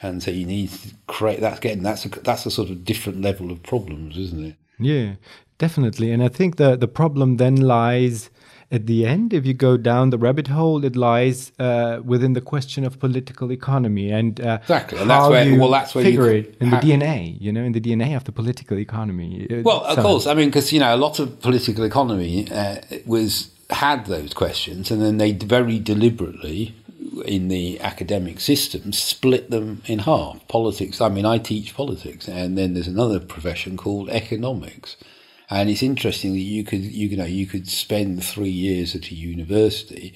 and 0.00 0.22
so 0.22 0.30
you 0.30 0.46
need 0.46 0.70
to 0.70 0.94
create 1.06 1.40
that 1.40 1.58
again. 1.58 1.82
That's 1.82 2.04
a 2.04 2.08
that's 2.08 2.46
a 2.46 2.50
sort 2.50 2.70
of 2.70 2.84
different 2.84 3.22
level 3.22 3.50
of 3.50 3.62
problems, 3.62 4.16
isn't 4.16 4.44
it? 4.44 4.56
Yeah, 4.78 5.14
definitely. 5.58 6.12
And 6.12 6.22
I 6.22 6.28
think 6.28 6.56
the 6.56 6.76
the 6.76 6.88
problem 6.88 7.36
then 7.36 7.56
lies 7.56 8.30
at 8.70 8.86
the 8.86 9.06
end, 9.06 9.32
if 9.32 9.46
you 9.46 9.54
go 9.54 9.78
down 9.78 10.10
the 10.10 10.18
rabbit 10.18 10.48
hole, 10.48 10.84
it 10.84 10.94
lies 10.94 11.52
uh, 11.58 12.00
within 12.04 12.34
the 12.34 12.40
question 12.42 12.84
of 12.84 12.98
political 12.98 13.50
economy 13.50 14.10
and 14.10 14.40
uh, 14.40 14.58
exactly, 14.60 14.98
and 14.98 15.08
that's 15.08 15.28
where 15.28 15.58
well, 15.58 15.70
that's 15.70 15.94
where 15.94 16.04
figure 16.04 16.32
you, 16.32 16.40
it 16.40 16.56
in 16.60 16.70
the 16.70 16.76
DNA. 16.76 17.40
You 17.40 17.52
know, 17.52 17.62
in 17.62 17.72
the 17.72 17.80
DNA 17.80 18.14
of 18.14 18.24
the 18.24 18.32
political 18.32 18.78
economy. 18.78 19.46
Well, 19.64 19.84
of 19.84 19.98
course, 19.98 20.26
I 20.26 20.34
mean, 20.34 20.48
because 20.48 20.72
you 20.72 20.80
know, 20.80 20.94
a 20.94 20.98
lot 20.98 21.18
of 21.18 21.40
political 21.40 21.84
economy 21.84 22.50
uh, 22.50 22.76
was 23.06 23.50
had 23.70 24.06
those 24.06 24.34
questions, 24.34 24.90
and 24.90 25.00
then 25.00 25.16
they 25.16 25.32
very 25.32 25.78
deliberately 25.78 26.74
in 27.24 27.48
the 27.48 27.80
academic 27.80 28.38
system 28.38 28.92
split 28.92 29.50
them 29.50 29.82
in 29.86 30.00
half. 30.00 30.46
Politics, 30.48 31.00
I 31.00 31.08
mean, 31.08 31.24
I 31.24 31.38
teach 31.38 31.74
politics, 31.74 32.28
and 32.28 32.58
then 32.58 32.74
there's 32.74 32.88
another 32.88 33.18
profession 33.18 33.78
called 33.78 34.10
economics. 34.10 34.96
And 35.50 35.70
it's 35.70 35.82
interesting 35.82 36.32
that 36.32 36.40
you 36.40 36.62
could, 36.64 36.80
you 36.80 37.16
know, 37.16 37.24
you 37.24 37.46
could 37.46 37.68
spend 37.68 38.22
three 38.22 38.50
years 38.50 38.94
at 38.94 39.10
a 39.10 39.14
university 39.14 40.14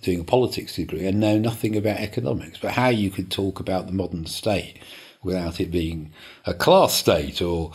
doing 0.00 0.20
a 0.20 0.24
politics 0.24 0.76
degree 0.76 1.06
and 1.06 1.20
know 1.20 1.38
nothing 1.38 1.76
about 1.76 1.98
economics, 1.98 2.58
but 2.58 2.72
how 2.72 2.88
you 2.88 3.10
could 3.10 3.30
talk 3.30 3.60
about 3.60 3.86
the 3.86 3.92
modern 3.92 4.24
state 4.24 4.78
without 5.22 5.60
it 5.60 5.70
being 5.70 6.12
a 6.46 6.54
class 6.54 6.94
state 6.94 7.42
or 7.42 7.72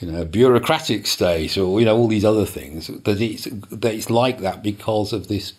you 0.00 0.10
know, 0.10 0.22
a 0.22 0.24
bureaucratic 0.24 1.06
state 1.06 1.56
or, 1.56 1.78
you 1.78 1.86
know, 1.86 1.96
all 1.96 2.08
these 2.08 2.24
other 2.24 2.44
things, 2.44 2.88
that 2.88 3.20
it's, 3.20 3.44
that 3.44 3.94
it's 3.94 4.10
like 4.10 4.40
that 4.40 4.62
because 4.62 5.12
of 5.12 5.28
this 5.28 5.52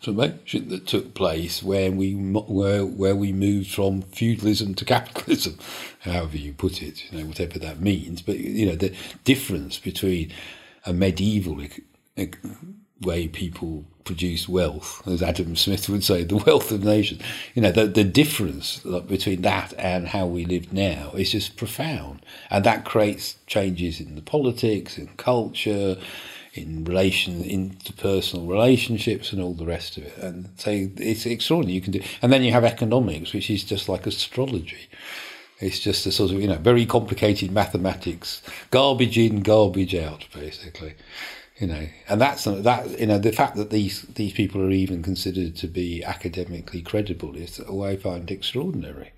transformation 0.00 0.68
that 0.68 0.86
took 0.86 1.14
place 1.14 1.62
where 1.62 1.90
we, 1.90 2.14
where, 2.14 2.84
where 2.84 3.16
we 3.16 3.32
moved 3.32 3.70
from 3.70 4.02
feudalism 4.02 4.74
to 4.74 4.84
capitalism, 4.84 5.58
however 6.00 6.36
you 6.36 6.52
put 6.52 6.82
it, 6.82 7.10
you 7.10 7.18
know, 7.18 7.26
whatever 7.26 7.58
that 7.58 7.80
means. 7.80 8.22
But, 8.22 8.38
you 8.38 8.66
know, 8.66 8.76
the 8.76 8.94
difference 9.24 9.78
between 9.78 10.32
a 10.86 10.92
medieval 10.92 11.60
way 13.00 13.28
people 13.28 13.84
produce 14.04 14.48
wealth, 14.48 15.06
as 15.06 15.22
Adam 15.22 15.54
Smith 15.54 15.88
would 15.88 16.02
say, 16.02 16.24
the 16.24 16.36
wealth 16.46 16.72
of 16.72 16.82
nations. 16.82 17.22
You 17.54 17.62
know, 17.62 17.72
the, 17.72 17.86
the 17.86 18.04
difference 18.04 18.78
between 19.06 19.42
that 19.42 19.74
and 19.78 20.08
how 20.08 20.26
we 20.26 20.44
live 20.44 20.72
now 20.72 21.12
is 21.14 21.32
just 21.32 21.56
profound. 21.56 22.24
And 22.50 22.64
that 22.64 22.84
creates 22.84 23.36
changes 23.46 24.00
in 24.00 24.14
the 24.14 24.22
politics, 24.22 24.98
in 24.98 25.08
culture, 25.16 25.96
in 26.62 26.84
relation, 26.84 27.42
interpersonal 27.44 28.48
relationships 28.48 29.32
and 29.32 29.42
all 29.42 29.54
the 29.54 29.66
rest 29.66 29.96
of 29.96 30.04
it. 30.04 30.16
And 30.18 30.48
so 30.56 30.70
it's 30.96 31.26
extraordinary. 31.26 31.74
You 31.74 31.80
can 31.80 31.92
do, 31.92 32.00
and 32.22 32.32
then 32.32 32.42
you 32.42 32.52
have 32.52 32.64
economics, 32.64 33.32
which 33.32 33.50
is 33.50 33.64
just 33.64 33.88
like 33.88 34.06
astrology. 34.06 34.88
It's 35.60 35.80
just 35.80 36.06
a 36.06 36.12
sort 36.12 36.30
of, 36.30 36.40
you 36.40 36.46
know, 36.46 36.58
very 36.58 36.86
complicated 36.86 37.50
mathematics, 37.50 38.42
garbage 38.70 39.18
in, 39.18 39.40
garbage 39.40 39.94
out, 39.94 40.26
basically 40.32 40.94
you 41.58 41.66
know, 41.66 41.88
and 42.08 42.20
that's 42.20 42.44
that 42.44 43.00
you 43.00 43.06
know 43.06 43.18
the 43.18 43.32
fact 43.32 43.56
that 43.56 43.70
these 43.70 44.02
these 44.02 44.32
people 44.32 44.62
are 44.62 44.70
even 44.70 45.02
considered 45.02 45.56
to 45.56 45.66
be 45.66 46.04
academically 46.04 46.82
credible 46.82 47.34
is 47.34 47.58
what 47.68 47.90
I 47.90 47.96
find 47.96 48.30
extraordinary. 48.30 49.10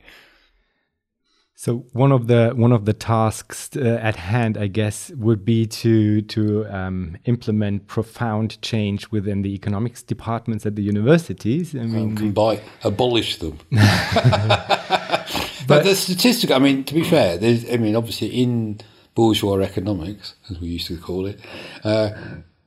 So 1.63 1.85
one 1.93 2.11
of 2.11 2.27
the 2.27 2.53
one 2.57 2.73
of 2.73 2.87
the 2.87 2.95
tasks 2.95 3.69
uh, 3.77 3.99
at 4.01 4.17
hand, 4.17 4.57
I 4.57 4.67
guess, 4.67 5.11
would 5.11 5.45
be 5.45 5.67
to 5.67 6.23
to 6.23 6.67
um, 6.75 7.19
implement 7.27 7.87
profound 7.87 8.63
change 8.63 9.11
within 9.11 9.43
the 9.43 9.53
economics 9.53 10.03
departments 10.03 10.65
at 10.65 10.75
the 10.75 10.83
universities. 10.83 11.75
I 11.75 11.81
mean, 11.81 12.17
combine, 12.17 12.61
abolish 12.83 13.41
them. 13.41 13.59
but, 13.71 15.29
but 15.69 15.85
the 15.85 15.95
statistic, 15.95 16.51
I 16.51 16.59
mean, 16.59 16.83
to 16.85 16.95
be 16.95 17.05
fair, 17.05 17.37
there's, 17.37 17.71
I 17.71 17.77
mean, 17.77 17.95
obviously 17.95 18.29
in 18.29 18.81
bourgeois 19.15 19.61
economics, 19.61 20.37
as 20.49 20.59
we 20.63 20.69
used 20.69 20.87
to 20.87 20.97
call 20.97 21.27
it, 21.27 21.41
uh, 21.85 22.13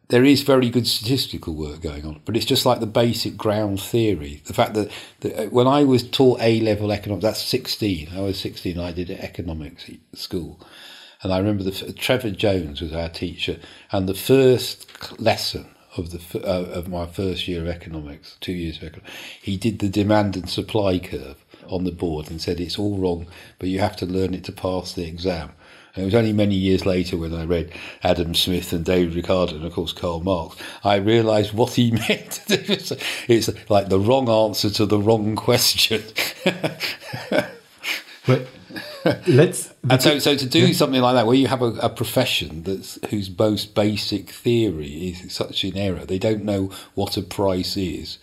there 0.10 0.24
is 0.24 0.44
very 0.44 0.70
good 0.70 0.88
statistical 0.88 1.56
work 1.56 1.82
going 1.82 2.06
on, 2.06 2.22
but 2.26 2.36
it's 2.36 2.46
just 2.46 2.66
like 2.66 2.80
the 2.80 2.86
basic 2.86 3.38
ground 3.38 3.82
theory. 3.82 4.42
The 4.46 4.54
fact 4.54 4.74
that, 4.74 4.92
uh, 5.24 5.46
when 5.46 5.68
I 5.68 5.84
was 5.84 6.08
taught 6.08 6.42
A 6.42 6.60
level 6.60 6.92
economics, 6.92 7.24
that's 7.24 7.44
16, 7.44 8.10
I 8.14 8.22
was 8.22 8.40
16, 8.40 8.78
I 8.78 8.92
did 8.92 9.10
economics 9.10 9.90
at 9.90 10.20
school. 10.20 10.60
And 11.22 11.32
I 11.32 11.38
remember 11.38 11.64
the, 11.64 11.94
Trevor 11.94 12.32
Jones 12.32 12.82
was 12.82 12.92
our 12.92 13.08
teacher, 13.08 13.58
and 13.92 14.10
the 14.10 14.14
first 14.14 15.20
lesson 15.20 15.68
of 15.96 16.12
the 16.12 16.48
uh, 16.48 16.72
of 16.72 16.90
my 16.90 17.06
first 17.06 17.48
year 17.48 17.62
of 17.62 17.68
economics, 17.68 18.38
two 18.42 18.52
years 18.52 18.78
of 18.78 18.84
economics, 18.84 19.14
he 19.42 19.56
did 19.58 19.80
the 19.80 19.90
demand 19.90 20.36
and 20.36 20.50
supply 20.50 21.00
curve 21.00 21.44
on 21.68 21.86
the 21.86 21.92
board 21.92 22.30
and 22.30 22.42
said 22.42 22.60
it's 22.60 22.78
all 22.78 22.98
wrong, 22.98 23.28
but 23.60 23.70
you 23.70 23.80
have 23.80 23.96
to 23.98 24.06
learn 24.06 24.34
it 24.34 24.44
to 24.44 24.52
pass 24.52 24.94
the 24.94 25.08
exam. 25.08 25.52
And 25.96 26.04
it 26.04 26.06
was 26.06 26.16
only 26.16 26.34
many 26.34 26.56
years 26.56 26.86
later 26.88 27.18
when 27.18 27.36
I 27.36 27.46
read 27.46 27.72
Adam 28.02 28.34
Smith 28.34 28.74
and 28.74 28.84
David 28.84 29.14
Ricardo 29.14 29.56
and, 29.56 29.66
of 29.66 29.74
course, 29.74 29.94
Karl 29.94 30.22
Marx, 30.22 30.56
I 30.84 30.96
realised 30.96 31.54
what 31.54 31.74
he 31.74 31.92
meant. 32.10 32.44
it's 32.48 33.50
like 33.70 33.90
the 33.90 34.00
wrong 34.00 34.28
answer 34.28 34.72
to 34.72 34.86
the 34.88 34.98
wrong 34.98 35.36
question. 35.36 36.04
but 38.26 38.48
let's. 39.28 39.72
And 39.90 40.02
so, 40.02 40.18
so 40.18 40.38
to 40.38 40.46
do 40.46 40.74
something 40.74 41.02
like 41.02 41.16
that, 41.16 41.28
where 41.28 41.36
you 41.36 41.48
have 41.48 41.62
a, 41.62 41.74
a 41.74 41.90
profession 41.90 42.64
that's 42.64 42.98
whose 43.10 43.30
most 43.38 43.76
basic 43.76 44.30
theory 44.30 45.10
is 45.10 45.34
such 45.34 45.66
an 45.66 45.76
error, 45.78 46.06
they 46.06 46.18
don't 46.18 46.46
know 46.46 46.72
what 46.96 47.18
a 47.18 47.22
price 47.22 47.76
is 47.76 48.18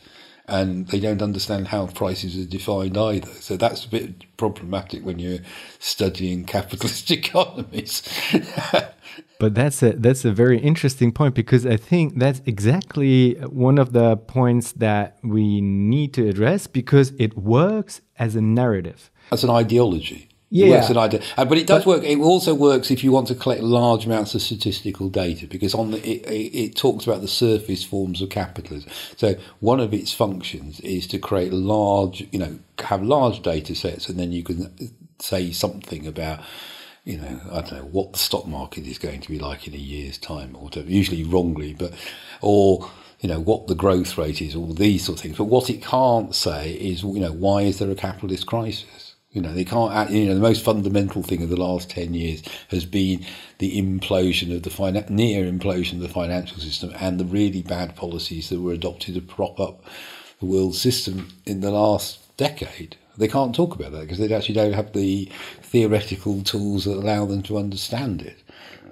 and 0.51 0.89
they 0.89 0.99
don't 0.99 1.23
understand 1.23 1.69
how 1.69 1.87
prices 1.87 2.37
are 2.37 2.49
defined 2.49 2.99
either. 2.99 3.31
So 3.41 3.57
that's 3.57 3.85
a 3.85 3.89
bit 3.89 4.37
problematic 4.37 5.05
when 5.05 5.19
you're 5.21 5.39
studying 5.79 6.45
capitalist 6.45 7.11
economies. 7.21 8.03
but 9.39 9.55
that's 9.55 9.83
a 9.83 9.93
that's 9.93 10.25
a 10.25 10.33
very 10.33 10.59
interesting 10.59 11.13
point 11.13 11.35
because 11.35 11.65
I 11.65 11.77
think 11.77 12.19
that's 12.19 12.43
exactly 12.47 13.35
one 13.35 13.79
of 13.79 13.93
the 13.93 14.17
points 14.17 14.73
that 14.73 15.19
we 15.23 15.61
need 15.61 16.13
to 16.15 16.29
address 16.29 16.67
because 16.67 17.13
it 17.19 17.37
works 17.37 18.01
as 18.19 18.35
a 18.35 18.41
narrative. 18.41 19.11
As 19.31 19.45
an 19.45 19.51
ideology. 19.51 20.30
Yeah, 20.53 20.67
it 20.67 20.71
works 20.71 20.91
an 20.91 20.97
idea, 20.97 21.23
but 21.37 21.59
it 21.59 21.69
does 21.69 21.85
but, 21.85 22.01
work. 22.01 22.05
It 22.05 22.19
also 22.19 22.55
works 22.55 22.91
if 22.91 23.05
you 23.05 23.13
want 23.13 23.29
to 23.29 23.37
collect 23.37 23.63
large 23.63 24.07
amounts 24.07 24.35
of 24.35 24.43
statistical 24.43 25.09
data, 25.09 25.47
because 25.47 25.75
on 25.75 25.93
the 25.93 25.99
it, 25.99 26.27
it, 26.27 26.59
it, 26.59 26.77
talks 26.77 27.07
about 27.07 27.21
the 27.21 27.29
surface 27.29 27.85
forms 27.85 28.21
of 28.21 28.31
capitalism. 28.31 28.91
So 29.17 29.37
one 29.61 29.79
of 29.79 29.95
its 29.95 30.13
functions 30.13 30.81
is 30.81 31.07
to 31.09 31.19
create 31.21 31.53
large, 31.53 32.27
you 32.33 32.41
know, 32.41 32.59
have 32.81 33.01
large 33.01 33.43
data 33.43 33.77
sets, 33.77 34.09
and 34.09 34.19
then 34.19 34.33
you 34.33 34.43
can 34.43 34.93
say 35.21 35.53
something 35.53 36.05
about, 36.05 36.41
you 37.05 37.19
know, 37.19 37.41
I 37.53 37.61
don't 37.61 37.73
know 37.73 37.89
what 37.93 38.15
the 38.15 38.19
stock 38.19 38.49
market 38.49 38.89
is 38.89 38.99
going 38.99 39.21
to 39.21 39.29
be 39.29 39.39
like 39.39 39.69
in 39.69 39.75
a 39.75 39.79
year's 39.79 40.19
time, 40.19 40.57
or 40.57 40.65
whatever. 40.65 40.91
Usually 40.91 41.23
wrongly, 41.23 41.75
but 41.75 41.95
or 42.41 42.91
you 43.21 43.29
know 43.29 43.39
what 43.39 43.69
the 43.69 43.77
growth 43.77 44.19
rate 44.19 44.43
is, 44.43 44.57
all 44.57 44.75
these 44.75 45.05
sort 45.05 45.19
of 45.19 45.23
things. 45.23 45.37
But 45.37 45.45
what 45.45 45.71
it 45.71 45.81
can't 45.81 46.35
say 46.35 46.73
is, 46.73 47.05
you 47.05 47.21
know, 47.21 47.33
why 47.33 47.63
is 47.63 47.79
there 47.79 47.91
a 47.91 47.95
capitalist 47.95 48.47
crisis? 48.47 49.00
You 49.33 49.41
know, 49.41 49.53
they 49.53 49.65
can't. 49.65 50.11
You 50.11 50.27
know, 50.27 50.35
the 50.35 50.41
most 50.41 50.65
fundamental 50.65 51.23
thing 51.23 51.43
of 51.43 51.51
the 51.51 51.57
last 51.57 51.91
ten 51.91 52.15
years 52.15 52.43
has 52.71 52.85
been 52.85 53.25
the 53.59 53.81
implosion 53.81 54.55
of 54.55 54.65
the 54.65 54.71
finan- 54.71 55.09
near 55.09 55.45
implosion 55.45 55.95
of 55.95 56.01
the 56.01 56.09
financial 56.09 56.59
system 56.59 56.93
and 56.99 57.21
the 57.21 57.25
really 57.25 57.63
bad 57.63 57.95
policies 57.95 58.49
that 58.49 58.61
were 58.61 58.73
adopted 58.73 59.15
to 59.15 59.21
prop 59.21 59.61
up 59.61 59.85
the 60.41 60.47
world 60.47 60.75
system 60.75 61.29
in 61.47 61.61
the 61.61 61.71
last 61.71 62.37
decade. 62.37 62.97
They 63.17 63.29
can't 63.29 63.55
talk 63.55 63.75
about 63.75 63.93
that 63.93 64.01
because 64.01 64.19
they 64.19 64.35
actually 64.35 64.55
don't 64.55 64.73
have 64.73 64.93
the 64.95 65.31
theoretical 65.63 66.43
tools 66.43 66.85
that 66.87 66.97
allow 66.97 67.27
them 67.27 67.43
to 67.43 67.59
understand 67.59 68.23
it. 68.23 68.39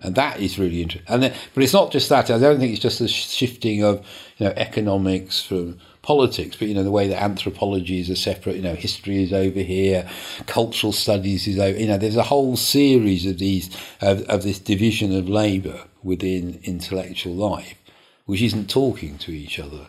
And 0.02 0.14
that 0.14 0.38
is 0.38 0.58
really 0.58 0.82
interesting. 0.82 1.12
And 1.12 1.22
then, 1.22 1.34
but 1.54 1.64
it's 1.64 1.72
not 1.72 1.90
just 1.90 2.08
that. 2.10 2.30
I 2.30 2.38
don't 2.38 2.60
think 2.60 2.72
it's 2.72 2.82
just 2.82 3.00
the 3.00 3.08
shifting 3.08 3.82
of 3.82 4.06
you 4.36 4.46
know 4.46 4.52
economics 4.56 5.42
from 5.42 5.80
politics, 6.08 6.56
but 6.56 6.66
you 6.68 6.72
know 6.72 6.82
the 6.82 6.90
way 6.90 7.06
that 7.06 7.22
anthropology 7.22 8.00
is 8.00 8.08
a 8.08 8.16
separate, 8.16 8.56
you 8.56 8.62
know, 8.62 8.74
history 8.74 9.22
is 9.22 9.30
over 9.30 9.60
here, 9.60 10.08
cultural 10.46 10.90
studies 10.90 11.46
is 11.46 11.58
over. 11.58 11.78
You 11.78 11.86
know, 11.86 11.98
there's 11.98 12.16
a 12.16 12.22
whole 12.22 12.56
series 12.56 13.26
of 13.26 13.36
these 13.38 13.68
of, 14.00 14.22
of 14.22 14.42
this 14.42 14.58
division 14.58 15.14
of 15.14 15.28
labour 15.28 15.84
within 16.02 16.60
intellectual 16.62 17.34
life, 17.34 17.74
which 18.24 18.40
isn't 18.40 18.70
talking 18.70 19.18
to 19.18 19.32
each 19.32 19.58
other. 19.58 19.86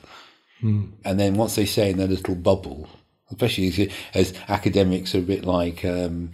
Mm. 0.62 0.92
And 1.06 1.18
then 1.18 1.36
once 1.36 1.56
they 1.56 1.66
stay 1.66 1.92
in 1.92 1.98
their 1.98 2.08
little 2.08 2.36
bubble, 2.36 2.90
especially 3.32 3.68
as, 3.68 3.94
as 4.14 4.34
academics 4.50 5.16
are 5.16 5.20
a 5.20 5.22
bit 5.22 5.46
like. 5.46 5.86
Um, 5.86 6.32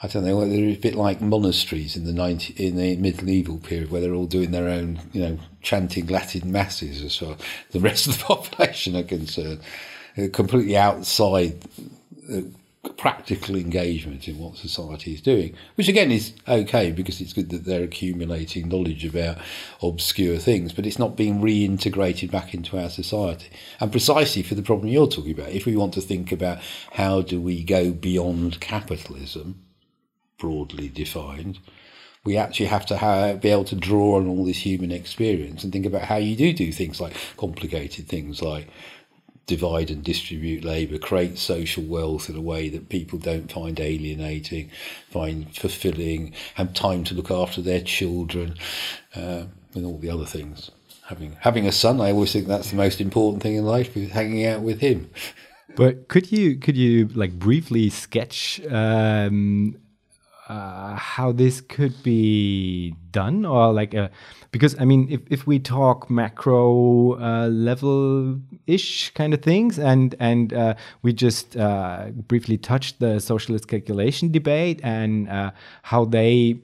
I 0.00 0.06
don't 0.06 0.24
know, 0.24 0.48
they're 0.48 0.68
a 0.68 0.76
bit 0.76 0.94
like 0.94 1.20
monasteries 1.20 1.96
in 1.96 2.04
the 2.04 2.12
90, 2.12 2.54
in 2.64 2.76
the 2.76 2.96
medieval 2.96 3.58
period 3.58 3.90
where 3.90 4.00
they're 4.00 4.14
all 4.14 4.26
doing 4.26 4.52
their 4.52 4.68
own, 4.68 5.00
you 5.12 5.22
know, 5.22 5.38
chanting 5.60 6.06
Latin 6.06 6.52
masses 6.52 7.02
as 7.02 7.16
far 7.16 7.36
the 7.72 7.80
rest 7.80 8.06
of 8.06 8.16
the 8.18 8.24
population 8.24 8.94
are 8.94 9.02
concerned. 9.02 9.60
They're 10.14 10.28
completely 10.28 10.76
outside 10.76 11.64
uh, 12.32 12.42
practical 12.96 13.56
engagement 13.56 14.28
in 14.28 14.38
what 14.38 14.56
society 14.56 15.14
is 15.14 15.20
doing, 15.20 15.54
which 15.74 15.88
again 15.88 16.12
is 16.12 16.32
okay 16.46 16.92
because 16.92 17.20
it's 17.20 17.32
good 17.32 17.50
that 17.50 17.64
they're 17.64 17.82
accumulating 17.82 18.68
knowledge 18.68 19.04
about 19.04 19.38
obscure 19.82 20.38
things, 20.38 20.72
but 20.72 20.86
it's 20.86 20.98
not 20.98 21.16
being 21.16 21.40
reintegrated 21.40 22.30
back 22.30 22.54
into 22.54 22.78
our 22.78 22.88
society. 22.88 23.48
And 23.80 23.90
precisely 23.90 24.42
for 24.42 24.54
the 24.54 24.62
problem 24.62 24.88
you're 24.88 25.08
talking 25.08 25.32
about, 25.32 25.50
if 25.50 25.66
we 25.66 25.76
want 25.76 25.94
to 25.94 26.00
think 26.00 26.30
about 26.30 26.60
how 26.92 27.20
do 27.20 27.40
we 27.40 27.64
go 27.64 27.90
beyond 27.90 28.60
capitalism, 28.60 29.64
broadly 30.38 30.88
defined, 30.88 31.58
we 32.24 32.36
actually 32.36 32.66
have 32.66 32.86
to 32.86 32.96
have, 32.96 33.40
be 33.40 33.50
able 33.50 33.64
to 33.64 33.76
draw 33.76 34.16
on 34.16 34.26
all 34.26 34.44
this 34.44 34.64
human 34.64 34.90
experience 34.90 35.64
and 35.64 35.72
think 35.72 35.86
about 35.86 36.02
how 36.02 36.16
you 36.16 36.36
do 36.36 36.52
do 36.52 36.72
things 36.72 37.00
like 37.00 37.14
complicated 37.36 38.06
things 38.06 38.42
like 38.42 38.68
divide 39.48 39.90
and 39.90 40.04
distribute 40.04 40.62
labour, 40.62 40.98
create 40.98 41.38
social 41.38 41.82
wealth 41.82 42.28
in 42.28 42.36
a 42.36 42.40
way 42.40 42.68
that 42.68 42.90
people 42.90 43.18
don't 43.18 43.50
find 43.50 43.80
alienating, 43.80 44.70
find 45.10 45.56
fulfilling, 45.56 46.32
have 46.54 46.72
time 46.74 47.02
to 47.02 47.14
look 47.14 47.30
after 47.30 47.60
their 47.62 47.80
children, 47.80 48.54
uh, 49.16 49.44
and 49.74 49.86
all 49.86 49.98
the 49.98 50.10
other 50.10 50.26
things. 50.26 50.70
Having 51.06 51.36
having 51.40 51.66
a 51.66 51.72
son, 51.72 52.00
I 52.00 52.12
always 52.12 52.32
think 52.32 52.46
that's 52.46 52.70
the 52.70 52.76
most 52.76 53.00
important 53.00 53.42
thing 53.42 53.56
in 53.56 53.64
life, 53.64 53.96
is 53.96 54.10
hanging 54.10 54.44
out 54.44 54.60
with 54.60 54.80
him. 54.80 55.10
But 55.74 56.08
could 56.08 56.30
you 56.30 56.56
could 56.56 56.76
you 56.76 57.08
like 57.08 57.32
briefly 57.38 57.88
sketch 57.88 58.60
um, 58.70 59.76
uh, 60.48 60.94
how 60.96 61.30
this 61.32 61.60
could 61.60 62.02
be 62.02 62.94
done 63.10 63.44
or 63.44 63.72
like 63.72 63.94
a, 63.94 64.10
because 64.50 64.78
i 64.80 64.84
mean 64.84 65.06
if, 65.10 65.20
if 65.30 65.46
we 65.46 65.58
talk 65.58 66.08
macro 66.10 67.14
uh, 67.20 67.48
level 67.48 68.38
ish 68.66 69.10
kind 69.14 69.34
of 69.34 69.42
things 69.42 69.78
and 69.78 70.14
and 70.20 70.52
uh, 70.52 70.74
we 71.02 71.12
just 71.12 71.56
uh, 71.56 72.06
briefly 72.26 72.56
touched 72.56 73.00
the 73.00 73.20
socialist 73.20 73.68
calculation 73.68 74.30
debate 74.30 74.80
and 74.82 75.28
uh, 75.28 75.50
how 75.82 76.04
they 76.04 76.58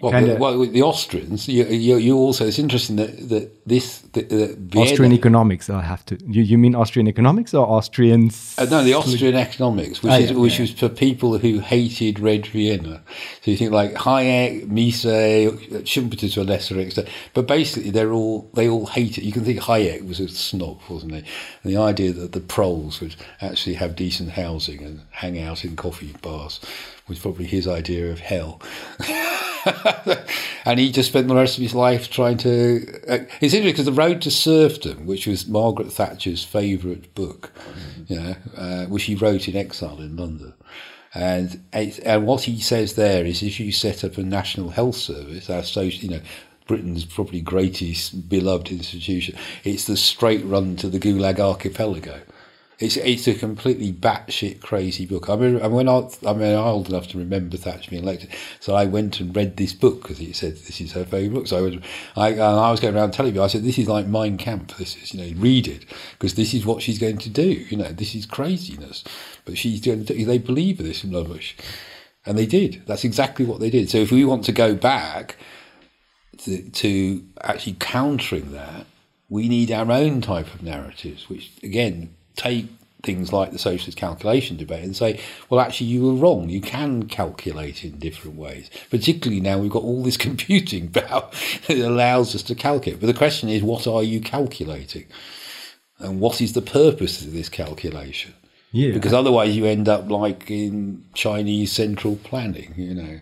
well, 0.00 0.26
the, 0.26 0.36
well, 0.36 0.66
the 0.66 0.82
Austrians, 0.82 1.46
you, 1.46 1.64
you, 1.66 1.96
you, 1.98 2.16
also, 2.16 2.46
it's 2.46 2.58
interesting 2.58 2.96
that, 2.96 3.28
that 3.28 3.66
this. 3.66 3.98
The, 4.12 4.56
Austrian 4.74 5.12
economics, 5.12 5.68
I 5.68 5.82
have 5.82 6.06
to. 6.06 6.18
You, 6.26 6.42
you 6.42 6.56
mean 6.56 6.74
Austrian 6.74 7.06
economics 7.06 7.52
or 7.52 7.66
Austrians? 7.66 8.56
Uh, 8.58 8.64
no, 8.64 8.82
the 8.82 8.94
Austrian 8.94 9.34
economics, 9.34 10.02
which, 10.02 10.12
oh, 10.12 10.16
is, 10.16 10.30
yeah, 10.30 10.36
which 10.38 10.54
yeah. 10.54 10.62
was 10.62 10.72
for 10.72 10.88
people 10.88 11.36
who 11.36 11.58
hated 11.58 12.18
Red 12.18 12.46
Vienna. 12.46 13.02
So 13.42 13.50
you 13.50 13.58
think 13.58 13.72
like 13.72 13.92
Hayek, 13.92 14.68
Mises, 14.68 15.60
Schumpeter 15.84 16.32
to 16.32 16.40
a 16.40 16.44
lesser 16.44 16.80
extent. 16.80 17.08
But 17.34 17.46
basically, 17.46 17.90
they're 17.90 18.12
all 18.12 18.50
they 18.54 18.70
all 18.70 18.86
hate 18.86 19.18
it. 19.18 19.24
You 19.24 19.32
can 19.32 19.44
think 19.44 19.60
Hayek 19.60 20.06
was 20.08 20.18
a 20.18 20.28
snob, 20.28 20.80
wasn't 20.88 21.12
he? 21.12 21.18
And 21.62 21.72
the 21.74 21.76
idea 21.76 22.12
that 22.12 22.32
the 22.32 22.40
proles 22.40 23.02
would 23.02 23.16
actually 23.42 23.74
have 23.74 23.96
decent 23.96 24.30
housing 24.30 24.82
and 24.82 25.02
hang 25.10 25.38
out 25.38 25.62
in 25.62 25.76
coffee 25.76 26.14
bars 26.22 26.58
was 27.06 27.18
probably 27.18 27.44
his 27.44 27.68
idea 27.68 28.10
of 28.10 28.20
hell. 28.20 28.62
and 30.64 30.78
he 30.78 30.90
just 30.90 31.10
spent 31.10 31.28
the 31.28 31.34
rest 31.34 31.56
of 31.56 31.62
his 31.62 31.74
life 31.74 32.10
trying 32.10 32.38
to. 32.38 32.86
Uh, 33.08 33.18
it's 33.40 33.54
interesting 33.54 33.64
because 33.64 33.86
The 33.86 33.92
Road 33.92 34.22
to 34.22 34.30
Serfdom, 34.30 35.06
which 35.06 35.26
was 35.26 35.46
Margaret 35.46 35.92
Thatcher's 35.92 36.44
favourite 36.44 37.14
book, 37.14 37.52
mm-hmm. 37.54 38.12
you 38.12 38.20
know, 38.20 38.34
uh, 38.56 38.86
which 38.86 39.04
he 39.04 39.14
wrote 39.14 39.48
in 39.48 39.56
exile 39.56 40.00
in 40.00 40.16
London. 40.16 40.54
And, 41.12 41.64
and 41.72 42.26
what 42.26 42.42
he 42.42 42.60
says 42.60 42.94
there 42.94 43.24
is 43.24 43.42
if 43.42 43.58
you 43.58 43.72
set 43.72 44.04
up 44.04 44.16
a 44.16 44.22
national 44.22 44.70
health 44.70 44.96
service, 44.96 45.50
our 45.50 45.64
social, 45.64 46.04
you 46.04 46.16
know, 46.16 46.22
Britain's 46.66 47.04
probably 47.04 47.40
greatest 47.40 48.28
beloved 48.28 48.70
institution, 48.70 49.36
it's 49.64 49.86
the 49.86 49.96
straight 49.96 50.44
run 50.44 50.76
to 50.76 50.88
the 50.88 51.00
Gulag 51.00 51.40
archipelago. 51.40 52.20
It's 52.80 52.96
it's 52.96 53.28
a 53.28 53.34
completely 53.34 53.92
batshit 53.92 54.62
crazy 54.62 55.04
book. 55.04 55.28
I 55.28 55.36
mean, 55.36 55.60
when 55.70 55.86
I 55.86 56.00
mean, 56.00 56.54
I'm 56.54 56.64
old 56.64 56.88
enough 56.88 57.08
to 57.08 57.18
remember 57.18 57.58
Thatcher 57.58 57.90
being 57.90 58.02
elected, 58.02 58.30
so 58.58 58.74
I 58.74 58.86
went 58.86 59.20
and 59.20 59.36
read 59.36 59.58
this 59.58 59.74
book 59.74 60.00
because 60.00 60.18
it 60.18 60.34
said 60.34 60.56
this 60.56 60.80
is 60.80 60.92
her 60.92 61.04
favourite 61.04 61.34
book. 61.34 61.46
So 61.46 61.58
I 61.58 61.60
was 61.60 61.74
I 62.16 62.38
I 62.38 62.70
was 62.70 62.80
going 62.80 62.96
around 62.96 63.10
telling 63.10 63.32
people 63.32 63.44
I 63.44 63.48
said 63.48 63.64
this 63.64 63.78
is 63.78 63.86
like 63.86 64.06
Mein 64.06 64.38
Kampf. 64.38 64.78
This 64.78 64.96
is 64.96 65.12
you 65.12 65.20
know 65.20 65.38
read 65.38 65.68
it 65.68 65.84
because 66.12 66.36
this 66.36 66.54
is 66.54 66.64
what 66.64 66.80
she's 66.80 66.98
going 66.98 67.18
to 67.18 67.28
do. 67.28 67.48
You 67.48 67.76
know 67.76 67.92
this 67.92 68.14
is 68.14 68.24
craziness, 68.24 69.04
but 69.44 69.58
she's 69.58 69.82
going 69.82 70.06
to. 70.06 70.24
They 70.24 70.38
believe 70.38 70.78
this 70.78 71.04
in 71.04 71.10
Lovish, 71.10 71.52
and 72.24 72.38
they 72.38 72.46
did. 72.46 72.82
That's 72.86 73.04
exactly 73.04 73.44
what 73.44 73.60
they 73.60 73.68
did. 73.68 73.90
So 73.90 73.98
if 73.98 74.10
we 74.10 74.24
want 74.24 74.44
to 74.44 74.52
go 74.52 74.74
back 74.74 75.36
to, 76.38 76.62
to 76.70 77.24
actually 77.42 77.76
countering 77.78 78.52
that, 78.52 78.86
we 79.28 79.50
need 79.50 79.70
our 79.70 79.92
own 79.92 80.22
type 80.22 80.54
of 80.54 80.62
narratives, 80.62 81.28
which 81.28 81.50
again 81.62 82.14
take 82.40 82.66
things 83.02 83.32
like 83.32 83.50
the 83.50 83.58
socialist 83.58 83.96
calculation 83.96 84.56
debate 84.56 84.84
and 84.84 84.96
say, 84.96 85.20
well, 85.48 85.60
actually, 85.60 85.86
you 85.86 86.04
were 86.04 86.14
wrong. 86.14 86.48
You 86.48 86.60
can 86.60 87.04
calculate 87.04 87.84
in 87.84 87.98
different 87.98 88.36
ways. 88.36 88.70
Particularly 88.90 89.40
now 89.40 89.58
we've 89.58 89.70
got 89.70 89.82
all 89.82 90.02
this 90.02 90.16
computing 90.28 90.90
power 90.90 91.30
that 91.66 91.78
allows 91.78 92.34
us 92.34 92.42
to 92.44 92.54
calculate. 92.54 93.00
But 93.00 93.06
the 93.06 93.14
question 93.14 93.48
is, 93.48 93.62
what 93.62 93.86
are 93.86 94.02
you 94.02 94.20
calculating? 94.20 95.06
And 95.98 96.20
what 96.20 96.40
is 96.40 96.54
the 96.54 96.62
purpose 96.62 97.22
of 97.22 97.32
this 97.32 97.48
calculation? 97.48 98.34
Yeah. 98.72 98.92
Because 98.92 99.12
otherwise 99.12 99.56
you 99.56 99.66
end 99.66 99.88
up 99.88 100.10
like 100.10 100.50
in 100.50 101.04
Chinese 101.14 101.72
central 101.72 102.16
planning, 102.16 102.74
you 102.76 102.94
know. 102.94 103.20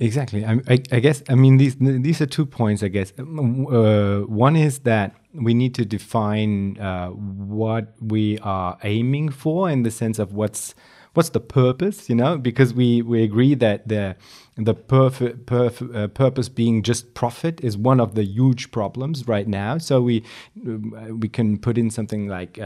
Exactly. 0.00 0.44
I, 0.44 0.60
I, 0.68 0.82
I 0.92 1.00
guess, 1.00 1.24
I 1.28 1.34
mean, 1.34 1.56
these, 1.56 1.76
these 1.80 2.20
are 2.20 2.26
two 2.26 2.46
points, 2.46 2.84
I 2.84 2.88
guess. 2.88 3.12
Uh, 3.18 4.20
one 4.28 4.54
is 4.54 4.80
that 4.80 5.16
we 5.34 5.54
need 5.54 5.74
to 5.74 5.84
define 5.84 6.78
uh, 6.78 7.08
what 7.08 7.94
we 8.00 8.38
are 8.38 8.78
aiming 8.84 9.30
for 9.30 9.68
in 9.68 9.82
the 9.82 9.90
sense 9.90 10.18
of 10.18 10.32
what's 10.32 10.74
what's 11.14 11.30
the 11.30 11.40
purpose 11.40 12.08
you 12.08 12.14
know 12.14 12.36
because 12.38 12.72
we 12.74 13.02
we 13.02 13.22
agree 13.24 13.54
that 13.54 13.88
the 13.88 14.14
the 14.56 14.74
perf- 14.74 15.34
perf- 15.46 15.94
uh, 15.96 16.06
purpose 16.08 16.48
being 16.48 16.82
just 16.82 17.14
profit 17.14 17.60
is 17.64 17.76
one 17.76 17.98
of 17.98 18.14
the 18.14 18.24
huge 18.24 18.70
problems 18.70 19.26
right 19.26 19.48
now 19.48 19.78
so 19.78 20.00
we 20.00 20.22
we 21.10 21.28
can 21.28 21.58
put 21.58 21.76
in 21.76 21.90
something 21.90 22.28
like 22.28 22.58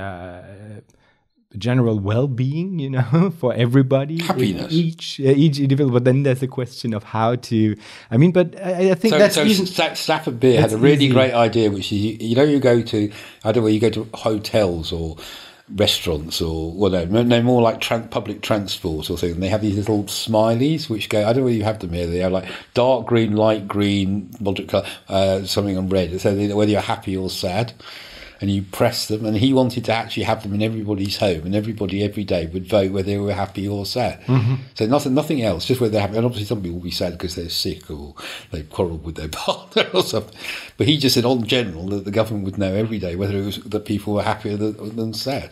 uh, 1.53 1.59
general 1.59 1.99
well-being 1.99 2.79
you 2.79 2.91
know 2.91 3.33
for 3.39 3.55
everybody 3.55 4.23
happiness. 4.23 4.73
each 4.73 5.21
uh, 5.21 5.25
each 5.25 5.59
individual. 5.59 5.93
But 5.93 6.05
then 6.05 6.23
there's 6.23 6.43
a 6.43 6.49
question 6.49 6.95
of 6.95 7.05
how 7.05 7.37
to 7.37 7.77
i 8.11 8.17
mean 8.17 8.33
but 8.33 8.59
i, 8.61 8.91
I 8.91 8.95
think 8.95 9.13
so, 9.13 9.19
that's 9.19 9.35
so 9.35 9.45
even, 9.45 9.67
stafford 9.67 10.41
beer 10.41 10.61
had 10.61 10.73
a 10.73 10.77
really 10.77 11.07
easy. 11.07 11.15
great 11.15 11.33
idea 11.33 11.71
which 11.71 11.93
is 11.93 11.99
you, 11.99 12.17
you, 12.21 12.37
know 12.37 12.43
you 12.43 12.61
go 12.61 12.83
to 12.83 13.13
i 13.45 13.53
don't 13.53 13.65
know 13.65 13.69
you 13.69 13.81
go 13.81 13.91
to 13.91 14.09
hotels 14.15 14.93
or 14.93 15.17
restaurants 15.75 16.43
or 16.43 16.73
whatever 16.73 17.25
no 17.25 17.43
more 17.43 17.63
like 17.63 17.81
tra- 17.81 18.07
public 18.11 18.43
transport 18.43 19.09
or 19.09 19.17
something. 19.17 19.41
They 19.41 19.49
have 19.49 19.63
these 19.63 19.77
little 19.77 20.05
smileys 20.05 20.91
which 20.91 21.09
go 21.09 21.27
i 21.27 21.33
don't 21.33 21.45
know 21.45 21.49
you 21.49 21.65
have 21.65 21.79
them 21.79 21.93
here 21.93 22.07
they 22.07 22.23
are 22.23 22.31
like 22.31 22.47
dark 22.75 23.07
green 23.07 23.37
light 23.37 23.69
green 23.69 24.31
moderate 24.41 24.69
color 24.69 24.87
uh, 25.09 25.45
something 25.45 25.79
on 25.79 25.89
red. 25.89 26.21
So 26.21 26.35
whether 26.55 26.71
you're 26.71 26.81
happy 26.81 27.17
or 27.17 27.31
sad 27.31 27.73
and 28.43 28.51
you 28.51 28.63
press 28.63 29.07
them. 29.07 29.25
And 29.25 29.37
he 29.37 29.53
wanted 29.55 29.85
to 29.87 29.93
actually 29.93 30.25
have 30.25 30.43
them 30.43 30.53
in 30.53 30.63
everybody's 30.63 31.17
home, 31.17 31.47
and 31.47 31.55
everybody 31.55 32.03
every 32.03 32.25
day 32.25 32.47
would 32.47 32.67
vote 32.67 32.91
whether 32.91 33.07
they 33.07 33.17
were 33.17 33.33
happy 33.33 33.67
or 33.67 33.87
sad. 33.87 34.21
Mm-hmm. 34.23 34.57
So 34.75 34.87
nothing, 34.87 35.15
nothing 35.15 35.43
else, 35.43 35.65
just 35.65 35.81
whether 35.81 35.93
they're 35.93 36.01
happy. 36.03 36.17
And 36.17 36.27
obviously, 36.27 36.47
some 36.47 36.61
people 36.61 36.79
will 36.79 36.85
be 36.85 36.91
sad 36.91 37.13
because 37.13 37.37
they're 37.37 37.49
sick 37.49 37.89
or 37.89 38.15
they've 38.51 38.69
quarrelled 38.69 39.05
with 39.05 39.15
their 39.15 39.29
partner 39.33 39.87
or 39.95 40.03
something. 40.03 40.37
But 40.77 40.89
he 40.89 40.99
just 40.99 41.15
said, 41.15 41.25
on 41.25 41.47
general, 41.47 41.87
that 41.91 42.05
the 42.05 42.11
government 42.11 42.45
would 42.45 42.59
know 42.59 42.75
every 42.75 42.99
day 42.99 43.15
whether 43.17 43.37
it 43.37 43.45
was 43.45 43.63
that 43.63 43.85
people 43.85 44.15
were 44.15 44.25
happier 44.25 44.57
than, 44.57 44.97
than 44.97 45.15
sad. 45.15 45.51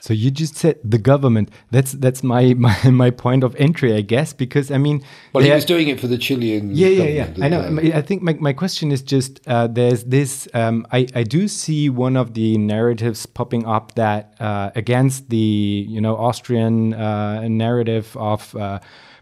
So 0.00 0.14
you 0.14 0.30
just 0.30 0.56
said 0.56 0.78
the 0.82 0.98
government. 0.98 1.50
That's 1.70 1.92
that's 1.92 2.22
my, 2.22 2.54
my, 2.58 2.90
my 2.90 3.10
point 3.10 3.44
of 3.44 3.54
entry, 3.56 3.94
I 3.94 4.00
guess, 4.00 4.32
because 4.32 4.70
I 4.70 4.78
mean, 4.78 5.04
well, 5.32 5.44
he 5.44 5.50
was 5.50 5.64
doing 5.64 5.88
it 5.88 6.00
for 6.00 6.06
the 6.06 6.18
Chilean. 6.18 6.74
Yeah, 6.74 6.88
yeah, 6.88 7.04
yeah. 7.34 7.44
I 7.44 7.48
know. 7.48 7.80
I 7.94 8.02
think 8.02 8.22
my, 8.22 8.34
my 8.34 8.52
question 8.52 8.90
is 8.90 9.02
just 9.02 9.40
uh, 9.46 9.66
there's 9.66 10.04
this. 10.04 10.48
Um, 10.54 10.86
I 10.90 11.06
I 11.14 11.22
do 11.22 11.48
see 11.48 11.90
one 11.90 12.16
of 12.16 12.34
the 12.34 12.58
narratives 12.58 13.26
popping 13.26 13.66
up 13.66 13.94
that 13.94 14.34
uh, 14.40 14.70
against 14.74 15.28
the 15.28 15.86
you 15.88 16.00
know 16.00 16.16
Austrian 16.16 16.94
uh, 16.94 17.46
narrative 17.48 18.16
of 18.16 18.54
uh, 18.56 18.80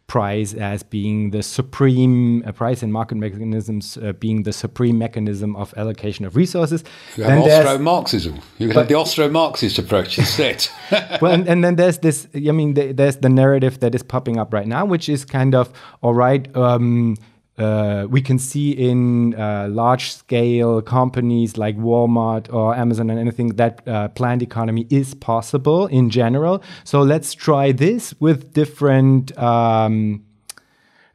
price 0.09 0.55
as 0.55 0.83
being 0.83 1.31
the 1.31 1.42
supreme 1.42 2.42
uh, 2.47 2.51
price 2.51 2.83
and 2.83 2.90
market 2.90 3.16
mechanisms 3.16 3.99
uh, 3.99 4.12
being 4.14 4.42
the 4.42 4.53
supreme 4.53 4.99
mechanism 4.99 5.55
of 5.55 5.73
allocation 5.77 6.25
of 6.25 6.35
resources. 6.35 6.83
You 7.16 7.25
have 7.25 7.42
Austro-Marxism. 7.44 8.40
You 8.57 8.71
have 8.71 8.88
the 8.88 8.94
Austro-Marxist 8.94 9.79
approach 9.79 10.18
instead. 10.18 10.66
well, 11.21 11.33
and, 11.33 11.47
and, 11.47 11.62
then 11.62 11.77
there's 11.77 11.99
this. 11.99 12.27
I 12.35 12.53
mean, 12.53 12.75
there's 12.75 13.18
the 13.18 13.29
narrative 13.29 13.81
that 13.81 13.94
is 13.94 14.03
popping 14.03 14.38
up 14.38 14.53
right 14.53 14.66
now, 14.66 14.87
which 14.87 15.11
is 15.11 15.27
kind 15.27 15.55
of 15.55 15.71
all 16.01 16.14
right. 16.14 16.44
Um, 16.57 17.16
uh, 17.59 18.07
we 18.09 18.23
can 18.23 18.38
see 18.38 18.71
in 18.71 19.35
uh, 19.35 19.68
large 19.71 20.12
scale 20.12 20.81
companies 20.81 21.57
like 21.57 21.77
Walmart 21.77 22.53
or 22.53 22.75
Amazon 22.75 23.11
and 23.11 23.18
anything 23.18 23.49
that 23.57 23.87
uh, 23.87 24.09
planned 24.09 24.42
economy 24.42 24.87
is 24.90 25.14
possible 25.14 25.87
in 25.87 26.11
general. 26.11 26.62
So 26.85 27.03
let's 27.03 27.35
try 27.35 27.73
this 27.73 28.14
with 28.21 28.53
different. 28.53 29.37
Um, 29.38 30.25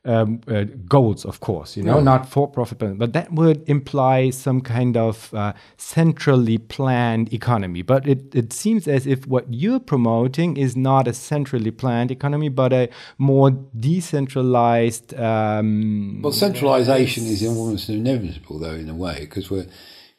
um, 0.06 0.42
uh, 0.48 0.66
goals, 0.88 1.26
of 1.26 1.40
course, 1.40 1.78
you 1.78 1.84
know, 1.84 1.98
Yeah. 1.98 2.04
not 2.04 2.28
for 2.30 2.48
profit, 2.48 2.98
but, 2.98 3.14
that 3.14 3.32
would 3.32 3.64
imply 3.68 4.32
some 4.32 4.60
kind 4.62 4.98
of 4.98 5.34
uh, 5.34 5.54
centrally 5.78 6.58
planned 6.58 7.34
economy. 7.34 7.84
But 7.84 8.08
it, 8.08 8.36
it 8.36 8.52
seems 8.52 8.88
as 8.88 9.08
if 9.08 9.26
what 9.28 9.46
you're 9.50 9.80
promoting 9.80 10.58
is 10.58 10.76
not 10.76 11.08
a 11.08 11.14
centrally 11.14 11.72
planned 11.72 12.12
economy, 12.12 12.50
but 12.50 12.74
a 12.74 12.90
more 13.18 13.52
decentralized. 13.80 15.14
Um, 15.20 16.22
Well, 16.22 16.34
centralization 16.34 17.26
is 17.26 17.44
almost 17.46 17.90
inevitable, 17.90 18.60
though, 18.60 18.76
in 18.76 18.90
a 18.90 18.96
way, 18.96 19.18
because 19.22 19.50
we're. 19.50 19.68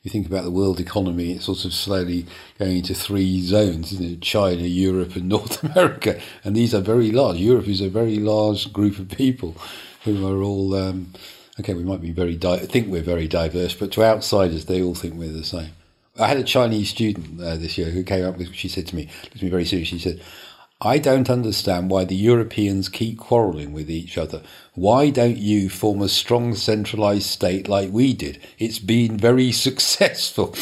You 0.05 0.11
think 0.11 0.27
about 0.27 0.45
the 0.45 0.51
world 0.51 0.81
economy; 0.81 1.33
it's 1.33 1.47
sort 1.47 1.65
of 1.65 1.73
slowly 1.73 2.27
going 2.59 2.77
into 2.77 2.95
three 2.95 3.41
zones, 3.41 3.91
isn't 3.91 4.13
it? 4.13 4.21
China, 4.21 4.63
Europe, 4.63 5.17
and 5.17 5.29
North 5.31 5.65
America, 5.65 6.21
and 6.45 6.55
these 6.55 6.75
are 6.75 6.83
very 6.83 7.11
large. 7.11 7.39
Europe 7.39 7.67
is 7.67 7.81
a 7.81 7.89
very 7.89 8.19
large 8.19 8.71
group 8.71 8.99
of 8.99 9.09
people 9.09 9.57
who 10.05 10.27
are 10.29 10.43
all. 10.43 10.75
Um, 10.75 11.15
okay, 11.59 11.73
we 11.73 11.85
might 11.85 12.03
be 12.03 12.11
very 12.11 12.37
di- 12.37 12.59
think 12.59 12.89
we're 12.89 13.03
very 13.03 13.27
diverse, 13.27 13.75
but 13.75 13.91
to 13.93 14.05
outsiders, 14.05 14.67
they 14.67 14.83
all 14.83 14.95
think 14.95 15.15
we're 15.15 15.33
the 15.33 15.43
same. 15.43 15.71
I 16.21 16.29
had 16.29 16.37
a 16.37 16.45
Chinese 16.45 16.91
student 16.91 17.41
uh, 17.41 17.57
this 17.57 17.79
year 17.79 17.89
who 17.91 18.05
came 18.05 18.27
up 18.27 18.37
with. 18.37 18.55
She 18.55 18.69
said 18.69 18.87
to 18.89 18.97
me, 18.97 19.09
looked 19.23 19.37
at 19.37 19.43
me 19.43 19.49
very 19.49 19.65
seriously. 19.65 19.99
She 19.99 20.11
said, 20.11 20.21
I 20.81 20.99
don't 20.99 21.31
understand 21.31 21.91
why 21.91 22.05
the 22.05 22.17
Europeans 22.17 22.89
keep 22.89 23.19
quarrelling 23.19 23.73
with 23.73 23.91
each 23.91 24.19
other. 24.19 24.43
Why 24.75 25.11
don't 25.11 25.37
you 25.39 25.71
form 25.71 26.03
a 26.03 26.09
strong 26.09 26.55
centralized 26.55 27.27
state 27.27 27.69
like 27.69 27.91
we 27.91 28.13
did? 28.13 28.41
It's 28.59 28.79
been 28.79 29.17
very 29.17 29.53
successful. 29.67 30.55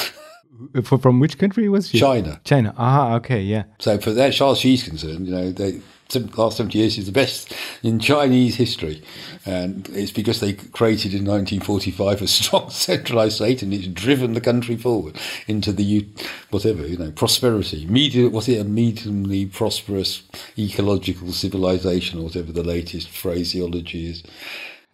from 0.82 1.18
which 1.18 1.38
country 1.38 1.68
was 1.68 1.88
she? 1.88 1.98
China. 1.98 2.40
China. 2.44 2.74
Ah, 2.76 3.14
okay, 3.14 3.40
yeah. 3.40 3.64
So 3.78 3.98
for 3.98 4.12
that, 4.12 4.28
as 4.28 4.38
far 4.38 4.52
as 4.52 4.58
she's 4.58 4.84
concerned, 4.84 5.26
you 5.26 5.32
know, 5.34 5.50
they, 5.50 5.72
the 5.72 5.82
last 6.20 6.56
70 6.56 6.78
years 6.78 6.98
is 6.98 7.06
the 7.06 7.12
best 7.12 7.52
in 7.82 7.98
Chinese 7.98 8.56
history. 8.56 9.02
And 9.44 9.88
it's 9.90 10.12
because 10.12 10.40
they 10.40 10.54
created 10.54 11.14
in 11.14 11.24
1945 11.24 12.22
a 12.22 12.26
strong 12.26 12.70
centralized 12.70 13.36
state 13.36 13.62
and 13.62 13.72
it's 13.72 13.86
driven 13.86 14.34
the 14.34 14.40
country 14.40 14.76
forward 14.76 15.18
into 15.46 15.72
the, 15.72 16.06
whatever, 16.50 16.86
you 16.86 16.96
know, 16.96 17.10
prosperity. 17.10 17.86
Medium, 17.86 18.32
was 18.32 18.48
it 18.48 18.60
a 18.60 18.64
mediumly 18.64 19.52
prosperous 19.52 20.22
ecological 20.58 21.32
civilization 21.32 22.20
or 22.20 22.24
whatever 22.24 22.52
the 22.52 22.62
latest 22.62 23.08
phraseology 23.08 24.10
is? 24.10 24.22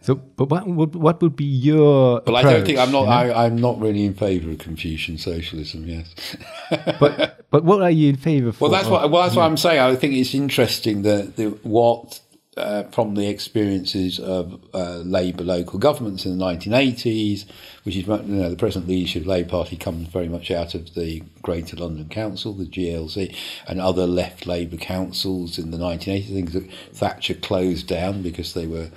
So, 0.00 0.14
but 0.14 0.48
what 0.48 0.66
would 0.66 0.94
what 0.94 1.20
would 1.22 1.34
be 1.34 1.44
your? 1.44 2.20
But 2.20 2.36
I 2.36 2.42
don't 2.42 2.64
think 2.64 2.78
I'm 2.78 2.92
not. 2.92 3.02
you 3.02 3.06
know? 3.06 3.34
I, 3.34 3.46
I'm 3.46 3.56
not 3.56 3.80
really 3.80 4.04
in 4.04 4.14
favour 4.14 4.50
of 4.50 4.58
Confucian 4.58 5.18
socialism. 5.18 5.86
Yes. 5.86 6.36
but 7.00 7.44
but 7.50 7.64
what 7.64 7.82
are 7.82 7.90
you 7.90 8.10
in 8.10 8.16
favor 8.16 8.52
for? 8.52 8.68
Well, 8.68 8.70
that's 8.70 8.88
what. 8.88 9.10
Well, 9.10 9.22
that's 9.24 9.34
what 9.34 9.44
I'm 9.44 9.56
saying. 9.56 9.80
I 9.80 9.96
think 9.96 10.14
it's 10.14 10.34
interesting 10.34 11.02
that 11.02 11.34
the, 11.36 11.50
what 11.62 12.20
uh, 12.58 12.84
from 12.90 13.14
the 13.14 13.28
experiences 13.28 14.18
of 14.18 14.60
uh, 14.74 14.98
Labour 14.98 15.44
local 15.44 15.78
governments 15.78 16.26
in 16.26 16.38
the 16.38 16.44
1980s, 16.44 17.46
which 17.84 17.96
is 17.96 18.06
you 18.06 18.22
know, 18.22 18.50
the 18.50 18.56
present 18.56 18.88
leadership 18.88 19.22
of 19.22 19.26
the 19.26 19.30
Labour 19.30 19.50
Party 19.50 19.76
comes 19.76 20.08
very 20.08 20.28
much 20.28 20.50
out 20.50 20.74
of 20.74 20.94
the 20.94 21.22
Greater 21.42 21.76
London 21.76 22.08
Council, 22.08 22.52
the 22.52 22.66
GLC, 22.66 23.34
and 23.66 23.80
other 23.80 24.06
left 24.06 24.46
Labour 24.46 24.76
councils 24.76 25.58
in 25.58 25.70
the 25.70 25.78
1980s. 25.78 26.24
I 26.24 26.34
think 26.34 26.52
that 26.52 26.70
Thatcher 26.92 27.34
closed 27.34 27.86
down 27.86 28.22
because 28.22 28.54
they 28.54 28.66
were 28.66 28.90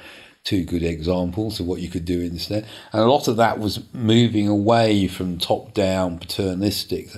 two 0.43 0.63
good 0.63 0.83
examples 0.83 1.59
of 1.59 1.67
what 1.67 1.81
you 1.81 1.89
could 1.89 2.05
do 2.05 2.19
instead. 2.21 2.65
And 2.91 3.01
a 3.01 3.05
lot 3.05 3.27
of 3.27 3.37
that 3.37 3.59
was 3.59 3.81
moving 3.93 4.47
away 4.47 5.07
from 5.07 5.37
top 5.37 5.73
down 5.73 6.17
paternalistic, 6.17 7.09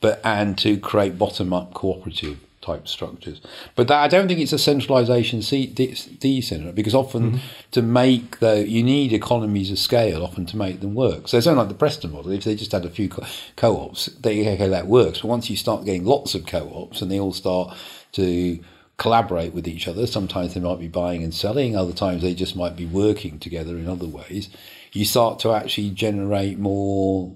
but 0.00 0.20
and 0.24 0.56
to 0.58 0.78
create 0.78 1.18
bottom 1.18 1.52
up 1.52 1.74
cooperative 1.74 2.38
type 2.62 2.86
structures. 2.86 3.40
But 3.74 3.88
that, 3.88 4.02
I 4.02 4.08
don't 4.08 4.28
think 4.28 4.40
it's 4.40 4.52
a 4.52 4.58
centralisation 4.58 5.40
decentral 5.40 6.74
because 6.74 6.94
often 6.94 7.32
mm-hmm. 7.32 7.46
to 7.72 7.82
make 7.82 8.38
the 8.40 8.68
you 8.68 8.82
need 8.82 9.12
economies 9.12 9.70
of 9.70 9.78
scale 9.78 10.22
often 10.22 10.46
to 10.46 10.56
make 10.56 10.80
them 10.80 10.94
work. 10.94 11.28
So 11.28 11.38
it's 11.38 11.46
only 11.46 11.60
like 11.60 11.68
the 11.68 11.74
Preston 11.74 12.12
model. 12.12 12.32
If 12.32 12.44
they 12.44 12.54
just 12.54 12.72
had 12.72 12.84
a 12.84 12.90
few 12.90 13.08
co- 13.08 13.26
co-ops, 13.56 14.06
they 14.06 14.46
okay 14.54 14.68
that 14.68 14.86
works. 14.86 15.20
But 15.20 15.28
once 15.28 15.50
you 15.50 15.56
start 15.56 15.84
getting 15.84 16.04
lots 16.04 16.34
of 16.34 16.46
co-ops 16.46 17.02
and 17.02 17.10
they 17.10 17.20
all 17.20 17.32
start 17.32 17.76
to 18.12 18.58
collaborate 19.00 19.54
with 19.54 19.66
each 19.66 19.88
other. 19.88 20.06
Sometimes 20.06 20.52
they 20.52 20.60
might 20.60 20.78
be 20.78 20.86
buying 20.86 21.24
and 21.24 21.32
selling, 21.34 21.74
other 21.74 21.94
times 21.94 22.20
they 22.22 22.34
just 22.34 22.54
might 22.54 22.76
be 22.76 22.84
working 22.84 23.38
together 23.38 23.76
in 23.76 23.88
other 23.88 24.06
ways. 24.06 24.50
You 24.92 25.06
start 25.06 25.38
to 25.40 25.52
actually 25.52 25.90
generate 25.90 26.58
more 26.58 27.32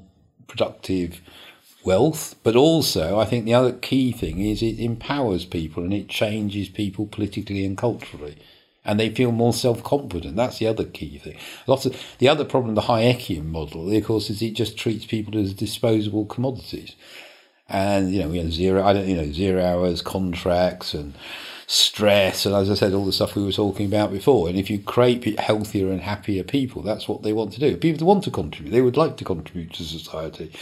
productive 0.46 1.22
wealth, 1.82 2.36
but 2.42 2.54
also 2.54 3.18
I 3.18 3.24
think 3.24 3.46
the 3.46 3.54
other 3.54 3.72
key 3.72 4.12
thing 4.12 4.40
is 4.40 4.62
it 4.62 4.78
empowers 4.78 5.46
people 5.46 5.82
and 5.82 5.94
it 5.94 6.08
changes 6.08 6.68
people 6.68 7.06
politically 7.06 7.64
and 7.64 7.78
culturally. 7.78 8.36
And 8.84 9.00
they 9.00 9.08
feel 9.08 9.32
more 9.32 9.54
self-confident. 9.54 10.36
That's 10.36 10.58
the 10.58 10.66
other 10.66 10.84
key 10.84 11.16
thing. 11.16 11.38
Lots 11.66 11.86
of 11.86 11.98
the 12.18 12.28
other 12.28 12.44
problem, 12.44 12.74
the 12.74 12.82
Hayekian 12.82 13.46
model, 13.46 13.90
of 13.90 14.04
course, 14.04 14.28
is 14.28 14.42
it 14.42 14.50
just 14.50 14.76
treats 14.76 15.06
people 15.06 15.38
as 15.38 15.54
disposable 15.54 16.26
commodities 16.26 16.94
and 17.66 18.12
you 18.12 18.20
know 18.20 18.28
we 18.28 18.50
zero 18.50 18.84
I 18.84 18.92
don't 18.92 19.08
you 19.08 19.16
know 19.16 19.32
zero 19.32 19.64
hours 19.64 20.02
contracts 20.02 20.92
and 20.92 21.14
stress 21.66 22.44
and 22.46 22.54
as 22.54 22.70
I 22.70 22.74
said 22.74 22.92
all 22.92 23.04
the 23.06 23.12
stuff 23.12 23.34
we 23.34 23.44
were 23.44 23.52
talking 23.52 23.86
about 23.86 24.12
before 24.12 24.48
and 24.48 24.58
if 24.58 24.68
you 24.70 24.78
create 24.78 25.38
healthier 25.38 25.90
and 25.90 26.00
happier 26.00 26.42
people 26.44 26.82
that's 26.82 27.08
what 27.08 27.22
they 27.22 27.32
want 27.32 27.52
to 27.54 27.60
do 27.60 27.76
people 27.76 28.06
want 28.06 28.24
to 28.24 28.30
contribute 28.30 28.70
they 28.72 28.82
would 28.82 28.96
like 28.96 29.16
to 29.18 29.24
contribute 29.24 29.72
to 29.74 29.82
society 29.84 30.52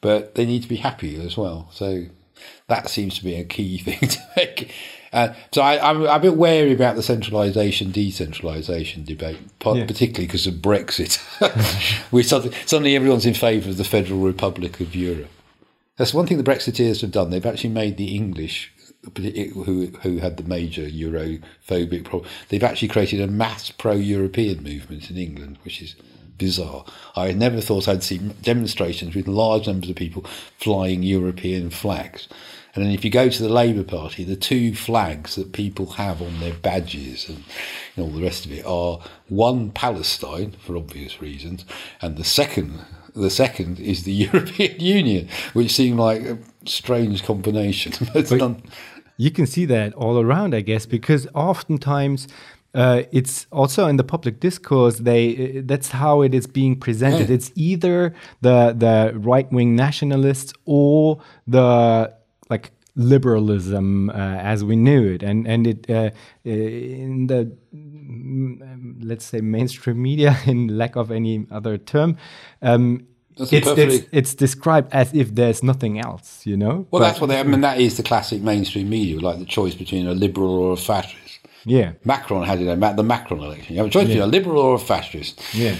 but 0.00 0.34
they 0.36 0.46
need 0.46 0.62
to 0.62 0.68
be 0.68 0.76
happy 0.76 1.20
as 1.24 1.36
well 1.36 1.68
so 1.72 2.04
that 2.68 2.88
seems 2.88 3.18
to 3.18 3.24
be 3.24 3.34
a 3.34 3.44
key 3.44 3.78
thing 3.86 3.98
to 4.08 4.18
make 4.36 4.72
uh, 5.12 5.32
so 5.52 5.62
I, 5.62 5.90
I'm 5.90 6.02
a 6.04 6.18
bit 6.20 6.36
wary 6.36 6.72
about 6.72 6.96
the 6.96 7.02
centralisation 7.02 7.92
decentralisation 7.92 9.06
debate, 9.06 9.38
Yeah. 9.64 9.86
particularly 9.86 10.26
because 10.26 10.46
of 10.46 10.56
Brexit. 10.56 11.18
we 12.12 12.22
suddenly, 12.22 12.54
suddenly 12.66 12.94
everyone's 12.94 13.24
in 13.24 13.32
favour 13.32 13.70
of 13.70 13.78
the 13.78 13.84
Federal 13.84 14.20
Republic 14.20 14.80
of 14.80 14.94
Europe. 14.94 15.30
That's 15.96 16.12
one 16.12 16.26
thing 16.26 16.36
the 16.36 16.42
Brexiteers 16.44 17.00
have 17.00 17.10
done. 17.10 17.30
They've 17.30 17.46
actually 17.46 17.70
made 17.70 17.96
the 17.96 18.14
English, 18.14 18.70
who 19.16 19.86
who 20.02 20.18
had 20.18 20.36
the 20.36 20.44
major 20.44 20.82
Europhobic 20.82 22.04
problem, 22.04 22.30
they've 22.48 22.62
actually 22.62 22.88
created 22.88 23.20
a 23.20 23.26
mass 23.26 23.70
pro-European 23.70 24.62
movement 24.62 25.10
in 25.10 25.16
England, 25.16 25.58
which 25.64 25.80
is 25.80 25.94
bizarre. 26.36 26.84
I 27.16 27.32
never 27.32 27.60
thought 27.60 27.88
I'd 27.88 28.02
see 28.02 28.18
demonstrations 28.18 29.14
with 29.14 29.28
large 29.28 29.66
numbers 29.66 29.90
of 29.90 29.96
people 29.96 30.24
flying 30.58 31.02
European 31.02 31.70
flags. 31.70 32.28
And 32.74 32.84
then 32.84 32.92
if 32.92 33.04
you 33.04 33.10
go 33.10 33.28
to 33.28 33.42
the 33.42 33.48
Labour 33.48 33.82
Party, 33.82 34.22
the 34.22 34.36
two 34.36 34.74
flags 34.74 35.34
that 35.34 35.52
people 35.52 35.86
have 35.92 36.22
on 36.22 36.38
their 36.38 36.54
badges 36.54 37.28
and 37.28 37.38
you 37.38 37.44
know, 37.96 38.04
all 38.04 38.10
the 38.10 38.22
rest 38.22 38.46
of 38.46 38.52
it 38.52 38.64
are 38.64 39.00
one 39.28 39.70
Palestine 39.70 40.52
for 40.64 40.76
obvious 40.76 41.20
reasons, 41.20 41.64
and 42.00 42.16
the 42.16 42.24
second 42.24 42.84
the 43.14 43.30
second 43.30 43.80
is 43.80 44.04
the 44.04 44.12
European 44.32 44.78
Union, 44.78 45.28
which 45.52 45.72
seemed 45.74 45.98
like 45.98 46.22
strange 46.68 47.24
combination. 47.24 47.92
You 49.20 49.32
can 49.32 49.48
see 49.48 49.64
that 49.64 49.94
all 49.94 50.20
around, 50.20 50.54
I 50.54 50.60
guess, 50.60 50.86
because 50.86 51.26
oftentimes 51.34 52.28
uh, 52.72 53.02
it's 53.10 53.48
also 53.50 53.88
in 53.88 53.96
the 53.96 54.04
public 54.04 54.38
discourse. 54.38 54.98
They 54.98 55.58
uh, 55.58 55.62
that's 55.64 55.90
how 55.90 56.22
it 56.22 56.34
is 56.34 56.46
being 56.46 56.78
presented. 56.78 57.28
Yeah. 57.28 57.34
It's 57.34 57.50
either 57.56 58.14
the 58.42 58.72
the 58.78 59.18
right 59.18 59.50
wing 59.50 59.74
nationalists 59.74 60.52
or 60.66 61.20
the 61.48 62.14
like 62.48 62.70
liberalism 62.94 64.10
uh, 64.10 64.12
as 64.12 64.62
we 64.62 64.76
knew 64.76 65.14
it, 65.14 65.24
and 65.24 65.48
and 65.48 65.66
it 65.66 65.90
uh, 65.90 66.10
in 66.44 67.26
the 67.26 67.50
mm, 67.74 68.98
let's 69.02 69.24
say 69.24 69.40
mainstream 69.40 70.00
media, 70.00 70.36
in 70.46 70.78
lack 70.78 70.94
of 70.94 71.10
any 71.10 71.46
other 71.50 71.78
term. 71.78 72.16
Um, 72.62 73.07
That's 73.38 73.52
it's, 73.52 73.66
it's, 73.66 73.66
perfectly- 73.66 74.08
it's 74.18 74.34
described 74.34 74.92
as 74.92 75.14
if 75.14 75.34
there's 75.34 75.62
nothing 75.62 75.98
else, 76.00 76.44
you 76.44 76.56
know. 76.56 76.86
well, 76.90 77.00
But- 77.00 77.00
that's 77.00 77.20
what 77.20 77.28
they, 77.28 77.38
I 77.38 77.42
mean. 77.44 77.60
That 77.60 77.80
is 77.80 77.96
the 77.96 78.02
classic 78.02 78.42
mainstream 78.42 78.88
media, 78.90 79.18
like 79.20 79.38
the 79.38 79.44
choice 79.46 79.74
between 79.74 80.06
a 80.06 80.14
liberal 80.14 80.50
or 80.50 80.72
a 80.72 80.76
fascist. 80.76 81.38
yeah. 81.64 81.92
Macron 82.04 82.44
had 82.46 82.60
it. 82.60 82.96
The 82.96 83.02
Macron 83.02 83.40
election. 83.40 83.74
You 83.74 83.78
have 83.82 83.88
a 83.88 83.90
choice 83.90 84.06
between 84.06 84.22
a 84.22 84.26
liberal 84.26 84.58
or 84.58 84.74
a 84.74 84.78
fascist. 84.78 85.40
Yeah. 85.54 85.76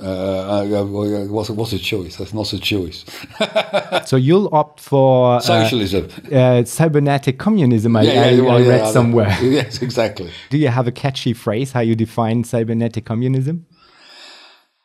Uh, 0.00 0.04
uh, 0.04 0.82
uh, 0.82 1.26
what's, 1.26 1.48
a, 1.48 1.52
what's 1.54 1.72
a 1.72 1.78
choice? 1.78 2.16
That's 2.18 2.32
not 2.32 2.52
a 2.52 2.58
choice. 2.60 3.04
So 4.06 4.16
you'll 4.16 4.48
opt 4.54 4.80
for 4.80 5.36
uh, 5.36 5.40
Socialism. 5.40 6.08
uh, 6.32 6.62
cybernetic 6.64 7.38
communism. 7.38 7.96
I, 7.96 8.00
I, 8.02 8.40
well, 8.40 8.52
I 8.52 8.60
read 8.60 8.80
yeah, 8.84 8.90
somewhere. 8.92 9.36
Yes, 9.42 9.82
exactly. 9.82 10.30
Do 10.50 10.56
you 10.58 10.68
have 10.68 10.86
a 10.86 10.92
catchy 10.92 11.32
phrase 11.34 11.72
how 11.72 11.80
you 11.80 11.94
define 11.96 12.44
cybernetic 12.44 13.04
communism? 13.04 13.66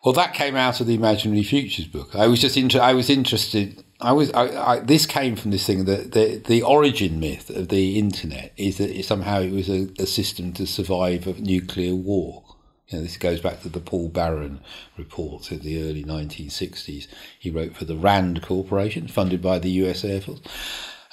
Well, 0.03 0.13
that 0.13 0.33
came 0.33 0.57
out 0.57 0.81
of 0.81 0.87
the 0.87 0.95
Imaginary 0.95 1.43
Futures 1.43 1.87
book. 1.87 2.13
I 2.13 2.27
was 2.27 2.41
just 2.41 2.57
inter- 2.57 2.81
I 2.81 2.93
was 2.93 3.09
interested. 3.09 3.83
I 4.01 4.11
was. 4.11 4.31
I, 4.33 4.73
I, 4.73 4.79
this 4.79 5.05
came 5.05 5.37
from 5.37 5.51
this 5.51 5.65
thing 5.65 5.85
that 5.85 6.11
the 6.11 6.41
the 6.45 6.61
origin 6.61 7.21
myth 7.21 7.49
of 7.49 7.69
the 7.69 7.97
internet 7.97 8.51
is 8.57 8.79
that 8.79 8.89
it, 8.89 9.05
somehow 9.05 9.39
it 9.39 9.51
was 9.53 9.69
a, 9.69 9.89
a 9.97 10.05
system 10.05 10.51
to 10.53 10.67
survive 10.67 11.25
a 11.25 11.33
nuclear 11.33 11.95
war. 11.95 12.43
You 12.89 12.97
know, 12.97 13.03
this 13.03 13.15
goes 13.15 13.39
back 13.39 13.61
to 13.61 13.69
the 13.69 13.79
Paul 13.79 14.09
Baran 14.09 14.59
report 14.97 15.53
in 15.53 15.59
the 15.59 15.81
early 15.81 16.03
1960s. 16.03 17.07
He 17.39 17.49
wrote 17.49 17.77
for 17.77 17.85
the 17.85 17.95
Rand 17.95 18.41
Corporation, 18.41 19.07
funded 19.07 19.41
by 19.41 19.57
the 19.57 19.71
U.S. 19.71 20.03
Air 20.03 20.19
Force, 20.19 20.41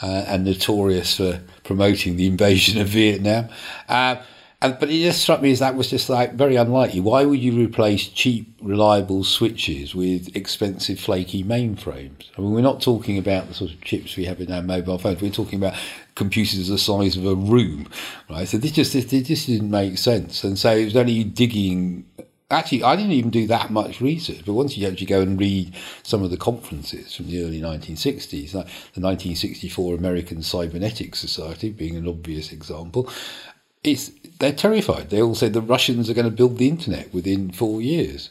uh, 0.02 0.24
and 0.26 0.44
notorious 0.44 1.16
for 1.16 1.42
promoting 1.62 2.16
the 2.16 2.26
invasion 2.26 2.80
of 2.80 2.88
Vietnam. 2.88 3.50
Uh, 3.88 4.16
and, 4.62 4.76
but 4.78 4.90
it 4.90 5.02
just 5.02 5.22
struck 5.22 5.40
me 5.40 5.52
as 5.52 5.60
that 5.60 5.74
was 5.74 5.88
just 5.88 6.10
like 6.10 6.34
very 6.34 6.56
unlikely. 6.56 7.00
Why 7.00 7.24
would 7.24 7.38
you 7.38 7.52
replace 7.52 8.08
cheap, 8.08 8.54
reliable 8.60 9.24
switches 9.24 9.94
with 9.94 10.36
expensive, 10.36 11.00
flaky 11.00 11.42
mainframes? 11.42 12.28
I 12.36 12.42
mean, 12.42 12.52
we're 12.52 12.60
not 12.60 12.82
talking 12.82 13.16
about 13.16 13.48
the 13.48 13.54
sort 13.54 13.70
of 13.70 13.80
chips 13.80 14.16
we 14.16 14.26
have 14.26 14.38
in 14.38 14.52
our 14.52 14.60
mobile 14.60 14.98
phones. 14.98 15.22
We're 15.22 15.30
talking 15.30 15.58
about 15.58 15.78
computers 16.14 16.68
the 16.68 16.76
size 16.76 17.16
of 17.16 17.24
a 17.24 17.34
room, 17.34 17.88
right? 18.28 18.46
So 18.46 18.58
this 18.58 18.72
just 18.72 18.92
this, 18.92 19.06
this 19.06 19.46
didn't 19.46 19.70
make 19.70 19.96
sense. 19.96 20.44
And 20.44 20.58
so 20.58 20.76
it 20.76 20.84
was 20.84 20.96
only 20.96 21.24
digging. 21.24 22.04
Actually, 22.50 22.82
I 22.82 22.96
didn't 22.96 23.12
even 23.12 23.30
do 23.30 23.46
that 23.46 23.70
much 23.70 24.02
research, 24.02 24.42
but 24.44 24.52
once 24.52 24.76
you 24.76 24.86
actually 24.86 25.06
go 25.06 25.22
and 25.22 25.40
read 25.40 25.74
some 26.02 26.22
of 26.22 26.30
the 26.30 26.36
conferences 26.36 27.14
from 27.14 27.28
the 27.28 27.42
early 27.42 27.60
1960s, 27.60 28.52
like 28.52 28.66
the 28.92 29.00
1964 29.00 29.94
American 29.94 30.42
Cybernetics 30.42 31.20
Society 31.20 31.70
being 31.70 31.96
an 31.96 32.08
obvious 32.08 32.52
example, 32.52 33.08
it's 33.82 34.10
they're 34.40 34.52
terrified. 34.52 35.10
They 35.10 35.22
all 35.22 35.34
say 35.34 35.48
the 35.48 35.60
Russians 35.60 36.10
are 36.10 36.14
going 36.14 36.24
to 36.24 36.30
build 36.30 36.58
the 36.58 36.68
internet 36.68 37.12
within 37.14 37.52
four 37.52 37.80
years. 37.80 38.30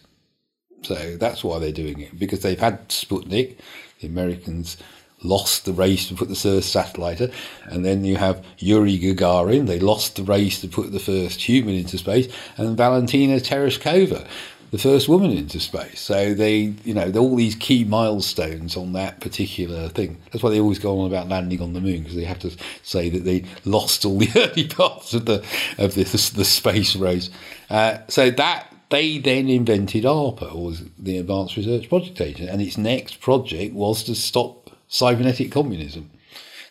So 0.81 1.17
that's 1.17 1.43
why 1.43 1.59
they're 1.59 1.71
doing 1.71 1.99
it 1.99 2.19
because 2.19 2.41
they've 2.41 2.59
had 2.59 2.89
Sputnik. 2.89 3.57
The 4.01 4.07
Americans 4.07 4.77
lost 5.21 5.65
the 5.65 5.73
race 5.73 6.07
to 6.07 6.15
put 6.15 6.29
the 6.29 6.35
first 6.35 6.71
satellite, 6.71 7.21
and 7.65 7.85
then 7.85 8.05
you 8.05 8.15
have 8.15 8.43
Yuri 8.57 8.97
Gagarin. 8.97 9.67
They 9.67 9.79
lost 9.79 10.15
the 10.15 10.23
race 10.23 10.61
to 10.61 10.67
put 10.67 10.91
the 10.91 10.99
first 10.99 11.41
human 11.41 11.75
into 11.75 11.97
space, 11.97 12.33
and 12.57 12.77
Valentina 12.77 13.37
Tereshkova 13.37 14.27
the 14.71 14.77
first 14.77 15.09
woman 15.09 15.31
into 15.31 15.59
space. 15.59 15.99
So 15.99 16.33
they, 16.33 16.73
you 16.83 16.93
know, 16.93 17.11
all 17.17 17.35
these 17.35 17.55
key 17.55 17.83
milestones 17.83 18.77
on 18.77 18.93
that 18.93 19.19
particular 19.19 19.89
thing. 19.89 20.17
That's 20.31 20.43
why 20.43 20.51
they 20.51 20.59
always 20.59 20.79
go 20.79 20.99
on 20.99 21.07
about 21.07 21.27
landing 21.27 21.61
on 21.61 21.73
the 21.73 21.81
moon 21.81 21.99
because 21.99 22.15
they 22.15 22.23
have 22.23 22.39
to 22.39 22.51
say 22.83 23.09
that 23.09 23.23
they 23.23 23.45
lost 23.65 24.05
all 24.05 24.17
the 24.19 24.31
early 24.35 24.67
parts 24.67 25.13
of 25.13 25.25
the 25.25 25.43
of 25.77 25.95
the, 25.95 26.03
the 26.35 26.45
space 26.45 26.95
race. 26.95 27.29
Uh, 27.69 27.99
so 28.07 28.29
that 28.31 28.73
they 28.89 29.19
then 29.19 29.49
invented 29.49 30.03
ARPA, 30.03 30.53
or 30.53 30.73
the 30.97 31.17
Advanced 31.17 31.55
Research 31.55 31.87
Project 31.89 32.19
Agency, 32.21 32.51
and 32.51 32.61
its 32.61 32.77
next 32.77 33.21
project 33.21 33.73
was 33.75 34.03
to 34.03 34.15
stop 34.15 34.71
cybernetic 34.87 35.51
communism. 35.51 36.09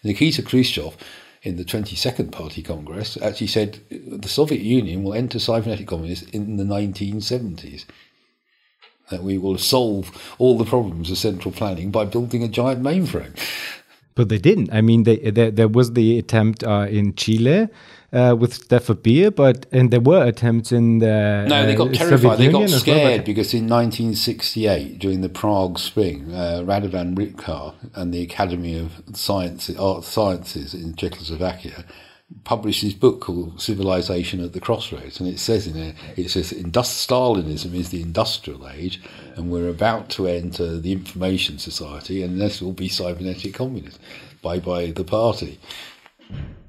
Nikita 0.02 0.42
Khrushchev 0.42 0.96
in 1.48 1.56
the 1.56 1.64
22nd 1.64 2.30
Party 2.30 2.62
Congress 2.62 3.16
actually 3.22 3.46
said 3.46 3.80
the 3.90 4.28
Soviet 4.28 4.60
Union 4.60 5.02
will 5.02 5.14
enter 5.14 5.38
cybernetic 5.38 5.86
communism 5.86 6.28
in 6.32 6.56
the 6.56 6.64
1970s. 6.64 7.86
That 9.10 9.22
we 9.22 9.38
will 9.38 9.56
solve 9.56 10.34
all 10.38 10.58
the 10.58 10.66
problems 10.66 11.10
of 11.10 11.16
central 11.16 11.50
planning 11.50 11.90
by 11.90 12.04
building 12.04 12.42
a 12.42 12.48
giant 12.48 12.82
mainframe. 12.82 13.34
But 14.14 14.28
they 14.28 14.38
didn't. 14.38 14.70
I 14.72 14.82
mean, 14.82 15.04
they, 15.04 15.16
there, 15.16 15.50
there 15.50 15.68
was 15.68 15.94
the 15.94 16.18
attempt 16.18 16.62
uh, 16.62 16.86
in 16.90 17.14
Chile 17.14 17.68
uh, 18.12 18.34
with 18.38 18.54
Stafford 18.54 19.02
Beer, 19.02 19.30
but 19.30 19.66
and 19.70 19.90
there 19.90 20.00
were 20.00 20.24
attempts 20.24 20.72
in 20.72 20.98
the 20.98 21.44
no, 21.48 21.66
they 21.66 21.74
got 21.74 21.88
uh, 21.88 21.92
terrified. 21.92 22.38
they 22.38 22.50
got 22.50 22.68
scared 22.70 23.18
well, 23.18 23.26
because 23.26 23.52
in 23.52 23.68
1968, 23.68 24.98
during 24.98 25.20
the 25.20 25.28
Prague 25.28 25.78
Spring, 25.78 26.32
uh, 26.32 26.62
Radovan 26.64 27.14
Richta 27.14 27.74
and 27.94 28.12
the 28.12 28.22
Academy 28.22 28.78
of 28.78 29.02
Science, 29.14 29.68
Art 29.76 30.04
Sciences 30.04 30.74
in 30.74 30.94
Czechoslovakia 30.94 31.84
published 32.44 32.82
his 32.82 32.92
book 32.92 33.20
called 33.20 33.60
Civilization 33.60 34.44
at 34.44 34.52
the 34.52 34.60
Crossroads, 34.60 35.18
and 35.18 35.28
it 35.28 35.38
says 35.38 35.66
in 35.66 35.76
it, 35.76 35.94
it 36.16 36.30
says 36.30 36.52
Stalinism 36.52 37.74
is 37.74 37.90
the 37.90 38.02
industrial 38.02 38.68
age, 38.68 39.00
and 39.36 39.50
we're 39.50 39.68
about 39.68 40.10
to 40.10 40.26
enter 40.26 40.78
the 40.78 40.92
information 40.92 41.58
society, 41.58 42.22
and 42.22 42.40
this 42.40 42.60
will 42.60 42.72
be 42.72 42.88
cybernetic 42.88 43.54
communism. 43.54 44.00
Bye 44.42 44.60
bye 44.60 44.90
the 44.90 45.04
party. 45.04 45.58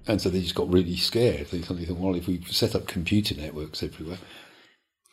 And 0.08 0.20
so 0.22 0.30
they 0.30 0.42
just 0.42 0.56
got 0.56 0.72
really 0.72 0.96
scared. 0.96 1.48
They 1.48 1.62
suddenly 1.62 1.86
thought, 1.86 1.98
well, 1.98 2.16
if 2.16 2.28
we 2.28 2.42
set 2.46 2.76
up 2.76 2.88
computer 2.88 3.36
networks 3.36 3.84
everywhere. 3.84 4.18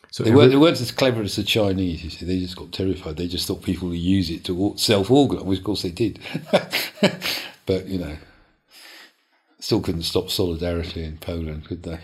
So 0.09 0.23
they, 0.23 0.29
every- 0.31 0.39
weren't, 0.39 0.51
they 0.51 0.57
weren't 0.57 0.81
as 0.81 0.91
clever 0.91 1.21
as 1.21 1.35
the 1.35 1.43
Chinese, 1.43 2.03
you 2.03 2.09
see. 2.09 2.25
They 2.25 2.39
just 2.39 2.55
got 2.55 2.71
terrified. 2.71 3.17
They 3.17 3.27
just 3.27 3.47
thought 3.47 3.61
people 3.61 3.89
would 3.89 3.97
use 3.97 4.29
it 4.29 4.43
to 4.45 4.73
self 4.77 5.11
organize, 5.11 5.45
which 5.45 5.59
of 5.59 5.65
course 5.65 5.81
they 5.83 5.91
did. 5.91 6.19
but, 7.65 7.87
you 7.87 7.99
know, 7.99 8.17
still 9.59 9.81
couldn't 9.81 10.03
stop 10.03 10.29
solidarity 10.29 11.03
in 11.03 11.17
Poland, 11.17 11.65
could 11.65 11.83
they? 11.83 11.99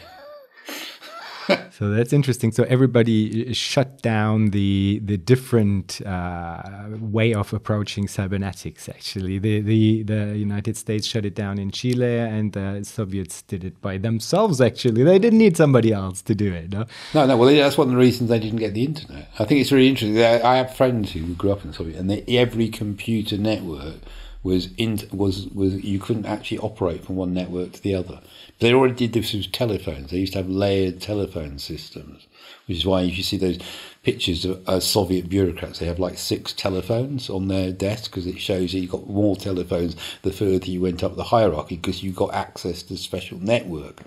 so 1.72 1.89
that's 1.89 2.14
interesting. 2.14 2.52
So 2.52 2.64
everybody 2.64 3.54
shut 3.54 4.02
down 4.02 4.52
the 4.52 5.00
the 5.04 5.18
different 5.18 6.02
uh, 6.06 6.62
way 7.00 7.34
of 7.34 7.54
approaching 7.54 8.08
cybernetics. 8.08 8.89
Actually, 8.89 9.39
the, 9.39 9.62
the 9.62 10.04
the 10.04 10.38
United 10.38 10.78
States 10.78 11.06
shut 11.08 11.26
it 11.26 11.36
down 11.36 11.60
in 11.60 11.72
Chile, 11.72 12.20
and 12.20 12.54
the 12.54 12.84
Soviets 12.84 13.41
did 13.44 13.64
it 13.64 13.82
by 13.82 13.98
themselves. 13.98 14.62
Actually, 14.62 15.04
they 15.04 15.20
didn't 15.20 15.39
need 15.39 15.58
somebody 15.58 15.91
else 15.91 16.22
to 16.24 16.36
do 16.36 16.54
it. 16.54 16.72
No, 16.72 16.86
no. 17.14 17.26
no 17.26 17.38
well, 17.38 17.54
that's 17.54 17.78
one 17.78 17.88
of 17.88 17.91
the 17.91 18.00
reasons 18.00 18.30
they 18.30 18.39
didn't 18.39 18.60
get 18.60 18.74
the 18.74 18.86
internet. 18.86 19.30
I 19.39 19.46
think 19.46 19.62
it's 19.62 19.72
really 19.72 19.89
interesting. 19.89 20.22
I 20.22 20.58
have 20.58 20.76
friends 20.76 21.12
who 21.12 21.34
grew 21.36 21.52
up 21.52 21.64
in 21.64 21.72
the 21.72 21.74
Soviet, 21.74 22.00
and 22.00 22.10
they, 22.10 22.24
every 22.28 22.70
computer 22.70 23.38
network 23.38 23.96
was 24.44 24.70
in, 24.78 25.00
was 25.12 25.48
was 25.48 25.76
you 25.76 26.00
couldn't 26.00 26.26
actually 26.26 26.60
operate 26.60 27.06
from 27.06 27.16
one 27.16 27.34
network 27.34 27.72
to 27.74 27.82
the 27.82 27.96
other. 27.96 28.20
But 28.22 28.60
They 28.60 28.74
already 28.74 28.94
did 28.94 29.14
this 29.14 29.34
with 29.34 29.52
telephones. 29.52 30.12
They 30.12 30.18
used 30.18 30.34
to 30.34 30.39
have 30.39 30.50
layered 30.50 31.02
telephone 31.02 31.60
systems, 31.60 32.28
which 32.68 32.80
is 32.80 32.86
why 32.86 33.02
you 33.02 33.24
see 33.24 33.38
those 33.38 33.60
pictures 34.04 34.44
of 34.44 34.68
uh, 34.68 34.82
Soviet 34.82 35.30
bureaucrats. 35.30 35.80
They 35.80 35.86
have 35.86 36.00
like 36.00 36.18
six 36.18 36.52
telephones 36.52 37.30
on 37.30 37.48
their 37.48 37.72
desk 37.72 38.12
because 38.12 38.28
it 38.28 38.39
shows 38.39 38.74
that 38.74 38.80
you 38.80 38.88
got 38.88 39.10
more 39.10 39.38
telephones 39.38 39.96
the 40.24 40.32
further 40.34 40.66
you 40.66 40.82
went 40.82 41.04
up 41.04 41.16
the 41.16 41.24
hierarchy 41.24 41.78
because 41.78 42.04
you 42.04 42.12
got 42.12 42.34
access 42.34 42.84
to 42.84 42.96
a 42.96 42.98
special 42.98 43.39
network. 43.39 44.02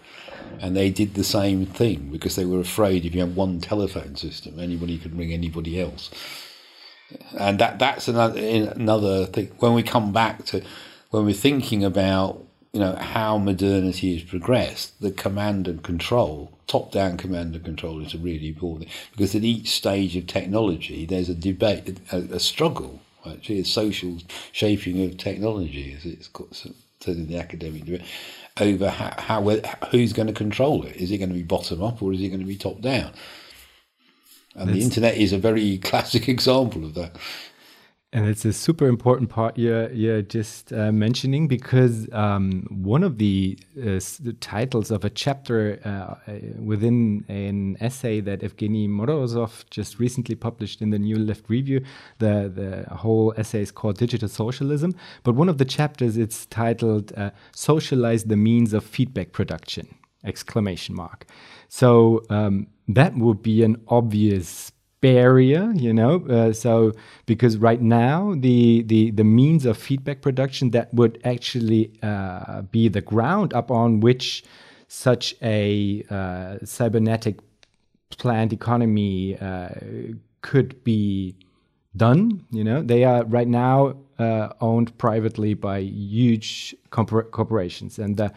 And 0.60 0.76
they 0.76 0.90
did 0.90 1.14
the 1.14 1.24
same 1.24 1.66
thing 1.66 2.10
because 2.10 2.36
they 2.36 2.44
were 2.44 2.60
afraid 2.60 3.04
if 3.04 3.14
you 3.14 3.20
had 3.20 3.34
one 3.36 3.60
telephone 3.60 4.16
system, 4.16 4.60
anybody 4.60 4.98
could 4.98 5.16
ring 5.16 5.32
anybody 5.32 5.80
else 5.80 6.10
and 7.38 7.58
that 7.58 7.78
that's 7.78 8.08
another 8.08 8.40
another 8.40 9.26
thing. 9.26 9.50
When 9.58 9.74
we 9.74 9.82
come 9.82 10.12
back 10.12 10.44
to 10.46 10.62
when 11.10 11.24
we're 11.24 11.34
thinking 11.34 11.84
about 11.84 12.42
you 12.72 12.80
know 12.80 12.94
how 12.96 13.38
modernity 13.38 14.14
has 14.14 14.28
progressed, 14.28 15.00
the 15.00 15.10
command 15.10 15.68
and 15.68 15.82
control, 15.82 16.52
top 16.66 16.92
down 16.92 17.16
command 17.16 17.54
and 17.54 17.64
control 17.64 18.02
is 18.02 18.14
a 18.14 18.18
really 18.18 18.48
important 18.48 18.90
because 19.12 19.34
at 19.34 19.44
each 19.44 19.70
stage 19.70 20.16
of 20.16 20.26
technology 20.26 21.06
there's 21.06 21.28
a 21.28 21.34
debate, 21.34 21.98
a, 22.12 22.16
a 22.16 22.40
struggle, 22.40 23.00
actually 23.26 23.60
a 23.60 23.64
social 23.64 24.18
shaping 24.52 25.02
of 25.04 25.16
technology, 25.16 25.94
as 25.96 26.04
it's 26.04 26.28
said 27.00 27.16
in 27.16 27.28
the 27.28 27.38
academic 27.38 27.84
debate, 27.84 28.02
over 28.60 28.90
how, 28.90 29.14
how 29.18 29.42
who's 29.90 30.12
going 30.12 30.26
to 30.28 30.32
control 30.34 30.84
it. 30.84 30.96
Is 30.96 31.10
it 31.10 31.18
going 31.18 31.28
to 31.28 31.34
be 31.34 31.42
bottom 31.42 31.82
up 31.82 32.02
or 32.02 32.12
is 32.12 32.20
it 32.20 32.28
going 32.28 32.40
to 32.40 32.46
be 32.46 32.56
top 32.56 32.80
down? 32.80 33.12
And 34.56 34.70
the 34.70 34.80
internet 34.80 35.16
is 35.16 35.32
a 35.32 35.38
very 35.38 35.78
classic 35.88 36.28
example 36.28 36.84
of 36.84 36.94
that. 36.94 37.16
And 38.12 38.26
it's 38.26 38.46
a 38.46 38.52
super 38.52 38.86
important 38.86 39.28
part 39.28 39.58
you're, 39.58 39.90
you're 39.90 40.22
just 40.22 40.72
uh, 40.72 40.90
mentioning 40.90 41.48
because 41.48 42.08
um, 42.12 42.66
one 42.70 43.02
of 43.02 43.18
the, 43.18 43.58
uh, 43.78 44.00
the, 44.20 44.34
titles 44.40 44.90
of 44.90 45.04
a 45.04 45.10
chapter 45.10 45.80
uh, 45.84 46.32
within 46.58 47.26
an 47.28 47.76
essay 47.80 48.20
that 48.20 48.40
Evgeny 48.40 48.88
Morozov 48.88 49.68
just 49.70 49.98
recently 49.98 50.34
published 50.34 50.80
in 50.80 50.90
the 50.90 50.98
New 50.98 51.18
Left 51.18 51.50
Review, 51.50 51.84
the, 52.18 52.50
the 52.88 52.94
whole 52.94 53.34
essay 53.36 53.60
is 53.60 53.70
called 53.70 53.98
Digital 53.98 54.28
Socialism. 54.28 54.94
But 55.22 55.34
one 55.34 55.50
of 55.50 55.58
the 55.58 55.66
chapters, 55.66 56.16
it's 56.16 56.46
titled 56.46 57.12
uh, 57.18 57.32
Socialize 57.52 58.24
the 58.24 58.36
Means 58.36 58.72
of 58.72 58.84
Feedback 58.84 59.32
Production! 59.32 59.94
Exclamation 60.24 60.94
mark. 60.94 61.26
So 61.68 62.24
um, 62.30 62.68
that 62.88 63.16
would 63.16 63.42
be 63.42 63.62
an 63.62 63.76
obvious 63.88 64.72
barrier 65.00 65.72
you 65.74 65.92
know 65.92 66.24
uh, 66.26 66.52
so 66.52 66.92
because 67.26 67.58
right 67.58 67.82
now 67.82 68.34
the, 68.38 68.82
the 68.82 69.10
the 69.10 69.24
means 69.24 69.66
of 69.66 69.76
feedback 69.76 70.22
production 70.22 70.70
that 70.70 70.92
would 70.94 71.20
actually 71.24 71.92
uh, 72.02 72.62
be 72.62 72.88
the 72.88 73.00
ground 73.02 73.52
upon 73.52 74.00
which 74.00 74.42
such 74.88 75.34
a 75.42 76.02
uh, 76.10 76.56
cybernetic 76.64 77.40
planned 78.16 78.52
economy 78.52 79.36
uh, 79.38 79.68
could 80.40 80.82
be 80.84 81.36
done 81.96 82.44
you 82.50 82.64
know. 82.64 82.82
They 82.82 83.04
are 83.04 83.24
right 83.24 83.48
now 83.48 83.96
uh, 84.18 84.48
owned 84.60 84.96
privately 84.98 85.54
by 85.54 85.78
huge 85.78 86.74
corporations 86.90 87.98
and 87.98 88.16
the 88.16 88.32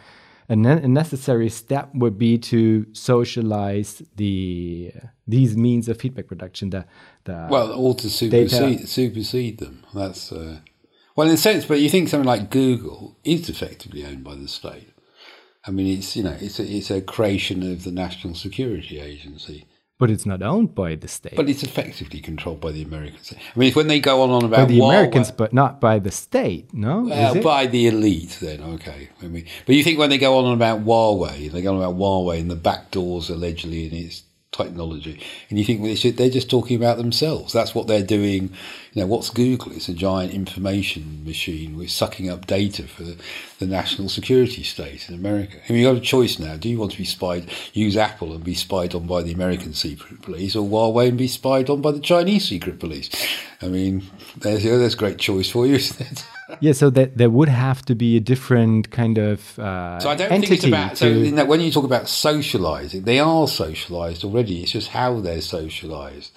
a, 0.49 0.55
ne 0.55 0.71
a 0.71 0.87
necessary 0.87 1.49
step 1.49 1.89
would 1.93 2.17
be 2.17 2.37
to 2.37 2.85
socialize 2.93 4.01
the 4.15 4.91
these 5.27 5.55
means 5.55 5.87
of 5.87 5.99
feedback 5.99 6.27
production. 6.27 6.71
The, 6.71 6.85
the 7.23 7.47
well, 7.49 7.71
or 7.71 7.93
to 7.95 8.09
supersede, 8.09 8.89
supersede 8.89 9.59
them. 9.59 9.85
That's 9.93 10.31
uh, 10.31 10.59
well, 11.15 11.27
in 11.27 11.35
a 11.35 11.37
sense. 11.37 11.65
But 11.65 11.79
you 11.79 11.89
think 11.89 12.09
something 12.09 12.27
like 12.27 12.49
Google 12.49 13.17
is 13.23 13.47
effectively 13.47 14.03
owned 14.03 14.23
by 14.23 14.35
the 14.35 14.47
state. 14.47 14.89
I 15.65 15.71
mean, 15.71 15.97
it's 15.97 16.15
you 16.15 16.23
know, 16.23 16.37
it's 16.39 16.59
a, 16.59 16.63
it's 16.63 16.89
a 16.89 17.01
creation 17.01 17.71
of 17.71 17.83
the 17.83 17.91
National 17.91 18.33
Security 18.33 18.99
Agency. 18.99 19.67
But 19.99 20.09
it's 20.09 20.25
not 20.25 20.41
owned 20.41 20.73
by 20.73 20.95
the 20.95 21.09
state. 21.09 21.35
But 21.35 21.49
it's 21.49 21.61
effectively 21.61 22.21
controlled 22.21 22.61
by 22.61 22.71
the 22.71 22.81
Americans. 22.81 23.33
I 23.33 23.59
mean, 23.59 23.73
when 23.73 23.87
they 23.87 23.99
go 23.99 24.21
on, 24.21 24.29
on 24.29 24.45
about 24.45 24.59
by 24.59 24.65
the 24.65 24.79
Huawei- 24.79 24.89
Americans, 24.89 25.29
but 25.29 25.51
not 25.51 25.81
by 25.81 25.99
the 25.99 26.09
state, 26.09 26.73
no? 26.73 27.09
It? 27.09 27.43
by 27.43 27.65
the 27.65 27.87
elite, 27.87 28.37
then 28.41 28.61
okay. 28.75 29.09
I 29.21 29.27
mean, 29.27 29.45
but 29.65 29.75
you 29.75 29.83
think 29.83 29.99
when 29.99 30.09
they 30.09 30.17
go 30.17 30.37
on 30.37 30.53
about 30.53 30.85
Huawei, 30.85 31.51
they 31.51 31.61
go 31.61 31.75
on 31.75 31.83
about 31.83 31.95
Huawei 31.97 32.39
and 32.39 32.49
the 32.49 32.55
back 32.55 32.91
doors 32.91 33.29
allegedly 33.29 33.87
in 33.87 33.93
its 33.93 34.23
technology, 34.53 35.21
and 35.49 35.59
you 35.59 35.65
think 35.65 35.81
well, 35.81 35.95
they're 36.13 36.29
just 36.29 36.49
talking 36.49 36.77
about 36.77 36.95
themselves. 36.97 37.51
That's 37.51 37.75
what 37.75 37.87
they're 37.87 38.01
doing. 38.01 38.53
You 38.93 39.01
know, 39.01 39.07
what's 39.07 39.29
Google? 39.29 39.71
It's 39.71 39.87
a 39.87 39.93
giant 39.93 40.33
information 40.33 41.23
machine. 41.23 41.77
We're 41.77 41.87
sucking 41.87 42.29
up 42.29 42.47
data 42.47 42.83
for 42.83 43.03
the, 43.03 43.17
the 43.59 43.67
national 43.67 44.09
security 44.09 44.63
state 44.63 45.07
in 45.07 45.15
America. 45.15 45.57
I 45.67 45.73
mean, 45.73 45.81
you 45.81 45.87
have 45.87 45.97
got 45.97 46.03
a 46.03 46.05
choice 46.05 46.39
now. 46.39 46.57
Do 46.57 46.69
you 46.69 46.79
want 46.79 46.93
to 46.93 46.97
be 46.97 47.05
spied? 47.05 47.51
Use 47.73 47.95
Apple 47.95 48.33
and 48.33 48.43
be 48.43 48.55
spied 48.55 48.95
on 48.95 49.05
by 49.05 49.21
the 49.21 49.31
American 49.31 49.73
secret 49.73 50.21
police, 50.23 50.55
or 50.55 50.67
Huawei 50.67 51.09
and 51.09 51.17
be 51.17 51.27
spied 51.27 51.69
on 51.69 51.81
by 51.81 51.91
the 51.91 51.99
Chinese 51.99 52.47
secret 52.47 52.79
police? 52.79 53.09
I 53.61 53.67
mean, 53.67 54.03
there's 54.37 54.63
there's 54.63 54.95
a 54.95 54.97
great 54.97 55.19
choice 55.19 55.49
for 55.49 55.67
you, 55.67 55.75
isn't 55.75 56.01
it? 56.01 56.25
yeah, 56.59 56.71
so 56.71 56.89
that 56.89 57.17
there 57.17 57.29
would 57.29 57.49
have 57.49 57.83
to 57.85 57.95
be 57.95 58.17
a 58.17 58.19
different 58.19 58.89
kind 58.89 59.17
of 59.17 59.59
uh, 59.59 59.99
So 59.99 60.09
I 60.09 60.15
don't 60.15 60.29
think 60.29 60.49
it's 60.49 60.63
about. 60.63 60.97
So 60.97 61.07
you 61.07 61.31
know, 61.31 61.45
when 61.45 61.61
you 61.61 61.71
talk 61.71 61.83
about 61.83 62.05
socialising, 62.05 63.05
they 63.05 63.19
are 63.19 63.45
socialised 63.45 64.23
already. 64.23 64.63
It's 64.63 64.71
just 64.71 64.89
how 64.89 65.19
they're 65.19 65.37
socialised. 65.37 66.31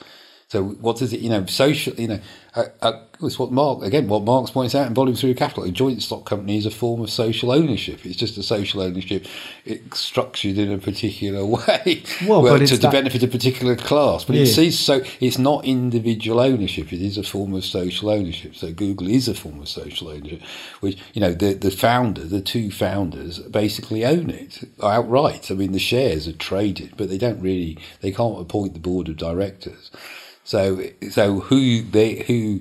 So 0.53 0.63
what 0.63 0.99
does 0.99 1.15
it? 1.15 1.21
You 1.21 1.31
know, 1.31 1.47
social. 1.47 1.95
You 1.95 2.09
know, 2.09 2.21
uh, 2.55 2.65
uh, 2.83 3.01
it's 3.23 3.39
what 3.39 3.51
Mark 3.53 3.83
again. 3.83 4.07
What 4.07 4.23
Marx 4.25 4.51
points 4.51 4.75
out 4.75 4.87
in 4.87 4.93
Volume 4.93 5.17
Three 5.17 5.31
of 5.31 5.39
Capital. 5.39 5.65
A 5.65 5.71
joint 5.71 6.03
stock 6.03 6.27
company 6.27 6.59
is 6.59 6.67
a 6.67 6.71
form 6.71 7.01
of 7.01 7.09
social 7.09 7.51
ownership. 7.51 8.05
It's 8.05 8.17
just 8.19 8.37
a 8.37 8.43
social 8.43 8.83
ownership. 8.83 9.25
It's 9.65 9.99
structured 9.99 10.59
in 10.59 10.71
a 10.71 10.77
particular 10.77 11.43
way, 11.57 12.03
Well, 12.27 12.43
well, 12.43 12.59
to, 12.59 12.67
to 12.67 12.91
benefit 12.91 13.23
a 13.23 13.29
particular 13.29 13.77
class. 13.77 14.25
But 14.25 14.37
Yeah. 14.37 14.43
it 14.43 14.49
sees 14.49 14.79
so 14.79 15.01
it's 15.21 15.39
not 15.39 15.65
individual 15.65 16.39
ownership. 16.39 16.93
It 16.93 17.01
is 17.01 17.17
a 17.17 17.23
form 17.23 17.55
of 17.55 17.65
social 17.65 18.11
ownership. 18.11 18.55
So 18.55 18.75
Google 18.75 19.09
is 19.09 19.29
a 19.29 19.35
form 19.35 19.59
of 19.59 19.71
social 19.71 20.11
ownership, 20.11 20.43
which 20.81 20.99
you 21.15 21.23
know 21.23 21.33
the 21.33 21.55
the 21.55 21.71
founder, 21.71 22.25
the 22.25 22.43
two 22.43 22.71
founders, 22.71 23.39
basically 23.39 24.05
own 24.05 24.29
it 24.29 24.69
outright. 24.83 25.51
I 25.51 25.55
mean, 25.55 25.73
the 25.73 25.79
shares 25.79 26.29
are 26.29 26.35
traded, 26.35 26.93
but 26.99 27.09
they 27.09 27.17
don't 27.17 27.41
really. 27.41 27.79
They 28.03 28.13
can't 28.13 28.39
appoint 28.39 28.75
the 28.75 28.81
board 28.81 29.09
of 29.09 29.17
directors. 29.17 29.91
So 30.45 30.83
so 31.11 31.41
who 31.41 31.83
they 31.83 32.23
who 32.27 32.61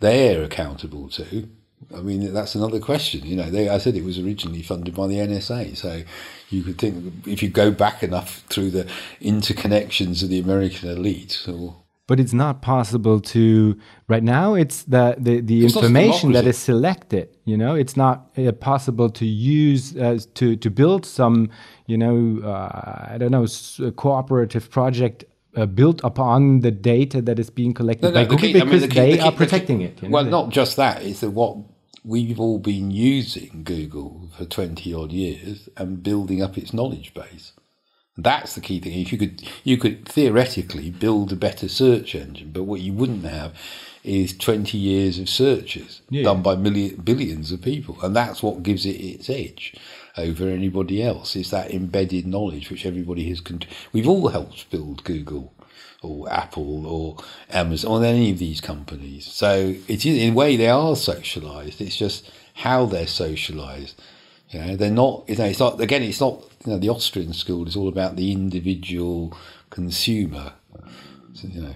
they're 0.00 0.42
accountable 0.42 1.08
to. 1.10 1.48
I 1.94 2.00
mean, 2.00 2.32
that's 2.32 2.54
another 2.54 2.80
question. 2.80 3.26
You 3.26 3.36
know, 3.36 3.50
they, 3.50 3.68
I 3.68 3.78
said 3.78 3.94
it 3.94 4.04
was 4.04 4.18
originally 4.18 4.62
funded 4.62 4.94
by 4.94 5.06
the 5.06 5.16
NSA. 5.16 5.76
So 5.76 6.02
you 6.48 6.62
could 6.62 6.78
think 6.78 7.26
if 7.26 7.42
you 7.42 7.50
go 7.50 7.70
back 7.70 8.02
enough 8.02 8.42
through 8.48 8.70
the 8.70 8.88
interconnections 9.20 10.22
of 10.22 10.30
the 10.30 10.38
American 10.38 10.88
elite, 10.88 11.44
or 11.46 11.76
but 12.06 12.20
it's 12.20 12.32
not 12.32 12.60
possible 12.60 13.20
to 13.20 13.78
right 14.08 14.22
now 14.22 14.54
it's 14.54 14.82
the 14.82 15.16
the, 15.18 15.40
the 15.40 15.64
It's 15.64 15.76
information 15.76 16.32
that 16.32 16.46
is 16.46 16.58
selected 16.58 17.28
you 17.44 17.56
know 17.56 17.74
it's 17.74 17.96
not 17.96 18.30
uh, 18.36 18.52
possible 18.52 19.08
to 19.10 19.24
use 19.24 19.96
uh, 19.96 20.18
to 20.34 20.56
to 20.56 20.70
build 20.70 21.06
some 21.06 21.48
you 21.86 21.96
know 21.96 22.46
uh, 22.46 23.12
i 23.12 23.16
don't 23.18 23.30
know 23.30 23.46
cooperative 23.96 24.70
project 24.70 25.24
uh, 25.56 25.66
built 25.66 26.00
upon 26.04 26.60
the 26.60 26.70
data 26.70 27.20
that 27.22 27.38
is 27.38 27.50
being 27.50 27.74
collected 27.74 28.12
by 28.14 28.24
the 28.24 28.28
Google 28.30 28.38
key- 28.38 28.50
I 28.50 28.64
mean, 28.64 28.64
because 28.66 28.82
the 28.82 28.88
key- 28.88 28.94
they 28.94 29.10
the 29.12 29.16
key- 29.18 29.22
are 29.22 29.32
protecting 29.32 29.80
it. 29.80 30.02
You 30.02 30.08
know? 30.08 30.14
Well, 30.14 30.24
not 30.24 30.50
just 30.50 30.76
that. 30.76 31.02
It's 31.02 31.20
that 31.20 31.30
what 31.30 31.56
we've 32.04 32.38
all 32.40 32.58
been 32.58 32.90
using 32.90 33.62
Google 33.64 34.28
for 34.36 34.44
twenty 34.44 34.92
odd 34.92 35.12
years 35.12 35.68
and 35.76 36.02
building 36.02 36.42
up 36.42 36.58
its 36.58 36.72
knowledge 36.74 37.14
base. 37.14 37.52
That's 38.16 38.54
the 38.54 38.60
key 38.60 38.78
thing. 38.78 38.92
If 39.00 39.10
you 39.10 39.18
could, 39.18 39.42
you 39.64 39.76
could 39.76 40.06
theoretically 40.08 40.90
build 40.90 41.32
a 41.32 41.36
better 41.36 41.68
search 41.68 42.14
engine, 42.14 42.50
but 42.52 42.62
what 42.62 42.80
you 42.80 42.92
wouldn't 42.92 43.24
have 43.24 43.54
is 44.04 44.36
twenty 44.36 44.78
years 44.78 45.18
of 45.18 45.28
searches 45.28 46.02
Yeah. 46.10 46.22
done 46.24 46.42
by 46.42 46.54
million, 46.56 46.96
billions 46.96 47.50
of 47.50 47.62
people, 47.62 47.96
and 48.02 48.14
that's 48.14 48.42
what 48.42 48.62
gives 48.62 48.84
it 48.86 48.90
its 49.00 49.28
edge 49.30 49.74
over 50.16 50.48
anybody 50.48 51.02
else. 51.02 51.36
Is 51.36 51.50
that 51.50 51.70
embedded 51.72 52.26
knowledge 52.26 52.70
which 52.70 52.86
everybody 52.86 53.28
has. 53.28 53.40
Con- 53.40 53.60
We've 53.92 54.08
all 54.08 54.28
helped 54.28 54.70
build 54.70 55.04
Google 55.04 55.52
or 56.02 56.30
Apple 56.30 56.86
or 56.86 57.16
Amazon 57.50 58.02
or 58.02 58.04
any 58.04 58.30
of 58.30 58.38
these 58.38 58.60
companies. 58.60 59.26
So 59.26 59.74
it 59.88 60.06
is 60.06 60.18
in 60.18 60.32
a 60.32 60.36
way 60.36 60.56
they 60.56 60.68
are 60.68 60.96
socialized. 60.96 61.80
It's 61.80 61.96
just 61.96 62.30
how 62.54 62.86
they're 62.86 63.06
socialized. 63.06 64.00
You 64.50 64.60
know, 64.60 64.76
they're 64.76 64.90
not. 64.90 65.24
You 65.28 65.36
know, 65.36 65.44
it's 65.46 65.58
not 65.60 65.80
again. 65.80 66.02
It's 66.02 66.20
not. 66.20 66.42
You 66.64 66.72
know, 66.72 66.78
the 66.78 66.88
Austrian 66.90 67.32
school 67.32 67.66
is 67.66 67.76
all 67.76 67.88
about 67.88 68.16
the 68.16 68.32
individual 68.32 69.36
consumer. 69.70 70.52
So, 71.34 71.48
you 71.48 71.60
know, 71.62 71.74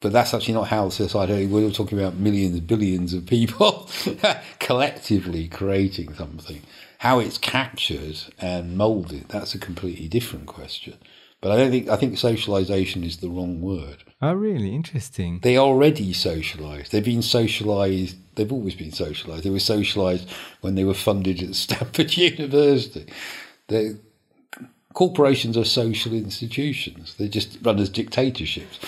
but 0.00 0.12
that's 0.12 0.34
actually 0.34 0.54
not 0.54 0.68
how 0.68 0.90
society. 0.90 1.46
We're 1.46 1.70
talking 1.70 1.98
about 1.98 2.16
millions, 2.16 2.60
billions 2.60 3.14
of 3.14 3.24
people 3.26 3.88
collectively 4.60 5.48
creating 5.48 6.12
something. 6.14 6.60
How 7.04 7.18
it's 7.18 7.36
captured 7.36 8.18
and 8.38 8.78
moulded. 8.78 9.28
That's 9.28 9.54
a 9.54 9.58
completely 9.58 10.08
different 10.08 10.46
question. 10.46 10.94
But 11.42 11.52
I 11.52 11.56
don't 11.56 11.70
think. 11.70 11.90
I 11.90 11.96
think 11.96 12.16
socialization 12.16 13.04
is 13.04 13.18
the 13.18 13.28
wrong 13.28 13.60
word. 13.60 14.02
oh, 14.22 14.32
really 14.32 14.74
interesting. 14.74 15.40
They 15.42 15.58
already 15.58 16.14
socialised. 16.14 16.88
They've 16.88 17.04
been 17.04 17.18
socialised. 17.18 18.14
They've 18.34 18.50
always 18.50 18.74
been 18.74 18.92
socialised. 18.92 19.42
They 19.42 19.50
were 19.50 19.58
socialised 19.58 20.26
when 20.62 20.76
they 20.76 20.84
were 20.84 20.94
funded 20.94 21.42
at 21.42 21.54
Stanford 21.64 22.16
University. 22.16 23.04
They, 23.68 23.96
corporations 24.94 25.58
are 25.58 25.66
social 25.66 26.14
institutions. 26.14 27.16
They 27.16 27.28
just 27.28 27.58
run 27.62 27.78
as 27.78 27.90
dictatorships. 27.90 28.78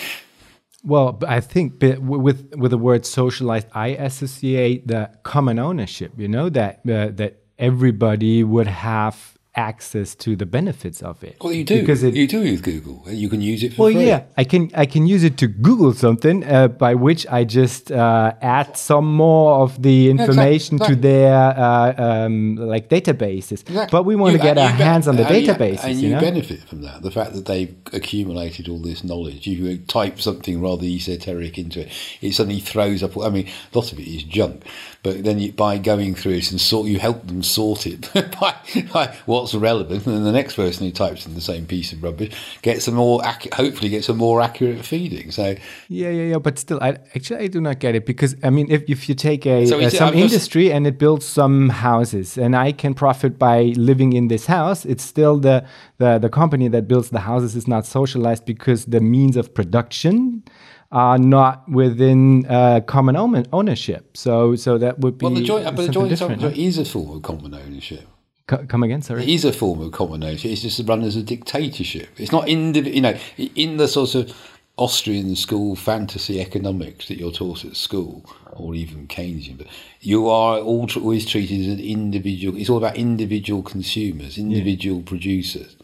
Well, 0.83 1.19
I 1.27 1.41
think 1.41 1.79
with 1.79 2.55
with 2.55 2.71
the 2.71 2.79
word 2.79 3.05
socialized, 3.05 3.67
I 3.73 3.89
associate 3.89 4.87
the 4.87 5.11
common 5.21 5.59
ownership. 5.59 6.13
You 6.17 6.27
know 6.27 6.49
that 6.49 6.79
uh, 6.89 7.09
that 7.19 7.43
everybody 7.59 8.43
would 8.43 8.67
have 8.67 9.36
access 9.57 10.15
to 10.15 10.35
the 10.35 10.45
benefits 10.45 11.01
of 11.01 11.23
it. 11.23 11.37
Well, 11.41 11.51
you 11.51 11.63
do. 11.63 11.81
because 11.81 12.03
it, 12.03 12.13
you 12.13 12.27
do 12.27 12.43
use 12.43 12.61
Google. 12.61 13.03
You 13.07 13.27
can 13.27 13.41
use 13.41 13.63
it 13.63 13.73
for 13.73 13.83
well, 13.83 13.91
free. 13.93 14.07
yeah, 14.07 14.23
I 14.37 14.43
can 14.43 14.71
I 14.75 14.85
can 14.85 15.07
use 15.07 15.23
it 15.23 15.37
to 15.39 15.47
Google 15.47 15.93
something 15.93 16.43
uh, 16.45 16.67
by 16.67 16.93
which 16.95 17.25
I 17.27 17.43
just 17.43 17.91
uh, 17.91 18.33
add 18.41 18.77
some 18.77 19.05
more 19.13 19.61
of 19.63 19.81
the 19.81 20.09
information 20.09 20.75
exactly. 20.75 20.95
to 20.95 21.01
their 21.01 21.35
uh, 21.35 21.93
um, 21.97 22.55
like 22.55 22.87
databases. 22.89 23.61
Exactly. 23.61 23.89
But 23.91 24.03
we 24.03 24.15
want 24.15 24.33
You- 24.33 24.37
to 24.37 24.43
get 24.43 24.57
our 24.57 24.69
hands 24.69 25.07
on 25.07 25.15
the 25.17 25.23
databases. 25.23 25.83
and 25.83 25.99
you 25.99 26.09
you 26.09 26.15
know? 26.15 26.21
benefit 26.21 26.61
from 26.69 26.81
that. 26.83 27.01
The 27.01 27.11
fact 27.11 27.33
that 27.33 27.45
they've 27.45 27.75
accumulated 27.93 28.69
all 28.69 28.79
this 28.79 29.03
knowledge. 29.03 29.47
You 29.47 29.77
type 29.79 30.19
something 30.19 30.61
rather 30.61 30.85
esoteric 30.85 31.57
into 31.57 31.81
it, 31.81 31.91
it 32.21 32.33
suddenly 32.33 32.59
throws 32.59 33.03
up. 33.03 33.17
I 33.17 33.29
mean, 33.29 33.47
a 33.73 33.77
lot 33.77 33.91
of 33.91 33.99
it 33.99 34.07
is 34.07 34.23
junk, 34.23 34.63
but 35.03 35.23
then 35.23 35.39
you, 35.39 35.51
by 35.51 35.77
going 35.77 36.15
through 36.15 36.33
it 36.33 36.51
and 36.51 36.61
sort, 36.61 36.87
you 36.87 36.99
help 36.99 37.27
them 37.27 37.43
sort 37.43 37.87
it 37.87 38.09
by, 38.39 38.55
by 38.93 39.15
what's 39.53 39.61
relevant, 39.63 40.05
and 40.05 40.15
then 40.15 40.23
the 40.23 40.31
next 40.31 40.55
person 40.55 40.85
who 40.85 40.91
types 40.91 41.25
in 41.25 41.33
the 41.33 41.41
same 41.41 41.65
piece 41.65 41.93
of 41.93 42.03
rubbish 42.03 42.33
gets 42.61 42.87
a 42.87 42.91
more 42.91 43.21
accu- 43.21 43.53
hopefully 43.53 43.89
gets 43.89 44.09
a 44.09 44.13
more 44.13 44.41
accurate 44.41 44.83
feeding. 44.85 45.31
So 45.31 45.55
Yeah, 45.87 46.09
yeah, 46.09 46.23
yeah. 46.31 46.37
But 46.39 46.59
still, 46.59 46.79
I 46.81 46.97
actually 47.15 47.43
I 47.45 47.47
do 47.47 47.61
not 47.61 47.79
get 47.79 47.95
it 47.95 48.05
because 48.05 48.35
I 48.43 48.49
mean, 48.49 48.67
if, 48.69 48.83
if 48.89 49.09
you 49.09 49.15
take 49.15 49.45
a 49.45 49.65
So 49.65 49.79
uh, 49.79 49.89
some 49.89 50.09
I'm 50.09 50.13
just- 50.15 50.33
industry 50.33 50.71
and 50.71 50.85
it 50.87 50.97
builds 50.99 51.25
some 51.25 51.69
houses, 51.69 52.37
and 52.37 52.55
I 52.55 52.71
can 52.71 52.93
profit 52.93 53.37
by 53.39 53.73
living 53.77 54.13
in 54.13 54.27
this 54.27 54.45
house, 54.45 54.85
it's 54.85 55.03
still 55.03 55.39
the 55.39 55.65
the 55.97 56.19
the 56.19 56.29
company 56.29 56.67
that 56.69 56.87
builds 56.87 57.09
the 57.09 57.19
houses 57.21 57.55
is 57.55 57.67
not 57.67 57.85
socialized 57.85 58.45
because 58.45 58.85
the 58.85 58.99
means 58.99 59.37
of 59.37 59.53
production 59.53 60.43
are 60.91 61.17
not 61.17 61.69
within 61.69 62.45
uh, 62.45 62.79
common 62.81 63.15
ownership. 63.51 64.15
So 64.15 64.55
so 64.55 64.77
that 64.77 64.99
would 64.99 65.17
be 65.17 65.25
well, 65.25 65.35
the 65.35 65.43
joint, 65.43 65.65
but 65.75 65.85
the 65.85 65.91
joint 65.91 66.09
different, 66.09 66.41
stock 66.41 66.57
is 66.57 66.77
a 66.77 66.85
form 66.85 67.09
of 67.17 67.21
common 67.23 67.53
ownership. 67.53 68.07
Co- 68.47 68.65
come 68.65 68.83
again, 68.83 69.01
sorry. 69.01 69.23
It 69.23 69.29
is 69.29 69.45
a 69.45 69.53
form 69.53 69.81
of 69.81 69.91
common 69.91 70.23
ownership. 70.23 70.51
It's 70.51 70.61
just 70.61 70.81
run 70.87 71.03
as 71.03 71.15
a 71.15 71.23
dictatorship. 71.23 72.09
It's 72.17 72.31
not 72.31 72.47
indiv- 72.47 72.93
you 72.93 73.01
know, 73.01 73.17
in 73.37 73.77
the 73.77 73.87
sort 73.87 74.15
of 74.15 74.33
Austrian 74.77 75.35
school 75.35 75.75
fantasy 75.75 76.39
economics 76.39 77.07
that 77.07 77.17
you're 77.17 77.31
taught 77.31 77.65
at 77.65 77.75
school, 77.75 78.23
or 78.53 78.73
even 78.73 79.07
Keynesian, 79.07 79.57
but 79.57 79.67
you 80.01 80.29
are 80.29 80.59
all 80.59 80.87
tr- 80.87 80.99
always 80.99 81.25
treated 81.25 81.61
as 81.61 81.67
an 81.67 81.79
individual. 81.79 82.57
It's 82.57 82.69
all 82.69 82.77
about 82.77 82.95
individual 82.95 83.63
consumers, 83.63 84.37
individual 84.37 85.01
producers. 85.01 85.75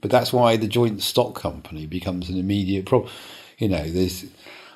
But 0.00 0.10
that's 0.10 0.32
why 0.32 0.56
the 0.56 0.68
joint 0.68 1.02
stock 1.02 1.34
company 1.34 1.86
becomes 1.86 2.28
an 2.28 2.38
immediate 2.38 2.86
problem. 2.86 3.10
You 3.58 3.68
know, 3.68 3.90
there's, 3.90 4.26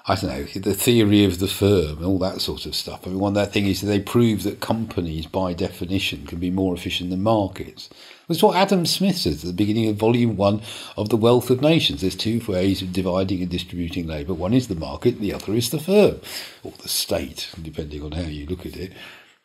I 0.06 0.16
don't 0.16 0.30
know, 0.30 0.44
the 0.60 0.74
theory 0.74 1.24
of 1.24 1.38
the 1.38 1.46
firm 1.46 1.98
and 1.98 2.04
all 2.04 2.18
that 2.18 2.40
sort 2.40 2.66
of 2.66 2.74
stuff. 2.74 3.06
I 3.06 3.10
mean, 3.10 3.20
one 3.20 3.34
that 3.34 3.52
thing 3.52 3.66
is 3.66 3.80
that 3.80 3.86
they 3.86 4.00
prove 4.00 4.42
that 4.42 4.60
companies, 4.60 5.26
by 5.26 5.52
definition, 5.52 6.26
can 6.26 6.40
be 6.40 6.50
more 6.50 6.74
efficient 6.74 7.10
than 7.10 7.22
markets. 7.22 7.88
That's 8.26 8.42
what 8.42 8.56
Adam 8.56 8.84
Smith 8.84 9.18
says 9.18 9.44
at 9.44 9.46
the 9.46 9.52
beginning 9.52 9.88
of 9.88 9.96
Volume 9.96 10.36
1 10.36 10.60
of 10.96 11.08
The 11.08 11.16
Wealth 11.16 11.50
of 11.50 11.60
Nations. 11.60 12.00
There's 12.00 12.16
two 12.16 12.40
ways 12.48 12.82
of 12.82 12.92
dividing 12.92 13.42
and 13.42 13.50
distributing 13.50 14.08
labour. 14.08 14.34
One 14.34 14.54
is 14.54 14.66
the 14.66 14.74
market, 14.74 15.20
the 15.20 15.34
other 15.34 15.54
is 15.54 15.70
the 15.70 15.78
firm, 15.78 16.20
or 16.64 16.72
the 16.82 16.88
state, 16.88 17.50
depending 17.62 18.02
on 18.02 18.12
how 18.12 18.22
you 18.22 18.46
look 18.46 18.66
at 18.66 18.76
it 18.76 18.92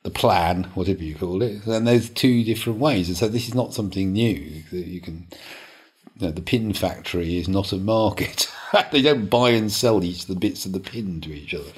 the 0.04 0.12
plan, 0.12 0.64
whatever 0.74 1.04
you 1.04 1.16
call 1.16 1.42
it. 1.42 1.66
And 1.66 1.86
there's 1.86 2.10
two 2.10 2.46
different 2.46 2.80
ways. 2.80 3.10
And 3.10 3.18
so 3.18 3.28
this 3.28 3.50
is 3.50 3.54
not 3.54 3.74
something 3.74 4.14
new 4.14 4.64
that 4.72 4.88
you 4.88 5.02
can 5.02 5.28
you 6.16 6.28
know, 6.28 6.32
the 6.32 6.42
pin 6.42 6.74
factory 6.74 7.38
is 7.38 7.48
not 7.48 7.74
a 7.74 7.78
market. 7.78 8.50
they 8.92 9.02
don't 9.02 9.30
buy 9.30 9.52
and 9.52 9.72
sell 9.72 10.04
each 10.04 10.22
of 10.24 10.28
the 10.28 10.36
bits 10.36 10.66
of 10.66 10.72
the 10.72 10.80
pin 10.80 11.22
to 11.22 11.34
each 11.34 11.54
other. 11.54 11.72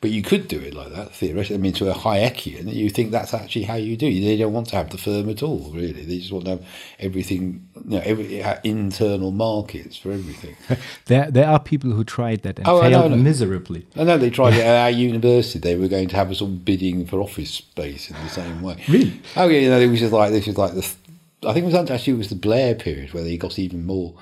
But 0.00 0.10
you 0.10 0.22
could 0.22 0.46
do 0.46 0.60
it 0.60 0.74
like 0.74 0.92
that, 0.94 1.12
theoretically. 1.12 1.56
I 1.56 1.58
mean, 1.58 1.72
to 1.72 1.90
a 1.90 1.94
Hayekian, 1.94 2.72
you 2.72 2.88
think 2.88 3.10
that's 3.10 3.34
actually 3.34 3.64
how 3.64 3.74
you 3.74 3.96
do. 3.96 4.06
it. 4.06 4.20
They 4.20 4.36
don't 4.36 4.52
want 4.52 4.68
to 4.68 4.76
have 4.76 4.90
the 4.90 4.98
firm 4.98 5.28
at 5.28 5.42
all, 5.42 5.72
really. 5.74 6.04
They 6.04 6.18
just 6.18 6.30
want 6.30 6.44
to 6.44 6.50
have 6.52 6.66
everything, 7.00 7.66
you 7.74 7.96
know, 7.96 8.02
every, 8.04 8.40
uh, 8.40 8.60
internal 8.62 9.32
markets 9.32 9.96
for 9.96 10.12
everything. 10.12 10.54
there, 11.06 11.28
there 11.32 11.48
are 11.48 11.58
people 11.58 11.90
who 11.90 12.04
tried 12.04 12.42
that 12.42 12.60
and 12.60 12.68
oh, 12.68 12.80
failed 12.80 13.18
miserably. 13.18 13.88
I 13.96 14.04
know 14.04 14.18
they 14.18 14.30
tried 14.30 14.54
it 14.54 14.60
at 14.64 14.84
our 14.84 14.90
university. 14.90 15.58
They 15.58 15.74
were 15.74 15.88
going 15.88 16.06
to 16.10 16.16
have 16.16 16.30
us 16.30 16.40
all 16.40 16.46
bidding 16.46 17.04
for 17.04 17.20
office 17.20 17.50
space 17.50 18.08
in 18.08 18.16
the 18.22 18.28
same 18.28 18.62
way. 18.62 18.80
Really? 18.88 19.20
Oh 19.34 19.48
yeah, 19.48 19.58
you 19.58 19.70
know, 19.70 19.80
it 19.80 19.88
was 19.88 19.98
just 19.98 20.12
like 20.12 20.30
this 20.30 20.46
was 20.46 20.56
like 20.56 20.74
the 20.74 20.94
I 21.46 21.52
think 21.52 21.64
it 21.64 21.72
was 21.72 21.90
actually 21.90 22.14
it 22.14 22.18
was 22.18 22.30
the 22.30 22.34
Blair 22.34 22.74
period 22.74 23.14
where 23.14 23.22
they 23.22 23.36
got 23.36 23.58
even 23.58 23.86
more 23.86 24.14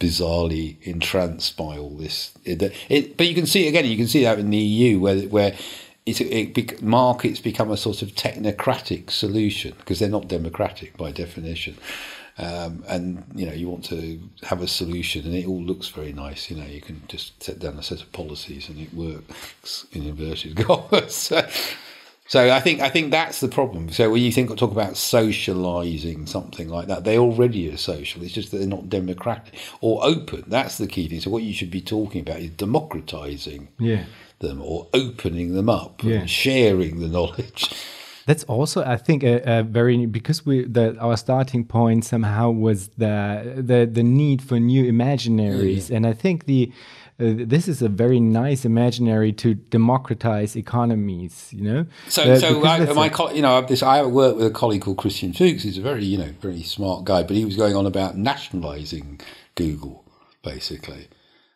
bizarrely 0.00 0.80
entranced 0.82 1.56
by 1.56 1.76
all 1.76 1.96
this. 1.96 2.32
It, 2.44 2.62
it, 2.88 3.16
but 3.16 3.26
you 3.26 3.34
can 3.34 3.46
see 3.46 3.68
again, 3.68 3.84
you 3.84 3.96
can 3.96 4.06
see 4.08 4.22
that 4.22 4.38
in 4.38 4.50
the 4.50 4.56
EU 4.56 4.98
where 4.98 5.20
where 5.22 5.54
it, 6.06 6.82
markets 6.82 7.40
become 7.40 7.70
a 7.70 7.76
sort 7.76 8.02
of 8.02 8.10
technocratic 8.10 9.10
solution 9.10 9.74
because 9.78 9.98
they're 9.98 10.08
not 10.08 10.28
democratic 10.28 10.96
by 10.96 11.12
definition. 11.12 11.76
Um, 12.38 12.82
and 12.88 13.24
you 13.34 13.44
know 13.44 13.52
you 13.52 13.68
want 13.68 13.84
to 13.86 14.18
have 14.44 14.62
a 14.62 14.66
solution, 14.66 15.26
and 15.26 15.34
it 15.34 15.46
all 15.46 15.62
looks 15.62 15.88
very 15.88 16.14
nice. 16.14 16.50
You 16.50 16.56
know 16.56 16.64
you 16.64 16.80
can 16.80 17.02
just 17.06 17.42
set 17.42 17.58
down 17.58 17.78
a 17.78 17.82
set 17.82 18.00
of 18.00 18.10
policies, 18.12 18.70
and 18.70 18.78
it 18.80 18.94
works 18.94 19.86
in 19.92 20.04
inverted 20.04 20.56
commas. 20.56 21.30
So 22.32 22.50
I 22.50 22.60
think 22.60 22.80
I 22.80 22.88
think 22.88 23.10
that's 23.10 23.40
the 23.40 23.48
problem. 23.48 23.90
So 23.90 24.08
when 24.08 24.22
you 24.22 24.32
think 24.32 24.50
or 24.50 24.56
talk 24.56 24.72
about 24.72 24.94
socialising 24.94 26.26
something 26.26 26.66
like 26.66 26.86
that, 26.86 27.04
they 27.04 27.18
already 27.18 27.70
are 27.70 27.76
social. 27.76 28.22
It's 28.22 28.32
just 28.32 28.52
that 28.52 28.56
they're 28.56 28.66
not 28.66 28.88
democratic 28.88 29.52
or 29.82 30.02
open. 30.02 30.44
That's 30.46 30.78
the 30.78 30.86
key 30.86 31.08
thing. 31.08 31.20
So 31.20 31.28
what 31.28 31.42
you 31.42 31.52
should 31.52 31.70
be 31.70 31.82
talking 31.82 32.22
about 32.22 32.38
is 32.38 32.52
democratising 32.52 33.66
yeah. 33.78 34.04
them 34.38 34.62
or 34.62 34.88
opening 34.94 35.52
them 35.52 35.68
up 35.68 36.02
yeah. 36.02 36.20
and 36.20 36.30
sharing 36.30 37.00
the 37.00 37.08
knowledge. 37.08 37.70
That's 38.26 38.44
also, 38.44 38.82
I 38.82 38.96
think, 38.96 39.24
a, 39.24 39.58
a 39.58 39.62
very 39.62 40.06
because 40.06 40.46
we 40.46 40.64
the 40.64 40.96
our 41.00 41.18
starting 41.18 41.66
point 41.66 42.06
somehow 42.06 42.50
was 42.50 42.88
the 42.96 43.56
the 43.56 43.84
the 43.84 44.02
need 44.02 44.40
for 44.40 44.58
new 44.58 44.90
imaginaries, 44.90 45.90
yeah. 45.90 45.96
and 45.96 46.06
I 46.06 46.14
think 46.14 46.46
the 46.46 46.72
uh, 47.22 47.34
this 47.46 47.68
is 47.68 47.82
a 47.82 47.88
very 47.88 48.20
nice 48.20 48.64
imaginary 48.64 49.32
to 49.34 49.54
democratize 49.54 50.56
economies. 50.56 51.48
You 51.52 51.62
know. 51.62 51.86
So, 52.08 52.22
uh, 52.22 52.38
so 52.38 52.64
I, 52.64 52.92
my 52.92 53.06
a, 53.08 53.34
you 53.34 53.42
know, 53.42 53.60
this 53.62 53.82
I 53.82 54.02
work 54.02 54.36
with 54.36 54.46
a 54.46 54.50
colleague 54.50 54.82
called 54.82 54.98
Christian 54.98 55.32
Fuchs. 55.32 55.62
He's 55.62 55.78
a 55.78 55.82
very 55.82 56.04
you 56.04 56.18
know 56.18 56.32
very 56.40 56.62
smart 56.62 57.04
guy, 57.04 57.22
but 57.22 57.36
he 57.36 57.44
was 57.44 57.56
going 57.56 57.76
on 57.76 57.86
about 57.86 58.16
nationalizing 58.16 59.20
Google 59.54 60.04
basically. 60.42 61.08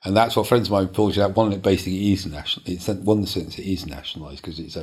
And 0.05 0.17
that's 0.17 0.37
what 0.37 0.47
friends 0.47 0.69
of 0.69 0.73
mine 0.73 0.89
pointed 0.89 1.21
out. 1.21 1.35
One, 1.35 1.53
it 1.53 1.63
basically 1.63 2.13
is 2.13 2.27
national. 2.27 2.65
It's 2.67 2.87
one 2.87 3.27
sense 3.27 3.59
it 3.59 3.65
is 3.65 3.87
nationalised 3.87 4.41
because 4.41 4.61
it's 4.61 4.77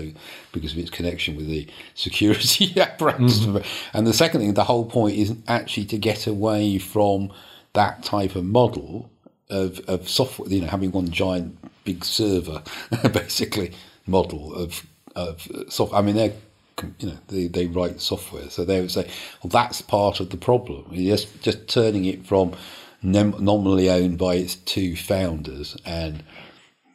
because 0.52 0.74
of 0.74 0.80
its 0.80 0.90
connection 0.90 1.38
with 1.38 1.48
the 1.48 1.68
security 1.94 2.78
apparatus. 2.82 3.46
Mm-hmm. 3.46 3.98
And 3.98 4.06
the 4.06 4.14
second 4.14 4.42
thing, 4.42 4.54
the 4.54 4.66
whole 4.66 4.86
point 4.86 5.16
is 5.16 5.34
actually 5.48 5.86
to 5.86 5.98
get 5.98 6.28
away 6.28 6.78
from 6.78 7.32
that 7.72 8.04
type 8.04 8.36
of 8.36 8.44
model 8.44 9.10
of, 9.54 9.80
of 9.88 10.10
software, 10.10 10.49
you 10.49 10.62
know, 10.62 10.68
having 10.68 10.91
one 10.91 11.10
giant 11.10 11.58
big 11.84 12.04
server, 12.04 12.64
basically, 13.12 13.72
model 14.08 14.54
of, 14.54 14.86
of 15.16 15.47
software. 15.70 15.99
I 15.99 16.04
mean, 16.04 16.16
they're, 16.16 16.34
you 16.99 17.10
know, 17.10 17.18
they, 17.28 17.47
they 17.47 17.68
write 17.68 18.01
software. 18.01 18.49
So 18.49 18.66
they 18.66 18.82
would 18.82 18.91
say, 18.91 19.10
well, 19.41 19.49
that's 19.49 19.82
part 19.82 20.20
of 20.20 20.30
the 20.30 20.38
problem. 20.38 20.86
Just, 20.91 21.41
just 21.41 21.68
turning 21.68 22.06
it 22.06 22.26
from 22.26 22.56
nominally 23.01 23.89
owned 23.89 24.18
by 24.18 24.36
its 24.36 24.56
two 24.56 24.95
founders 24.95 25.78
and 25.86 26.24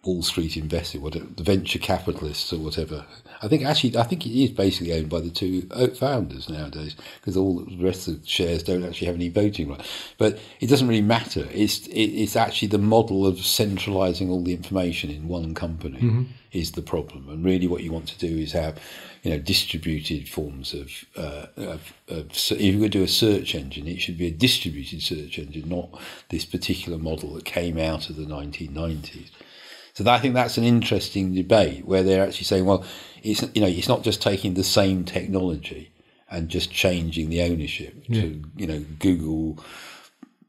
Wall 0.09 0.22
Street 0.22 0.56
investor, 0.56 1.00
whatever, 1.00 1.26
the 1.36 1.42
venture 1.42 1.78
capitalists 1.78 2.50
or 2.50 2.59
whatever. 2.59 3.04
I 3.42 3.48
think 3.48 3.62
actually, 3.62 3.94
I 3.98 4.04
think 4.04 4.24
it 4.24 4.30
is 4.30 4.50
basically 4.50 4.94
owned 4.94 5.11
by 5.11 5.20
the 5.20 5.28
two 5.28 5.62
founders 5.96 6.48
nowadays 6.48 6.96
because 7.20 7.36
all 7.36 7.61
the 7.61 7.84
rest 7.84 8.09
of 8.09 8.22
the 8.22 8.26
shares 8.26 8.62
don't 8.62 8.84
actually 8.84 9.06
have 9.06 9.16
any 9.16 9.28
voting 9.28 9.68
right. 9.68 9.86
But 10.16 10.38
it 10.61 10.68
doesn't 10.68 10.88
really 10.88 11.02
matter. 11.02 11.46
It's 11.52 11.86
it, 11.88 12.06
it's 12.22 12.36
actually 12.36 12.68
the 12.68 12.78
model 12.78 13.26
of 13.26 13.44
centralising 13.44 14.30
all 14.30 14.42
the 14.42 14.54
information 14.54 15.11
in 15.11 15.28
one 15.28 15.54
company 15.54 15.98
mm-hmm. 15.98 16.22
is 16.52 16.72
the 16.72 16.82
problem. 16.82 17.28
And 17.28 17.44
really, 17.44 17.66
what 17.66 17.82
you 17.82 17.92
want 17.92 18.09
to 18.09 18.18
do 18.18 18.38
is 18.38 18.52
have 18.52 18.80
you 19.22 19.30
know 19.30 19.38
distributed 19.38 20.26
forms 20.26 20.72
of, 20.72 20.90
uh, 21.16 21.46
of, 21.59 21.92
of 22.09 22.30
if 22.30 22.61
you're 22.61 22.78
going 22.78 22.90
to 22.90 22.98
do 22.98 23.04
a 23.04 23.09
search 23.09 23.54
engine, 23.54 23.86
it 23.86 24.00
should 24.00 24.16
be 24.16 24.28
a 24.28 24.32
distributed 24.32 25.02
search 25.02 25.38
engine, 25.38 25.68
not 25.68 25.90
this 26.30 26.46
particular 26.46 26.96
model 26.96 27.34
that 27.34 27.44
came 27.44 27.78
out 27.78 28.09
of 28.09 28.16
the 28.16 28.24
1990s. 28.24 29.30
So 29.99 30.09
I 30.09 30.20
think 30.20 30.34
that's 30.34 30.57
an 30.57 30.62
interesting 30.62 31.34
debate 31.34 31.84
where 31.84 32.05
they're 32.05 32.22
actually 32.22 32.44
saying, 32.44 32.64
well, 32.64 32.84
it's 33.24 33.42
you 33.53 33.61
know 33.61 33.66
it's 33.66 33.88
not 33.88 34.05
just 34.05 34.22
taking 34.22 34.55
the 34.55 34.62
same 34.62 35.05
technology 35.05 35.90
and 36.30 36.49
just 36.49 36.70
changing 36.70 37.30
the 37.30 37.42
ownership 37.42 37.96
yeah. 38.07 38.20
to 38.20 38.44
you 38.57 38.66
know 38.68 38.84
Google 39.01 39.59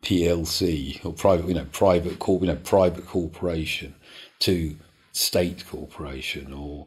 PLC 0.04 1.04
or 1.04 1.14
private 1.14 1.48
you 1.48 1.56
know 1.56 1.66
private 1.72 2.20
corp 2.20 2.42
you 2.42 2.48
know 2.48 2.58
private 2.58 3.08
corporation 3.08 3.96
to 4.38 4.76
state 5.14 5.66
corporation 5.66 6.54
or 6.54 6.86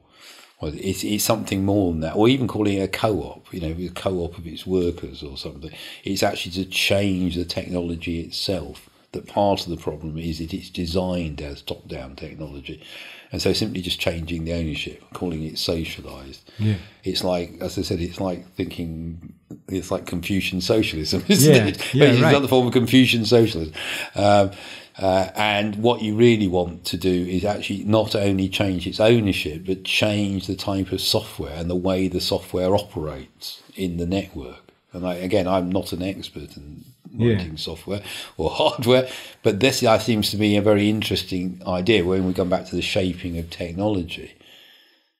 well, 0.61 0.73
it's, 0.73 1.03
it's 1.03 1.25
something 1.25 1.65
more 1.65 1.91
than 1.91 2.03
that, 2.03 2.15
or 2.15 2.29
even 2.29 2.47
calling 2.47 2.79
it 2.79 2.83
a 2.83 2.87
co-op, 2.87 3.53
you 3.53 3.59
know, 3.59 3.75
a 3.77 3.89
co-op 3.89 4.39
of 4.39 4.47
its 4.47 4.65
workers 4.65 5.25
or 5.25 5.37
something. 5.37 5.73
It's 6.05 6.23
actually 6.23 6.53
to 6.53 6.65
change 6.67 7.35
the 7.35 7.45
technology 7.45 8.21
itself. 8.21 8.89
That 9.13 9.27
part 9.27 9.61
of 9.63 9.69
the 9.69 9.77
problem 9.77 10.17
is 10.17 10.39
that 10.39 10.55
it's 10.55 10.71
designed 10.71 11.43
as 11.43 11.61
top-down 11.61 12.17
technology, 12.17 12.83
and 13.31 13.43
so 13.43 13.53
simply 13.53 13.83
just 13.83 14.01
changing 14.01 14.45
the 14.45 14.55
ownership, 14.55 15.03
calling 15.13 15.43
it 15.43 15.59
socialized. 15.59 16.51
Yeah. 16.59 16.77
It's 17.05 17.23
like, 17.23 17.59
as 17.61 17.79
I 17.79 17.83
said, 17.83 18.01
it's 18.01 18.21
like 18.21 18.49
thinking, 18.55 19.35
it's 19.69 19.91
like 19.91 20.07
Confucian 20.07 20.63
socialism, 20.63 21.25
isn't 21.29 21.55
yeah. 21.55 21.67
it? 21.67 21.95
Yeah, 21.95 22.05
it's 22.07 22.23
right. 22.23 22.31
another 22.31 22.49
form 22.49 22.67
of 22.69 22.73
Confucian 22.73 23.27
socialism. 23.27 23.75
Um, 24.15 24.51
uh, 24.99 25.31
and 25.35 25.77
what 25.77 26.03
you 26.03 26.15
really 26.15 26.49
want 26.49 26.85
to 26.85 26.97
do 26.97 27.27
is 27.27 27.45
actually 27.45 27.85
not 27.85 28.15
only 28.15 28.49
change 28.49 28.87
its 28.87 29.01
ownership, 29.01 29.65
but 29.67 29.85
change 29.85 30.47
the 30.47 30.57
type 30.57 30.93
of 30.93 31.01
software 31.01 31.55
and 31.55 31.71
the 31.71 31.77
way 31.77 32.09
the 32.09 32.21
software 32.21 32.75
operates 32.75 33.63
in 33.75 33.97
the 33.97 34.07
network. 34.07 34.71
And 34.93 35.07
I, 35.07 35.15
again, 35.15 35.49
I'm 35.49 35.71
not 35.71 35.93
an 35.93 36.03
expert 36.03 36.57
in 36.57 36.85
writing 37.13 37.51
yeah. 37.53 37.57
software 37.57 38.03
or 38.37 38.51
hardware. 38.51 39.09
But 39.43 39.61
this 39.61 39.83
uh, 39.83 39.99
seems 39.99 40.31
to 40.31 40.37
be 40.37 40.57
a 40.57 40.63
very 40.63 40.89
interesting 40.89 41.61
idea 41.67 42.05
when 42.05 42.27
we 42.27 42.35
come 42.35 42.49
back 42.49 42.67
to 42.67 42.77
the 42.77 42.83
shaping 42.83 43.39
of 43.39 43.51
technology. 43.51 44.35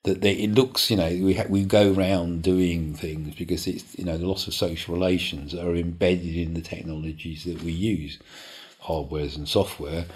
That 0.05 0.21
they, 0.21 0.33
it 0.33 0.51
looks, 0.51 0.91
you 0.91 0.97
know, 0.97 1.09
we 1.09 1.35
ha- 1.35 1.47
we 1.49 1.65
go 1.65 1.93
around 1.93 2.43
doing 2.43 2.95
things 2.95 3.37
because 3.37 3.69
it's, 3.69 3.97
you 3.97 4.05
know, 4.05 4.19
the 4.19 4.27
lots 4.27 4.49
of 4.49 4.55
social 4.55 4.95
relations 4.95 5.55
are 5.55 5.77
embedded 5.77 6.37
in 6.37 6.55
the 6.55 6.61
technologies 6.61 7.45
that 7.45 7.63
we 7.63 7.71
use, 7.71 8.19
hardwares 8.83 9.37
and 9.37 9.49
software, 9.49 10.07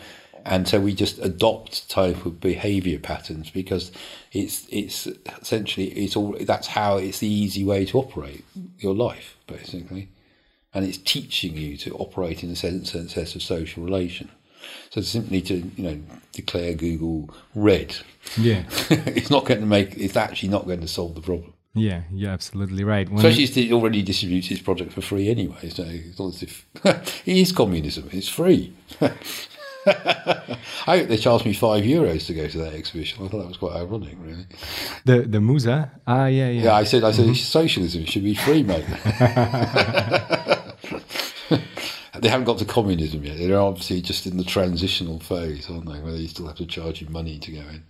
and 0.47 0.69
so 0.69 0.79
we 0.79 0.95
just 0.95 1.19
adopt 1.19 1.91
type 1.91 2.25
of 2.25 2.41
behavior 2.41 2.99
patterns 2.99 3.51
because 3.51 3.91
it's 4.33 4.67
it's 4.71 5.09
essentially 5.41 5.89
it's 5.89 6.17
all 6.17 6.37
that's 6.41 6.69
how 6.69 6.97
it's 6.97 7.19
the 7.19 7.29
easy 7.29 7.64
way 7.64 7.85
to 7.85 7.99
operate 7.99 8.45
your 8.79 8.95
life 8.95 9.37
basically 9.47 10.09
and 10.77 10.85
it's 10.85 10.99
teaching 10.99 11.57
you 11.57 11.74
to 11.79 11.95
operate 11.95 12.45
in 12.45 12.51
a 12.51 12.55
sense, 12.55 12.93
sense 12.93 13.35
of 13.35 13.43
social 13.43 13.83
relation. 13.83 14.31
So 14.91 15.01
simply 15.01 15.41
to 15.43 15.55
you 15.55 15.83
know 15.83 16.01
declare 16.33 16.74
Google 16.74 17.31
red, 17.55 17.97
yeah, 18.37 18.64
it's 18.91 19.31
not 19.31 19.47
going 19.47 19.61
to 19.61 19.66
make. 19.66 19.97
It's 19.97 20.16
actually 20.16 20.51
not 20.51 20.66
going 20.66 20.81
to 20.83 20.89
solve 20.89 21.14
the 21.14 21.22
problem. 21.22 21.55
Yeah, 21.72 22.03
you're 22.12 22.31
absolutely 22.31 22.85
right. 22.85 23.09
When 23.09 23.24
Especially 23.24 23.68
it 23.68 23.72
already 23.72 24.03
distributes 24.03 24.51
its 24.51 24.61
product 24.61 24.93
for 24.93 25.01
free 25.01 25.31
anyway. 25.31 25.70
So 25.70 25.85
it's 25.87 26.18
not 26.18 26.35
as 26.35 26.43
if 26.43 26.66
it 26.85 27.37
is 27.37 27.53
communism. 27.53 28.11
It's 28.12 28.29
free. 28.29 28.74
I 29.87 30.99
hope 30.99 31.09
they 31.09 31.16
charged 31.16 31.47
me 31.47 31.53
five 31.53 31.85
euros 31.85 32.27
to 32.27 32.35
go 32.35 32.49
to 32.49 32.59
that 32.59 32.74
exhibition. 32.74 33.24
I 33.24 33.29
thought 33.29 33.39
that 33.39 33.49
was 33.49 33.57
quite 33.57 33.77
ironic, 33.77 34.16
really. 34.20 34.47
The 35.05 35.20
the 35.22 35.41
Musa? 35.41 35.93
Ah, 36.07 36.27
yeah, 36.27 36.49
yeah. 36.49 36.62
Yeah, 36.64 36.74
I 36.74 36.85
said, 36.85 37.05
I 37.05 37.12
said, 37.12 37.27
mm-hmm. 37.27 37.35
socialism 37.35 38.05
should 38.05 38.24
be 38.24 38.35
free, 38.35 38.62
mate. 38.62 38.85
They 42.27 42.31
haven't 42.31 42.47
got 42.47 42.59
to 42.59 42.64
communism 42.64 43.22
yet. 43.24 43.39
They're 43.39 43.61
obviously 43.61 44.03
just 44.03 44.27
in 44.27 44.37
the 44.37 44.43
transitional 44.43 45.20
phase, 45.20 45.70
aren't 45.70 45.87
they? 45.87 46.01
Where 46.01 46.11
they 46.11 46.27
still 46.27 46.49
have 46.49 46.57
to 46.57 46.66
charge 46.66 47.01
you 47.01 47.09
money 47.09 47.39
to 47.39 47.53
go 47.53 47.61
in. 47.61 47.85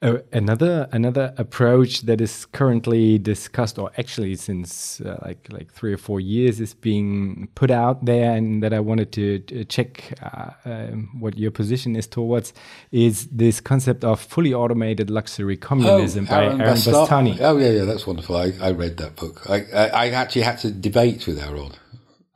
Uh, 0.00 0.18
another 0.32 0.88
another 0.92 1.34
approach 1.38 2.02
that 2.02 2.20
is 2.20 2.46
currently 2.46 3.18
discussed, 3.18 3.80
or 3.80 3.90
actually 3.98 4.36
since 4.36 5.00
uh, 5.00 5.18
like 5.22 5.48
like 5.50 5.72
three 5.72 5.92
or 5.92 5.96
four 5.96 6.20
years, 6.20 6.60
is 6.60 6.72
being 6.72 7.48
put 7.56 7.68
out 7.68 8.04
there, 8.04 8.32
and 8.32 8.62
that 8.62 8.72
I 8.72 8.78
wanted 8.78 9.10
to, 9.14 9.40
to 9.40 9.64
check 9.64 10.16
uh, 10.22 10.50
um, 10.64 11.10
what 11.18 11.36
your 11.36 11.50
position 11.50 11.96
is 11.96 12.06
towards, 12.06 12.52
is 12.92 13.26
this 13.26 13.60
concept 13.60 14.04
of 14.04 14.20
fully 14.20 14.54
automated 14.54 15.10
luxury 15.10 15.56
communism 15.56 16.28
oh, 16.28 16.30
by 16.30 16.44
Aaron, 16.44 16.60
Aaron 16.60 16.76
Bastani. 16.76 17.40
Oh 17.40 17.56
yeah, 17.56 17.70
yeah, 17.70 17.84
that's 17.84 18.06
wonderful. 18.06 18.36
I, 18.36 18.52
I 18.60 18.70
read 18.70 18.98
that 18.98 19.16
book. 19.16 19.50
I, 19.50 19.64
I, 19.74 19.88
I 19.88 20.08
actually 20.10 20.42
had 20.42 20.58
to 20.58 20.70
debate 20.70 21.26
with 21.26 21.40
Aaron 21.40 21.72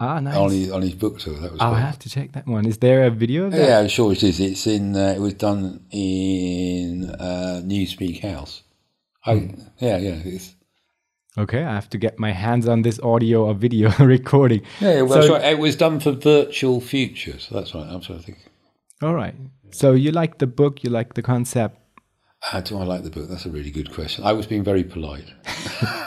Ah, 0.05 0.19
nice. 0.21 0.37
on 0.37 0.51
his 0.51 0.71
on 0.77 0.83
his 0.83 0.95
book 1.03 1.15
tour. 1.21 1.37
That 1.43 1.53
was. 1.53 1.61
I'll 1.61 1.73
great. 1.75 1.83
have 1.89 1.99
to 2.01 2.09
check 2.17 2.33
that 2.33 2.47
one. 2.47 2.65
Is 2.73 2.79
there 2.79 3.01
a 3.05 3.11
video 3.11 3.41
of 3.47 3.53
that? 3.53 3.69
Yeah, 3.69 3.79
I'm 3.81 3.89
sure 3.89 4.13
it 4.13 4.23
is. 4.23 4.41
It's 4.41 4.67
in. 4.67 4.97
Uh, 4.97 5.15
it 5.17 5.21
was 5.21 5.35
done 5.35 5.65
in 5.91 7.11
uh, 7.29 7.61
Newspeak 7.65 8.21
House. 8.31 8.63
I, 9.25 9.35
Hmm. 9.37 9.61
Yeah, 9.79 9.99
yeah. 9.99 10.19
It's, 10.25 10.49
Okay, 11.39 11.63
I 11.65 11.75
have 11.81 11.89
to 11.91 11.99
get 11.99 12.19
my 12.19 12.33
hands 12.33 12.69
on 12.69 12.83
this 12.83 12.99
audio 13.01 13.47
or 13.47 13.55
video 13.55 13.91
recording. 14.17 14.61
yeah, 14.81 15.01
well, 15.03 15.09
So- 15.09 15.15
that's 15.21 15.31
right. 15.45 15.53
It 15.53 15.59
was 15.59 15.77
done 15.77 15.99
for 16.01 16.13
Virtual 16.13 16.81
Futures. 16.81 17.49
That's 17.51 17.75
right. 17.75 17.87
I'm 17.89 18.01
trying 18.03 18.19
to 18.19 18.25
think. 18.25 18.39
All 19.03 19.15
right. 19.15 19.35
So 19.71 19.93
you 19.93 20.11
like 20.11 20.39
the 20.39 20.47
book, 20.47 20.85
you 20.85 20.91
like 20.91 21.15
the 21.15 21.23
concept. 21.23 21.79
Uh, 22.53 22.61
do 22.61 22.77
I 22.79 22.85
like 22.85 23.03
the 23.05 23.11
book? 23.11 23.29
That's 23.31 23.47
a 23.47 23.51
really 23.51 23.71
good 23.71 23.91
question. 23.95 24.25
I 24.25 24.33
was 24.35 24.47
being 24.47 24.65
very 24.65 24.85
polite. 24.85 25.29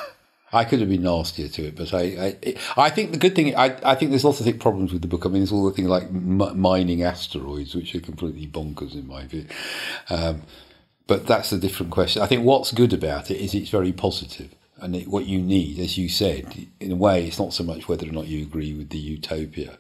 I 0.56 0.64
could 0.64 0.80
have 0.80 0.90
been 0.90 1.04
nastier 1.04 1.50
to 1.50 1.68
it, 1.68 1.76
but 1.76 1.94
I, 1.94 2.02
I, 2.46 2.56
I 2.78 2.90
think 2.90 3.12
the 3.12 3.18
good 3.18 3.36
thing, 3.36 3.56
I, 3.56 3.78
I 3.84 3.96
think 3.96 4.12
there's 4.12 4.24
lots 4.24 4.40
of 4.40 4.60
problems 4.60 4.94
with 4.94 5.02
the 5.02 5.08
book. 5.08 5.26
I 5.26 5.30
mean, 5.30 5.42
there's 5.42 5.52
all 5.52 5.66
the 5.66 5.76
things 5.76 5.90
like 5.90 6.04
m- 6.04 6.60
mining 6.60 7.04
asteroids, 7.04 7.76
which 7.76 7.94
are 7.96 8.00
completely 8.00 8.48
bonkers 8.48 8.94
in 8.94 9.08
my 9.08 9.26
view. 9.26 9.46
Um, 10.10 10.44
but 11.08 11.28
that's 11.28 11.52
a 11.52 11.58
different 11.58 11.92
question. 11.92 12.22
I 12.22 12.28
think 12.28 12.44
what's 12.44 12.72
good 12.72 12.94
about 12.94 13.30
it 13.30 13.38
is 13.38 13.54
it's 13.54 13.70
very 13.70 13.92
positive. 13.92 14.52
and 14.82 14.96
it, 14.96 15.08
what 15.08 15.26
you 15.26 15.40
need, 15.40 15.80
as 15.80 15.98
you 15.98 16.10
said, 16.10 16.68
in 16.80 16.92
a 16.92 16.96
way, 16.96 17.26
it's 17.26 17.40
not 17.40 17.54
so 17.54 17.64
much 17.64 17.88
whether 17.88 18.08
or 18.08 18.12
not 18.12 18.28
you 18.28 18.44
agree 18.44 18.74
with 18.74 18.90
the 18.90 18.98
utopia. 18.98 19.78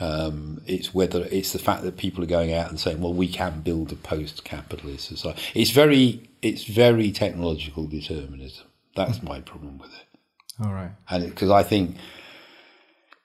Um, 0.00 0.62
it's 0.66 0.94
whether 0.94 1.28
it's 1.30 1.52
the 1.52 1.58
fact 1.58 1.82
that 1.82 1.96
people 1.96 2.24
are 2.24 2.26
going 2.26 2.52
out 2.52 2.70
and 2.70 2.80
saying, 2.80 3.00
"Well, 3.00 3.12
we 3.14 3.28
can 3.28 3.60
build 3.60 3.92
a 3.92 3.96
post-capitalist 3.96 5.06
society." 5.06 5.40
It's 5.54 5.70
very, 5.70 6.28
it's 6.40 6.64
very 6.64 7.12
technological 7.12 7.86
determinism. 7.86 8.66
That's 8.96 9.18
hmm. 9.18 9.28
my 9.28 9.40
problem 9.40 9.78
with 9.78 9.92
it 9.92 10.06
All 10.64 10.72
right. 10.72 10.92
and 11.10 11.26
because 11.28 11.50
I 11.50 11.62
think, 11.64 11.96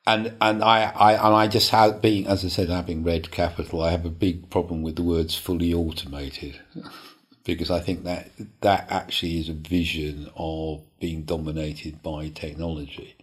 and 0.08 0.34
and 0.42 0.64
I, 0.64 0.92
I 0.96 1.14
and 1.14 1.36
I 1.36 1.48
just 1.48 1.72
have 1.72 2.02
being 2.02 2.28
as 2.28 2.46
I 2.46 2.50
said, 2.50 2.70
having 2.70 3.04
read 3.04 3.32
Capital, 3.32 3.84
I 3.84 3.92
have 3.92 4.06
a 4.06 4.12
big 4.12 4.50
problem 4.50 4.84
with 4.84 4.98
the 4.98 5.04
words 5.04 5.36
fully 5.38 5.74
automated, 5.74 6.60
because 7.46 7.72
I 7.72 7.80
think 7.82 8.04
that 8.06 8.32
that 8.62 8.88
actually 8.92 9.40
is 9.40 9.50
a 9.50 9.54
vision 9.54 10.30
of 10.38 10.84
being 11.00 11.24
dominated 11.24 12.04
by 12.04 12.30
technology, 12.30 13.16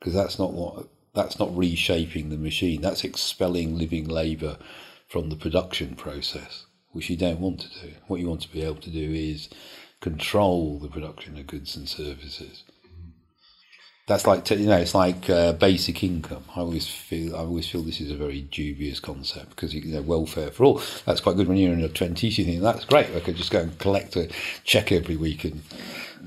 because 0.00 0.14
that's 0.14 0.38
not 0.38 0.52
what 0.54 0.88
that's 1.14 1.38
not 1.40 1.56
reshaping 1.56 2.30
the 2.30 2.38
machine. 2.38 2.82
That's 2.82 3.04
expelling 3.04 3.78
living 3.78 4.08
labour 4.08 4.58
from 5.08 5.30
the 5.30 5.36
production 5.36 5.96
process, 5.96 6.66
which 6.92 7.10
you 7.10 7.16
don't 7.16 7.40
want 7.40 7.60
to 7.60 7.68
do. 7.88 7.94
What 8.08 8.20
you 8.20 8.28
want 8.28 8.42
to 8.42 8.52
be 8.52 8.62
able 8.62 8.82
to 8.82 8.90
do 8.90 9.12
is 9.12 9.48
control 10.06 10.78
the 10.78 10.86
production 10.86 11.36
of 11.36 11.48
goods 11.48 11.74
and 11.74 11.88
services. 11.88 12.62
That's 14.06 14.24
like 14.24 14.48
you 14.50 14.66
know, 14.66 14.76
it's 14.76 14.94
like 14.94 15.28
uh, 15.28 15.52
basic 15.54 16.04
income. 16.04 16.44
I 16.54 16.60
always 16.60 16.86
feel 16.86 17.34
I 17.34 17.40
always 17.40 17.68
feel 17.68 17.82
this 17.82 18.00
is 18.00 18.12
a 18.12 18.16
very 18.16 18.42
dubious 18.42 19.00
concept 19.00 19.50
because 19.50 19.74
you 19.74 19.84
know 19.92 20.02
welfare 20.02 20.52
for 20.52 20.62
all. 20.62 20.80
That's 21.06 21.20
quite 21.20 21.34
good 21.34 21.48
when 21.48 21.56
you're 21.56 21.72
in 21.72 21.80
your 21.80 21.88
twenties. 21.88 22.38
You 22.38 22.44
think 22.44 22.62
that's 22.62 22.84
great. 22.84 23.08
I 23.16 23.18
could 23.18 23.34
just 23.34 23.50
go 23.50 23.58
and 23.58 23.76
collect 23.80 24.14
a 24.14 24.30
check 24.62 24.92
every 24.92 25.16
week 25.16 25.42
and 25.42 25.62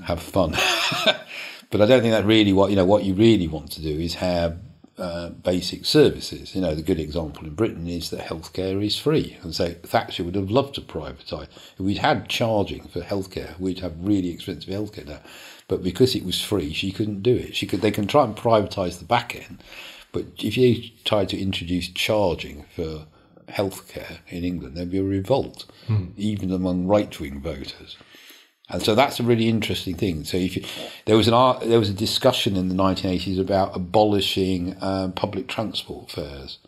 have 0.04 0.20
fun. 0.20 0.50
but 1.70 1.80
I 1.80 1.86
don't 1.86 2.02
think 2.02 2.12
that 2.12 2.26
really 2.26 2.52
what 2.52 2.68
you 2.68 2.76
know. 2.76 2.84
What 2.84 3.04
you 3.04 3.14
really 3.14 3.48
want 3.48 3.72
to 3.72 3.80
do 3.80 3.98
is 3.98 4.16
have 4.16 4.58
uh, 5.00 5.30
basic 5.30 5.84
services. 5.84 6.54
You 6.54 6.60
know, 6.60 6.74
the 6.74 6.82
good 6.82 7.00
example 7.00 7.46
in 7.46 7.54
Britain 7.54 7.88
is 7.88 8.10
that 8.10 8.20
healthcare 8.20 8.84
is 8.84 8.98
free, 8.98 9.38
and 9.42 9.54
so 9.54 9.70
Thatcher 9.70 10.24
would 10.24 10.34
have 10.34 10.50
loved 10.50 10.74
to 10.76 10.82
privatise. 10.82 11.48
If 11.72 11.80
we'd 11.80 11.98
had 11.98 12.28
charging 12.28 12.86
for 12.88 13.00
healthcare, 13.00 13.58
we'd 13.58 13.80
have 13.80 13.94
really 13.98 14.30
expensive 14.30 14.72
healthcare 14.72 15.06
now. 15.06 15.20
But 15.68 15.82
because 15.82 16.14
it 16.14 16.24
was 16.24 16.42
free, 16.42 16.72
she 16.72 16.92
couldn't 16.92 17.22
do 17.22 17.34
it. 17.34 17.56
She 17.56 17.66
could. 17.66 17.80
They 17.80 17.90
can 17.90 18.06
try 18.06 18.24
and 18.24 18.36
privatise 18.36 18.98
the 18.98 19.04
back 19.04 19.34
end, 19.34 19.62
but 20.12 20.26
if 20.38 20.56
you 20.56 20.90
tried 21.04 21.28
to 21.30 21.40
introduce 21.40 21.88
charging 21.88 22.66
for 22.76 23.06
healthcare 23.48 24.18
in 24.28 24.44
England, 24.44 24.76
there'd 24.76 24.90
be 24.90 24.98
a 24.98 25.02
revolt, 25.02 25.64
even 26.16 26.52
among 26.52 26.86
right-wing 26.86 27.40
voters. 27.40 27.96
And 28.70 28.82
so 28.82 28.94
that's 28.94 29.18
a 29.18 29.22
really 29.22 29.48
interesting 29.48 29.96
thing. 29.96 30.24
So 30.24 30.36
if 30.36 30.56
you, 30.56 30.64
there 31.06 31.16
was 31.16 31.28
an 31.28 31.34
art, 31.34 31.60
there 31.60 31.78
was 31.78 31.90
a 31.90 31.94
discussion 31.94 32.56
in 32.56 32.68
the 32.68 32.74
1980s 32.74 33.40
about 33.40 33.74
abolishing 33.74 34.76
um, 34.80 35.12
public 35.12 35.48
transport 35.48 36.10
fares, 36.10 36.58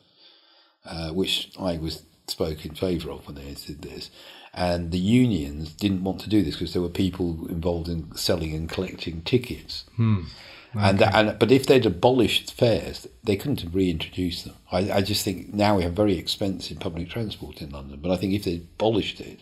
uh, 0.85 1.11
which 1.11 1.53
I 1.59 1.79
was 1.79 2.03
spoke 2.27 2.65
in 2.65 2.75
favour 2.75 3.11
of 3.11 3.27
when 3.27 3.37
they 3.37 3.55
did 3.55 3.83
this. 3.83 4.11
And 4.55 4.91
the 4.91 4.99
unions 4.99 5.73
didn't 5.73 6.05
want 6.05 6.21
to 6.21 6.29
do 6.29 6.43
this 6.43 6.57
because 6.57 6.73
there 6.73 6.83
were 6.83 6.91
people 6.91 7.47
involved 7.49 7.89
in 7.89 8.15
selling 8.17 8.55
and 8.55 8.69
collecting 8.69 9.23
tickets. 9.23 9.85
And, 10.75 11.03
and 11.03 11.39
but 11.39 11.53
if 11.53 11.67
they'd 11.67 11.85
abolished 11.87 12.53
fares, 12.53 13.07
they 13.23 13.37
couldn't 13.37 13.61
have 13.61 13.75
reintroduced 13.75 14.45
them. 14.45 14.55
I, 14.71 14.91
I 14.91 15.03
just 15.03 15.25
think 15.25 15.53
now 15.53 15.77
we 15.77 15.83
have 15.83 15.93
very 15.93 16.19
expensive 16.19 16.81
public 16.81 17.11
transport 17.11 17.61
in 17.61 17.71
London. 17.71 18.01
But 18.03 18.11
I 18.11 18.17
think 18.17 18.33
if 18.33 18.45
they 18.45 18.57
abolished 18.57 19.21
it, 19.21 19.41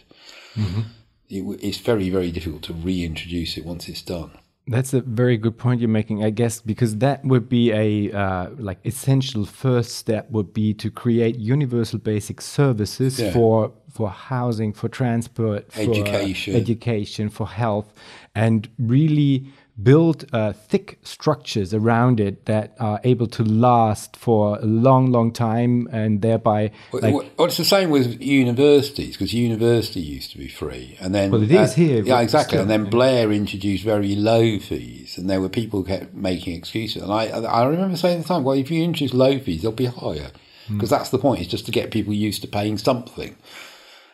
it, 1.31 1.43
it's 1.62 1.78
very, 1.78 2.11
very 2.11 2.31
difficult 2.31 2.62
to 2.64 2.72
reintroduce 2.74 3.57
it 3.57 3.64
once 3.64 3.89
it's 3.89 4.03
done. 4.03 4.33
That's 4.66 4.93
a 4.95 5.01
very 5.01 5.37
good 5.37 5.59
point 5.59 5.81
you're 5.81 5.89
making, 5.89 6.22
I 6.22 6.31
guess, 6.31 6.61
because 6.61 6.99
that 6.99 7.24
would 7.24 7.49
be 7.49 7.72
a 7.72 8.12
uh, 8.16 8.51
like 8.59 8.78
essential 8.85 9.45
first 9.45 9.97
step 9.97 10.31
would 10.31 10.53
be 10.55 10.74
to 10.74 10.91
create 10.91 11.37
universal 11.37 11.99
basic 11.99 12.41
services 12.41 13.18
Yeah. 13.18 13.33
for 13.33 13.72
for 13.91 14.11
housing, 14.11 14.72
for 14.72 14.89
transport, 14.89 15.72
for 15.72 15.81
Education. 15.81 16.55
education, 16.55 17.28
for 17.31 17.49
health, 17.49 17.93
and 18.37 18.68
really 18.78 19.47
build 19.83 20.27
uh, 20.33 20.53
thick 20.53 20.99
structures 21.03 21.73
around 21.73 22.21
it 22.21 22.47
that 22.47 22.75
are 22.79 23.01
able 23.05 23.27
to 23.27 23.43
last 23.43 24.16
for 24.16 24.59
a 24.59 24.64
long, 24.64 25.11
long 25.11 25.33
time, 25.33 25.89
and 25.93 26.23
thereby 26.23 26.71
Well, 26.93 27.03
like 27.03 27.14
well, 27.14 27.47
it's 27.47 27.57
the 27.57 27.64
same 27.64 27.91
with 27.91 28.21
universities 28.21 29.16
because 29.16 29.33
university 29.33 30.01
used 30.01 30.31
to 30.33 30.39
be 30.39 30.49
free, 30.49 30.97
and 31.01 31.14
then 31.14 31.31
Well, 31.31 31.43
it 31.43 31.51
is 31.51 31.75
here, 31.75 32.03
Yeah, 32.03 32.21
exactly. 32.21 32.57
still, 32.57 32.62
and 32.62 32.71
then 32.71 32.91
Blair 32.91 33.33
introduced 33.33 33.85
very 33.85 34.14
low 34.14 34.59
fees, 34.59 35.16
and 35.18 35.29
there 35.29 35.41
were 35.41 35.49
people 35.49 35.83
kept 35.83 36.14
making 36.14 36.55
excuses. 36.57 37.03
And 37.03 37.12
I, 37.12 37.27
I 37.29 37.64
remember 37.64 37.97
saying 37.97 38.18
at 38.18 38.23
the 38.23 38.29
time, 38.29 38.45
well, 38.45 38.57
if 38.57 38.71
you 38.71 38.83
introduce 38.83 39.14
low 39.14 39.39
fees, 39.39 39.62
they'll 39.62 39.73
be 39.73 39.87
higher 39.87 40.31
because 40.68 40.91
that's 40.91 41.11
the 41.11 41.18
point. 41.18 41.41
It's 41.41 41.51
just 41.51 41.66
to 41.66 41.73
get 41.73 41.91
people 41.91 42.12
used 42.12 42.43
to 42.43 42.49
paying 42.49 42.79
something. 42.79 43.37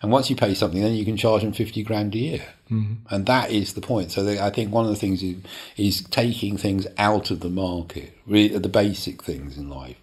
And 0.03 0.13
once 0.13 0.29
you 0.29 0.37
pay 0.37 0.55
something, 0.55 0.81
then 0.81 0.95
you 0.95 1.05
can 1.05 1.17
charge 1.17 1.43
them 1.43 1.53
50 1.53 1.83
grand 1.83 2.15
a 2.15 2.19
year. 2.19 2.47
Mm-hmm. 2.71 3.15
And 3.15 3.27
that 3.27 3.51
is 3.51 3.73
the 3.73 3.81
point. 3.81 4.13
So 4.13 4.23
they, 4.23 4.39
I 4.39 4.51
think 4.51 4.73
one 4.73 4.85
of 4.85 4.91
the 4.91 4.97
things 4.97 5.23
is, 5.23 5.37
is 5.77 6.03
taking 6.03 6.57
things 6.57 6.87
out 6.99 7.31
of 7.31 7.41
the 7.41 7.49
market, 7.49 8.13
really, 8.27 8.59
the 8.59 8.69
basic 8.69 9.23
things 9.23 9.57
in 9.57 9.71
life, 9.71 9.97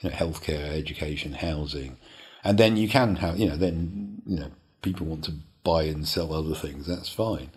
you 0.00 0.10
know, 0.10 0.16
healthcare, 0.16 0.76
education, 0.76 1.34
housing. 1.34 1.96
And 2.42 2.58
then 2.58 2.76
you 2.76 2.88
can 2.88 3.16
have, 3.16 3.38
you 3.38 3.48
know, 3.48 3.56
then, 3.56 4.22
you 4.26 4.40
know, 4.40 4.50
people 4.82 5.06
want 5.06 5.24
to 5.24 5.34
buy 5.62 5.84
and 5.84 6.06
sell 6.06 6.32
other 6.32 6.54
things. 6.54 6.86
That's 6.86 7.08
fine. 7.08 7.50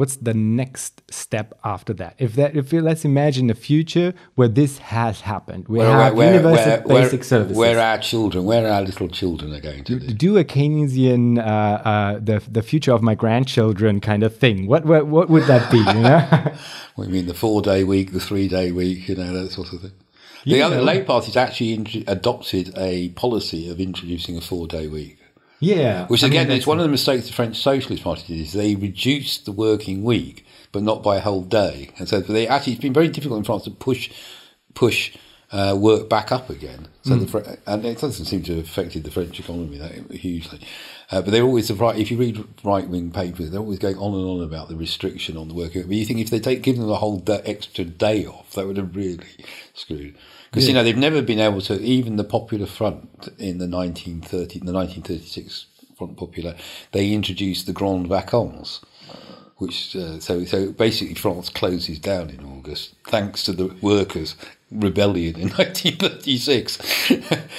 What's 0.00 0.16
the 0.16 0.32
next 0.32 1.02
step 1.12 1.52
after 1.62 1.92
that? 1.92 2.14
If 2.16 2.34
that, 2.36 2.56
if 2.56 2.72
you, 2.72 2.80
let's 2.80 3.04
imagine 3.04 3.50
a 3.50 3.54
future 3.54 4.14
where 4.34 4.48
this 4.48 4.78
has 4.78 5.20
happened, 5.20 5.68
we 5.68 5.78
have 5.80 6.16
universal 6.16 6.88
basic 6.88 7.22
services. 7.22 7.54
Where 7.54 7.78
our 7.78 7.98
children, 7.98 8.46
where 8.46 8.66
our 8.72 8.80
little 8.80 9.08
children 9.08 9.52
are 9.54 9.60
going 9.60 9.84
to 9.84 9.98
live. 9.98 10.16
do 10.16 10.38
a 10.38 10.44
Keynesian, 10.44 11.38
uh, 11.38 11.42
uh, 11.42 12.18
the 12.18 12.42
the 12.50 12.62
future 12.62 12.92
of 12.92 13.02
my 13.02 13.14
grandchildren 13.14 14.00
kind 14.00 14.22
of 14.22 14.34
thing. 14.34 14.66
What 14.66 14.86
what, 14.86 15.06
what 15.06 15.28
would 15.28 15.44
that 15.44 15.70
be? 15.70 15.78
You 15.78 16.00
know? 16.06 16.20
Do 16.96 17.02
you 17.06 17.12
mean, 17.12 17.26
the 17.26 17.34
four 17.34 17.60
day 17.60 17.84
week, 17.84 18.12
the 18.12 18.20
three 18.20 18.48
day 18.48 18.72
week, 18.72 19.06
you 19.08 19.16
know, 19.16 19.32
that 19.34 19.50
sort 19.52 19.72
of 19.74 19.82
thing. 19.82 19.92
The 20.44 20.56
Yeah. 20.56 20.66
other 20.66 20.80
Labour 20.80 21.04
Party's 21.04 21.36
actually 21.36 22.04
adopted 22.06 22.72
a 22.76 23.10
policy 23.10 23.70
of 23.70 23.78
introducing 23.80 24.38
a 24.38 24.40
four 24.40 24.66
day 24.66 24.86
week. 24.86 25.19
Yeah. 25.60 26.06
Which 26.06 26.22
I 26.22 26.26
mean, 26.26 26.32
again 26.32 26.48
that's- 26.48 26.62
is 26.62 26.66
one 26.66 26.78
of 26.78 26.84
the 26.84 26.90
mistakes 26.90 27.26
the 27.26 27.32
French 27.32 27.56
Socialist 27.56 28.02
Party 28.02 28.22
did 28.26 28.40
is 28.42 28.52
they 28.52 28.74
reduced 28.74 29.44
the 29.44 29.52
working 29.52 30.02
week, 30.02 30.44
but 30.72 30.82
not 30.82 31.02
by 31.02 31.16
a 31.16 31.20
whole 31.20 31.42
day. 31.42 31.90
And 31.98 32.08
so 32.08 32.20
they 32.20 32.48
actually 32.48 32.72
it's 32.74 32.82
been 32.82 32.92
very 32.92 33.08
difficult 33.08 33.38
in 33.38 33.44
France 33.44 33.64
to 33.64 33.70
push 33.70 34.10
push 34.74 35.16
uh, 35.52 35.76
work 35.78 36.08
back 36.08 36.30
up 36.32 36.48
again. 36.48 36.88
So 37.02 37.16
the 37.16 37.58
and 37.66 37.84
it 37.84 37.98
doesn't 37.98 38.26
seem 38.26 38.42
to 38.44 38.56
have 38.56 38.64
affected 38.66 39.04
the 39.04 39.10
French 39.10 39.38
economy 39.40 39.78
that 39.78 39.92
hugely. 40.12 40.60
Uh, 41.10 41.20
but 41.20 41.32
they're 41.32 41.42
always 41.42 41.70
right. 41.72 41.98
If 41.98 42.10
you 42.10 42.16
read 42.16 42.44
right 42.62 42.88
wing 42.88 43.10
papers, 43.10 43.50
they're 43.50 43.60
always 43.60 43.80
going 43.80 43.96
on 43.96 44.14
and 44.14 44.24
on 44.24 44.42
about 44.42 44.68
the 44.68 44.76
restriction 44.76 45.36
on 45.36 45.48
the 45.48 45.54
working. 45.54 45.82
But 45.82 45.90
you 45.90 46.04
think 46.06 46.20
if 46.20 46.30
they 46.30 46.38
take 46.38 46.62
give 46.62 46.76
them 46.76 46.88
a 46.88 46.94
whole 46.94 47.22
extra 47.28 47.84
day 47.84 48.26
off, 48.26 48.52
that 48.52 48.66
would 48.66 48.76
have 48.76 48.94
really 48.94 49.26
screwed. 49.74 50.16
Because 50.50 50.68
you 50.68 50.74
know 50.74 50.84
they've 50.84 50.96
never 50.96 51.20
been 51.20 51.40
able 51.40 51.60
to. 51.62 51.80
Even 51.80 52.16
the 52.16 52.24
Popular 52.24 52.66
Front 52.66 53.28
in 53.38 53.58
the 53.58 53.68
1930, 53.68 54.60
the 54.60 54.72
1936 54.72 55.66
Front 55.96 56.16
Populaire, 56.16 56.56
they 56.92 57.12
introduced 57.12 57.66
the 57.66 57.72
Grand 57.72 58.08
Vacances, 58.08 58.80
which 59.60 59.94
uh, 59.94 60.18
so 60.18 60.44
so 60.44 60.72
basically 60.72 61.14
France 61.14 61.50
closes 61.50 61.98
down 61.98 62.30
in 62.30 62.44
August 62.44 62.94
thanks 63.04 63.44
to 63.44 63.52
the 63.52 63.66
workers' 63.82 64.34
rebellion 64.70 65.36
in 65.36 65.48
1936. 65.56 66.78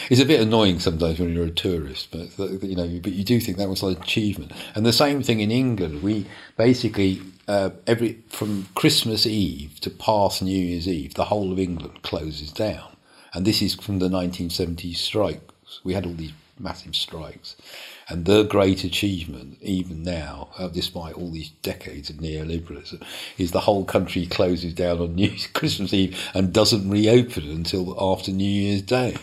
it's 0.10 0.20
a 0.20 0.26
bit 0.26 0.41
annoying 0.41 0.80
sometimes 0.80 1.20
when 1.20 1.32
you're 1.32 1.45
a 1.45 1.52
tourist, 1.52 2.10
but 2.12 2.38
you 2.64 2.76
know, 2.76 2.99
but 3.04 3.14
you 3.14 3.24
do 3.24 3.39
think 3.39 3.58
that 3.58 3.70
was 3.70 3.84
an 3.84 3.91
achievement. 3.91 4.52
And 4.74 4.84
the 4.84 4.93
same 4.93 5.22
thing 5.22 5.41
in 5.41 5.52
England. 5.52 6.02
We 6.02 6.26
basically 6.58 7.22
uh, 7.47 7.70
every 7.86 8.18
from 8.30 8.68
Christmas 8.74 9.28
Eve 9.28 9.80
to 9.82 9.91
past 9.91 10.41
New 10.41 10.58
Year's 10.58 10.88
Eve, 10.88 11.14
the 11.14 11.26
whole 11.26 11.52
of 11.52 11.60
England 11.60 12.02
closes 12.02 12.52
down, 12.52 12.95
and 13.34 13.45
this 13.45 13.62
is 13.62 13.76
from 13.76 13.99
the 13.99 14.10
1970s 14.10 14.95
strikes. 14.95 15.82
We 15.84 15.93
had 15.93 16.08
all 16.08 16.14
these 16.14 16.34
massive 16.60 16.95
strikes, 16.95 17.56
and 18.12 18.26
the 18.26 18.43
great 18.43 18.84
achievement, 18.84 19.57
even 19.62 20.03
now, 20.03 20.49
uh, 20.57 20.68
despite 20.68 21.16
all 21.16 21.32
these 21.32 21.51
decades 21.62 22.09
of 22.09 22.18
neoliberalism, 22.18 23.01
is 23.38 23.51
the 23.51 23.62
whole 23.62 23.86
country 23.86 24.26
closes 24.26 24.74
down 24.74 24.99
on 24.99 25.16
New 25.16 25.32
Christmas 25.53 25.93
Eve 25.93 26.20
and 26.34 26.51
doesn't 26.51 26.89
reopen 26.89 27.49
until 27.49 27.95
after 27.97 28.32
New 28.32 28.43
Year's 28.43 28.82
Day. 28.82 29.16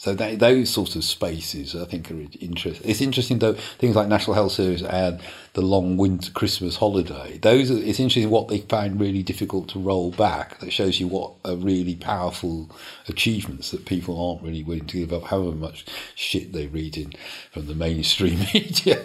So 0.00 0.14
that, 0.14 0.38
those 0.38 0.70
sorts 0.70 0.96
of 0.96 1.04
spaces, 1.04 1.76
I 1.76 1.84
think, 1.84 2.10
are 2.10 2.18
interesting. 2.40 2.88
It's 2.88 3.02
interesting 3.02 3.38
though 3.38 3.52
things 3.52 3.94
like 3.94 4.08
National 4.08 4.32
Health 4.32 4.52
Service 4.52 4.80
and 4.82 5.20
the 5.52 5.60
long 5.60 5.98
winter 5.98 6.32
Christmas 6.32 6.76
holiday. 6.76 7.36
Those 7.36 7.70
are, 7.70 7.76
it's 7.76 8.00
interesting 8.00 8.30
what 8.30 8.48
they 8.48 8.60
found 8.60 8.98
really 8.98 9.22
difficult 9.22 9.68
to 9.68 9.78
roll 9.78 10.10
back. 10.10 10.58
That 10.60 10.72
shows 10.72 11.00
you 11.00 11.06
what 11.06 11.34
are 11.44 11.54
really 11.54 11.96
powerful 11.96 12.70
achievements 13.08 13.72
that 13.72 13.84
people 13.84 14.18
aren't 14.18 14.42
really 14.42 14.62
willing 14.62 14.86
to 14.86 15.00
give 15.00 15.12
up, 15.12 15.24
however 15.24 15.54
much 15.54 15.84
shit 16.14 16.54
they 16.54 16.66
read 16.66 16.96
in 16.96 17.12
from 17.52 17.66
the 17.66 17.74
mainstream 17.74 18.38
media. 18.54 19.04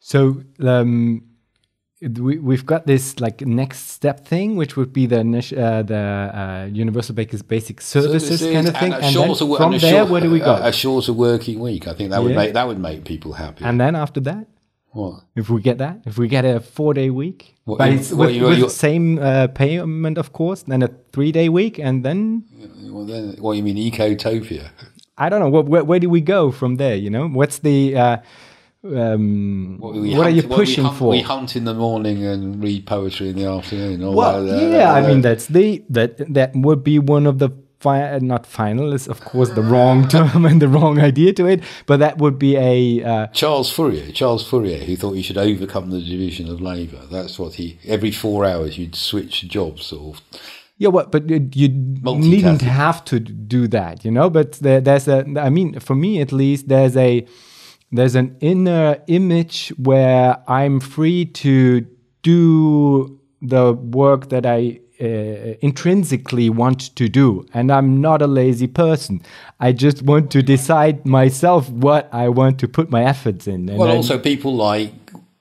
So 0.00 0.42
um, 0.60 1.29
we, 2.00 2.38
we've 2.38 2.64
got 2.64 2.86
this 2.86 3.20
like 3.20 3.42
next 3.42 3.90
step 3.90 4.26
thing, 4.26 4.56
which 4.56 4.76
would 4.76 4.92
be 4.92 5.06
the 5.06 5.20
uh, 5.20 5.82
the 5.82 5.96
uh, 5.96 6.68
universal 6.72 7.14
basic 7.14 7.46
basic 7.46 7.80
services, 7.80 8.40
kind 8.40 8.68
of 8.68 8.74
thing, 8.76 8.94
and, 8.94 9.04
and 9.04 9.14
then 9.14 9.34
from 9.34 9.72
there, 9.72 9.80
short, 9.80 10.10
where 10.10 10.20
do 10.20 10.30
we 10.30 10.38
go? 10.38 10.54
A, 10.54 10.68
a, 10.68 10.72
shorter 10.72 11.12
working 11.12 11.60
week. 11.60 11.86
I 11.86 11.94
think 11.94 12.10
that 12.10 12.22
would 12.22 12.34
make 12.34 12.54
that 12.54 12.66
would 12.66 12.78
make 12.78 13.04
people 13.04 13.34
happy. 13.34 13.64
And 13.64 13.78
then 13.78 13.94
after 13.94 14.20
that, 14.20 14.46
what 14.92 15.24
if 15.36 15.50
we 15.50 15.60
get 15.60 15.76
that? 15.78 16.00
If 16.06 16.16
we 16.16 16.26
get 16.28 16.46
a 16.46 16.60
four 16.60 16.94
day 16.94 17.10
week, 17.10 17.56
what, 17.64 17.78
but 17.78 17.90
it's 17.90 18.12
what, 18.12 18.28
with, 18.28 18.36
you, 18.36 18.44
with 18.44 18.60
the 18.60 18.70
same 18.70 19.18
uh, 19.18 19.48
payment, 19.48 20.16
of 20.16 20.32
course, 20.32 20.62
then 20.62 20.82
a 20.82 20.88
three 21.12 21.32
day 21.32 21.50
week, 21.50 21.78
and 21.78 22.02
then. 22.02 22.44
Well, 22.84 23.04
then 23.04 23.36
what 23.38 23.52
you 23.52 23.62
mean 23.62 23.76
ecotopia? 23.76 24.70
I 25.18 25.28
don't 25.28 25.40
know. 25.40 25.50
Where, 25.50 25.84
where, 25.84 26.00
do 26.00 26.08
we 26.08 26.22
go 26.22 26.50
from 26.50 26.76
there? 26.76 26.96
You 26.96 27.10
know, 27.10 27.28
what's 27.28 27.58
the 27.58 27.94
uh, 27.94 28.16
um, 28.82 29.78
what, 29.78 29.94
what 29.94 30.10
hunt, 30.10 30.26
are 30.26 30.30
you 30.30 30.42
pushing 30.42 30.84
hunt, 30.84 30.96
for? 30.96 31.10
We 31.10 31.20
hunt 31.20 31.56
in 31.56 31.64
the 31.64 31.74
morning 31.74 32.24
and 32.24 32.62
read 32.62 32.86
poetry 32.86 33.28
in 33.30 33.36
the 33.36 33.44
afternoon. 33.44 34.14
well, 34.14 34.44
that, 34.44 34.70
yeah, 34.70 34.92
I 34.92 35.06
mean 35.06 35.20
that's 35.20 35.46
the 35.46 35.84
that 35.90 36.16
that 36.32 36.52
would 36.54 36.82
be 36.82 36.98
one 36.98 37.26
of 37.26 37.38
the 37.38 37.50
fi- 37.80 38.18
not 38.20 38.46
final 38.46 38.92
is 38.92 39.06
of 39.06 39.20
course 39.20 39.50
the 39.50 39.62
wrong 39.62 40.08
term 40.16 40.46
and 40.46 40.62
the 40.62 40.68
wrong 40.68 40.98
idea 40.98 41.32
to 41.34 41.46
it, 41.46 41.62
but 41.84 41.98
that 41.98 42.18
would 42.18 42.38
be 42.38 42.56
a 42.56 43.04
uh, 43.04 43.26
Charles 43.28 43.70
Fourier. 43.70 44.12
Charles 44.12 44.48
Fourier, 44.48 44.84
who 44.84 44.96
thought 44.96 45.14
you 45.14 45.22
should 45.22 45.38
overcome 45.38 45.90
the 45.90 46.00
division 46.00 46.48
of 46.48 46.60
labour. 46.60 47.04
That's 47.10 47.38
what 47.38 47.54
he. 47.54 47.78
Every 47.84 48.10
four 48.12 48.46
hours, 48.46 48.78
you'd 48.78 48.94
switch 48.94 49.46
jobs 49.48 49.92
or. 49.92 50.14
Yeah, 50.78 50.88
well, 50.88 51.04
but 51.04 51.28
you 51.28 51.68
needn't 51.68 52.62
have 52.62 53.04
to 53.04 53.20
do 53.20 53.68
that, 53.68 54.02
you 54.02 54.10
know. 54.10 54.30
But 54.30 54.52
there, 54.52 54.80
there's 54.80 55.08
a. 55.08 55.26
I 55.38 55.50
mean, 55.50 55.78
for 55.78 55.94
me 55.94 56.22
at 56.22 56.32
least, 56.32 56.68
there's 56.68 56.96
a 56.96 57.26
there's 57.92 58.14
an 58.14 58.36
inner 58.40 59.02
image 59.06 59.72
where 59.76 60.38
I'm 60.48 60.80
free 60.80 61.24
to 61.24 61.86
do 62.22 63.18
the 63.42 63.72
work 63.72 64.28
that 64.28 64.46
I 64.46 64.80
uh, 65.00 65.56
intrinsically 65.60 66.50
want 66.50 66.94
to 66.96 67.08
do. 67.08 67.46
And 67.54 67.72
I'm 67.72 68.00
not 68.00 68.22
a 68.22 68.26
lazy 68.26 68.66
person. 68.66 69.22
I 69.58 69.72
just 69.72 70.02
want 70.02 70.30
to 70.32 70.42
decide 70.42 71.06
myself 71.06 71.68
what 71.70 72.08
I 72.12 72.28
want 72.28 72.58
to 72.60 72.68
put 72.68 72.90
my 72.90 73.04
efforts 73.04 73.46
in. 73.46 73.68
And 73.68 73.78
well, 73.78 73.90
also, 73.90 74.18
people 74.18 74.54
like 74.54 74.92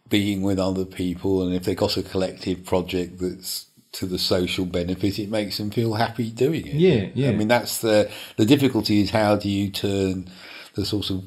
being 0.10 0.42
with 0.42 0.60
other 0.60 0.86
people, 0.86 1.44
and 1.44 1.54
if 1.54 1.64
they've 1.64 1.78
got 1.78 1.98
a 1.98 2.04
collective 2.04 2.66
project 2.66 3.20
that's 3.20 3.66
to 3.92 4.06
the 4.06 4.20
social 4.20 4.66
benefit, 4.66 5.20
it 5.20 5.30
makes 5.30 5.58
them 5.58 5.72
feel 5.72 5.96
happy 5.96 6.30
doing 6.30 6.66
it. 6.66 6.76
Yeah, 6.76 7.08
yeah. 7.14 7.30
I 7.30 7.34
mean, 7.34 7.48
that's 7.48 7.80
the 7.80 8.10
the 8.38 8.46
difficulty 8.46 9.02
is 9.02 9.10
how 9.10 9.36
do 9.36 9.50
you 9.50 9.70
turn 9.70 10.30
the 10.76 10.86
sort 10.86 11.10
of 11.10 11.24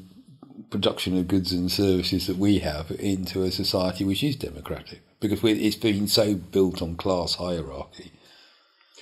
production 0.73 1.15
of 1.15 1.27
goods 1.27 1.51
and 1.51 1.71
services 1.71 2.25
that 2.25 2.37
we 2.37 2.57
have 2.57 2.89
into 2.99 3.43
a 3.43 3.51
society 3.51 4.03
which 4.03 4.23
is 4.23 4.35
democratic 4.35 5.01
because 5.19 5.43
it's 5.43 5.75
been 5.75 6.07
so 6.07 6.33
built 6.33 6.81
on 6.81 6.95
class 6.95 7.35
hierarchy. 7.35 8.11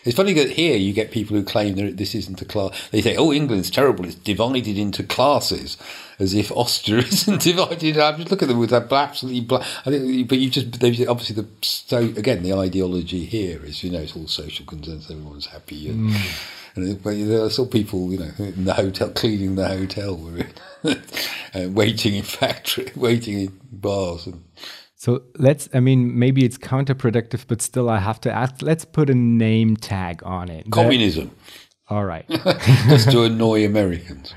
It's 0.03 0.17
funny 0.17 0.33
that 0.33 0.51
here 0.51 0.75
you 0.75 0.93
get 0.93 1.11
people 1.11 1.37
who 1.37 1.43
claim 1.43 1.75
that 1.75 1.95
this 1.95 2.13
isn't 2.13 2.41
a 2.41 2.45
class. 2.45 2.89
They 2.89 3.01
say, 3.01 3.15
"Oh, 3.15 3.31
England's 3.31 3.69
terrible; 3.69 4.03
it's 4.05 4.15
divided 4.15 4.77
into 4.77 5.03
classes," 5.03 5.77
as 6.19 6.33
if 6.33 6.51
Austria 6.51 7.03
isn't 7.15 7.41
divided. 7.41 7.97
I 7.97 8.17
just 8.17 8.31
look 8.31 8.41
at 8.41 8.49
them 8.49 8.59
with 8.59 8.71
that 8.71 8.91
absolutely. 8.91 9.41
Black, 9.41 9.61
I 9.85 9.91
think, 9.91 10.27
but 10.27 10.39
you 10.39 10.49
just 10.49 10.67
obviously 11.07 11.35
the 11.35 11.47
so 11.61 11.99
again 11.99 12.43
the 12.43 12.53
ideology 12.53 13.25
here 13.25 13.63
is 13.63 13.83
you 13.83 13.91
know 13.91 13.99
it's 13.99 14.15
all 14.15 14.27
social 14.27 14.65
consensus, 14.65 15.09
everyone's 15.09 15.45
happy 15.45 15.89
and. 15.89 16.09
Mm. 16.09 16.57
And 16.75 17.01
there 17.03 17.41
are 17.41 17.49
still 17.49 17.67
people, 17.67 18.11
you 18.11 18.19
know, 18.19 18.31
in 18.37 18.65
the 18.65 18.73
hotel, 18.73 19.09
cleaning 19.09 19.55
the 19.55 19.67
hotel, 19.67 20.15
and 20.27 20.47
uh, 21.55 21.69
waiting 21.69 22.15
in 22.15 22.23
factory, 22.23 22.91
waiting 22.95 23.39
in 23.39 23.59
bars. 23.71 24.27
And, 24.27 24.43
so 24.95 25.23
let's, 25.37 25.67
I 25.73 25.79
mean, 25.79 26.17
maybe 26.17 26.45
it's 26.45 26.57
counterproductive, 26.57 27.45
but 27.47 27.61
still 27.61 27.89
I 27.89 27.99
have 27.99 28.21
to 28.21 28.31
ask, 28.31 28.61
let's 28.61 28.85
put 28.85 29.09
a 29.09 29.15
name 29.15 29.75
tag 29.75 30.21
on 30.23 30.49
it. 30.49 30.69
Communism. 30.69 31.31
All 31.91 32.05
right. 32.05 32.25
Just 32.29 33.11
to 33.11 33.23
annoy 33.23 33.65
Americans. 33.65 34.33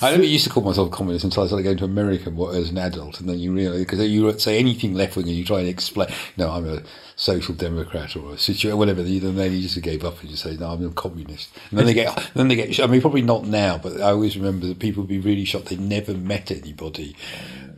I 0.00 0.12
never 0.12 0.22
used 0.22 0.44
to 0.44 0.50
call 0.50 0.62
myself 0.62 0.90
communist 0.90 1.24
until 1.24 1.42
I 1.42 1.46
started 1.46 1.64
going 1.64 1.76
to 1.76 1.84
America 1.84 2.30
as 2.54 2.70
an 2.70 2.78
adult, 2.78 3.20
and 3.20 3.28
then 3.28 3.38
you 3.38 3.52
realize 3.52 3.80
because 3.80 4.00
you 4.08 4.38
say 4.38 4.58
anything 4.58 4.94
left 4.94 5.16
wing 5.16 5.28
and 5.28 5.36
you 5.36 5.44
try 5.44 5.58
and 5.58 5.68
explain, 5.68 6.08
no, 6.38 6.50
I'm 6.50 6.66
a 6.66 6.82
social 7.18 7.52
democrat 7.52 8.14
or 8.16 8.34
a 8.34 8.38
situation, 8.38 8.78
whatever. 8.78 9.02
Then 9.02 9.52
you 9.52 9.62
just 9.62 9.82
gave 9.82 10.04
up 10.04 10.20
and 10.20 10.30
you 10.30 10.36
say, 10.36 10.56
no, 10.56 10.70
I'm 10.70 10.86
a 10.86 10.90
communist. 10.90 11.50
And 11.70 11.78
then 11.80 11.86
they 11.86 11.94
get, 11.94 12.30
then 12.34 12.46
they 12.46 12.54
get. 12.54 12.78
I 12.80 12.86
mean, 12.86 13.00
probably 13.00 13.22
not 13.22 13.44
now, 13.44 13.76
but 13.76 14.00
I 14.00 14.12
always 14.12 14.36
remember 14.36 14.66
that 14.68 14.78
people 14.78 15.02
would 15.02 15.08
be 15.10 15.18
really 15.18 15.44
shocked. 15.44 15.66
They 15.66 15.76
never 15.76 16.14
met 16.14 16.52
anybody 16.52 17.16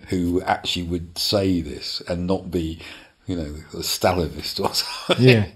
who 0.08 0.42
actually 0.42 0.82
would 0.84 1.16
say 1.16 1.62
this 1.62 2.02
and 2.06 2.26
not 2.26 2.50
be, 2.50 2.80
you 3.26 3.34
know, 3.34 3.54
a 3.72 3.82
Stalinist 3.82 4.60
or 4.60 4.74
something. 4.74 5.26
Yeah. 5.26 5.46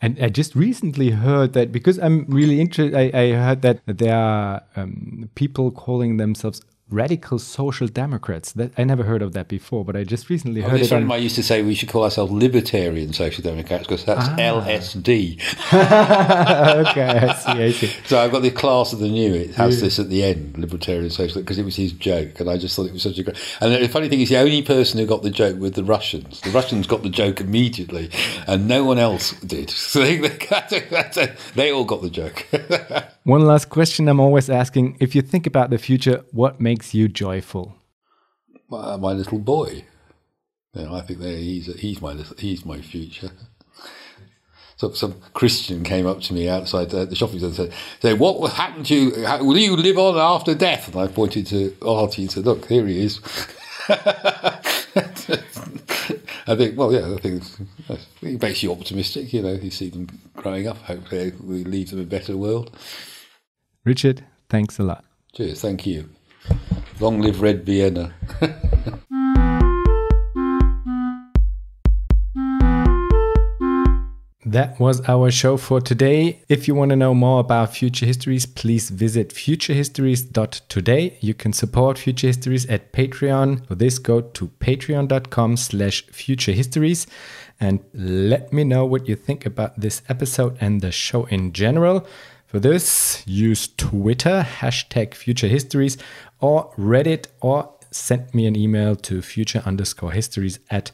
And 0.00 0.18
I 0.20 0.30
just 0.30 0.54
recently 0.54 1.10
heard 1.10 1.52
that 1.52 1.70
because 1.70 1.98
I'm 1.98 2.24
really 2.28 2.60
interested, 2.60 2.94
I, 2.94 3.10
I 3.18 3.32
heard 3.32 3.62
that 3.62 3.80
there 3.86 4.16
are 4.16 4.62
um, 4.74 5.28
people 5.34 5.70
calling 5.70 6.16
themselves 6.16 6.62
radical 6.94 7.38
social 7.38 7.88
democrats. 7.88 8.52
That 8.52 8.72
I 8.78 8.84
never 8.84 9.02
heard 9.02 9.22
of 9.22 9.32
that 9.32 9.48
before, 9.48 9.84
but 9.84 9.96
I 9.96 10.04
just 10.04 10.30
recently 10.30 10.62
oh, 10.62 10.68
heard 10.68 10.80
this 10.80 10.86
it. 10.86 10.90
Friend 10.90 11.04
on... 11.04 11.12
I 11.12 11.16
used 11.16 11.34
to 11.36 11.42
say 11.42 11.62
we 11.62 11.74
should 11.74 11.88
call 11.88 12.04
ourselves 12.04 12.32
libertarian 12.32 13.12
social 13.12 13.42
democrats 13.42 13.86
because 13.86 14.04
that's 14.04 14.28
ah. 14.28 14.36
LSD. 14.36 15.34
okay, 16.88 17.02
I 17.02 17.34
see, 17.34 17.50
I 17.50 17.72
see. 17.72 17.86
So 18.06 18.18
I've 18.18 18.32
got 18.32 18.42
the 18.42 18.50
class 18.50 18.92
of 18.92 19.00
the 19.00 19.08
new. 19.08 19.34
It 19.34 19.54
has 19.56 19.76
yeah. 19.76 19.84
this 19.84 19.98
at 19.98 20.08
the 20.08 20.22
end, 20.22 20.56
libertarian 20.56 21.10
social, 21.10 21.40
because 21.40 21.58
it 21.58 21.64
was 21.64 21.76
his 21.76 21.92
joke, 21.92 22.40
and 22.40 22.48
I 22.48 22.56
just 22.56 22.76
thought 22.76 22.86
it 22.86 22.92
was 22.92 23.02
such 23.02 23.18
a 23.18 23.22
great. 23.22 23.36
And 23.60 23.74
the 23.74 23.88
funny 23.88 24.08
thing 24.08 24.20
is, 24.20 24.28
the 24.28 24.38
only 24.38 24.62
person 24.62 24.98
who 25.00 25.06
got 25.06 25.22
the 25.22 25.30
joke 25.30 25.58
with 25.58 25.74
the 25.74 25.84
Russians. 25.84 26.40
The 26.40 26.50
Russians 26.50 26.86
got 26.86 27.02
the 27.02 27.10
joke 27.10 27.40
immediately, 27.40 28.10
and 28.46 28.68
no 28.68 28.84
one 28.84 28.98
else 28.98 29.32
did. 29.40 29.72
So 29.94 30.00
they, 30.00 30.16
they, 30.16 31.36
they 31.54 31.70
all 31.70 31.84
got 31.84 32.02
the 32.02 32.10
joke. 32.10 32.48
One 33.24 33.46
last 33.46 33.70
question 33.70 34.06
I'm 34.08 34.20
always 34.20 34.50
asking: 34.50 34.98
If 35.00 35.14
you 35.14 35.22
think 35.22 35.46
about 35.46 35.70
the 35.70 35.78
future, 35.78 36.24
what 36.32 36.60
makes 36.60 36.83
makes 36.84 36.94
you 36.94 37.08
joyful? 37.08 37.76
My, 38.68 38.78
uh, 38.78 38.98
my 38.98 39.12
little 39.12 39.38
boy. 39.38 39.84
Yeah, 40.74 40.92
I 40.92 41.00
think 41.00 41.20
he's 41.20 41.66
he's 41.80 42.02
my 42.02 42.14
he's 42.38 42.64
my 42.64 42.80
future. 42.80 43.30
So 44.76 44.90
some 44.90 45.14
Christian 45.34 45.84
came 45.84 46.04
up 46.04 46.20
to 46.22 46.34
me 46.34 46.48
outside 46.48 46.90
the, 46.90 47.14
shopping 47.14 47.38
centre 47.38 47.62
and 47.62 47.72
said, 47.72 47.72
say, 48.02 48.12
what 48.12 48.40
will 48.40 48.48
happen 48.48 48.82
to 48.82 48.94
you? 48.94 49.24
How, 49.24 49.38
will 49.38 49.56
you 49.56 49.76
live 49.76 49.96
on 49.96 50.18
after 50.18 50.52
death? 50.52 50.88
And 50.88 50.96
I 50.96 51.06
pointed 51.06 51.46
to 51.46 51.76
Artie 51.80 52.22
and 52.22 52.32
said, 52.32 52.44
look, 52.44 52.66
here 52.66 52.84
he 52.84 53.04
is. 53.04 53.20
I 53.88 54.58
think, 56.56 56.76
well, 56.76 56.92
yeah, 56.92 57.14
I 57.14 57.18
think 57.20 57.44
it 58.20 58.42
makes 58.42 58.64
you 58.64 58.72
optimistic. 58.72 59.32
You 59.32 59.42
know, 59.42 59.52
you 59.52 59.70
see 59.70 59.90
them 59.90 60.08
growing 60.34 60.66
up. 60.66 60.78
Hopefully, 60.78 61.32
we 61.40 61.62
leave 61.62 61.90
them 61.90 62.00
a 62.00 62.04
better 62.04 62.36
world. 62.36 62.76
Richard, 63.84 64.24
thanks 64.48 64.80
a 64.80 64.82
lot. 64.82 65.04
Cheers. 65.34 65.60
Thank 65.60 65.86
you. 65.86 66.13
Long 67.00 67.20
live 67.20 67.40
Red 67.40 67.64
Vienna. 67.66 68.14
That 74.54 74.78
was 74.78 75.00
our 75.08 75.32
show 75.32 75.56
for 75.56 75.80
today. 75.80 76.42
If 76.48 76.68
you 76.68 76.76
want 76.76 76.90
to 76.90 76.96
know 76.96 77.12
more 77.12 77.40
about 77.40 77.74
Future 77.74 78.06
Histories, 78.06 78.46
please 78.46 78.88
visit 78.88 79.30
futurehistories.today. 79.30 81.18
You 81.20 81.34
can 81.34 81.52
support 81.52 81.98
Future 81.98 82.28
Histories 82.28 82.64
at 82.66 82.92
Patreon. 82.92 83.66
For 83.66 83.74
this, 83.74 83.98
go 83.98 84.20
to 84.20 84.46
patreon.com 84.60 85.56
slash 85.56 86.06
futurehistories 86.06 87.08
and 87.58 87.80
let 87.94 88.52
me 88.52 88.62
know 88.62 88.84
what 88.84 89.08
you 89.08 89.16
think 89.16 89.44
about 89.44 89.80
this 89.80 90.02
episode 90.08 90.56
and 90.60 90.82
the 90.82 90.92
show 90.92 91.24
in 91.24 91.52
general. 91.52 92.06
For 92.46 92.60
this, 92.60 93.24
use 93.26 93.66
Twitter, 93.66 94.46
hashtag 94.60 95.14
future 95.14 95.48
histories, 95.48 95.98
or 96.44 96.70
Reddit, 96.76 97.28
or 97.40 97.72
send 97.90 98.34
me 98.34 98.44
an 98.44 98.54
email 98.54 98.94
to 98.96 99.22
future 99.22 99.62
underscore 99.64 100.12
histories 100.12 100.58
at 100.68 100.90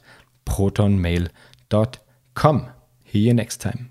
protonmail.com. 0.47 2.69
See 3.11 3.19
you 3.19 3.35
next 3.35 3.57
time. 3.57 3.90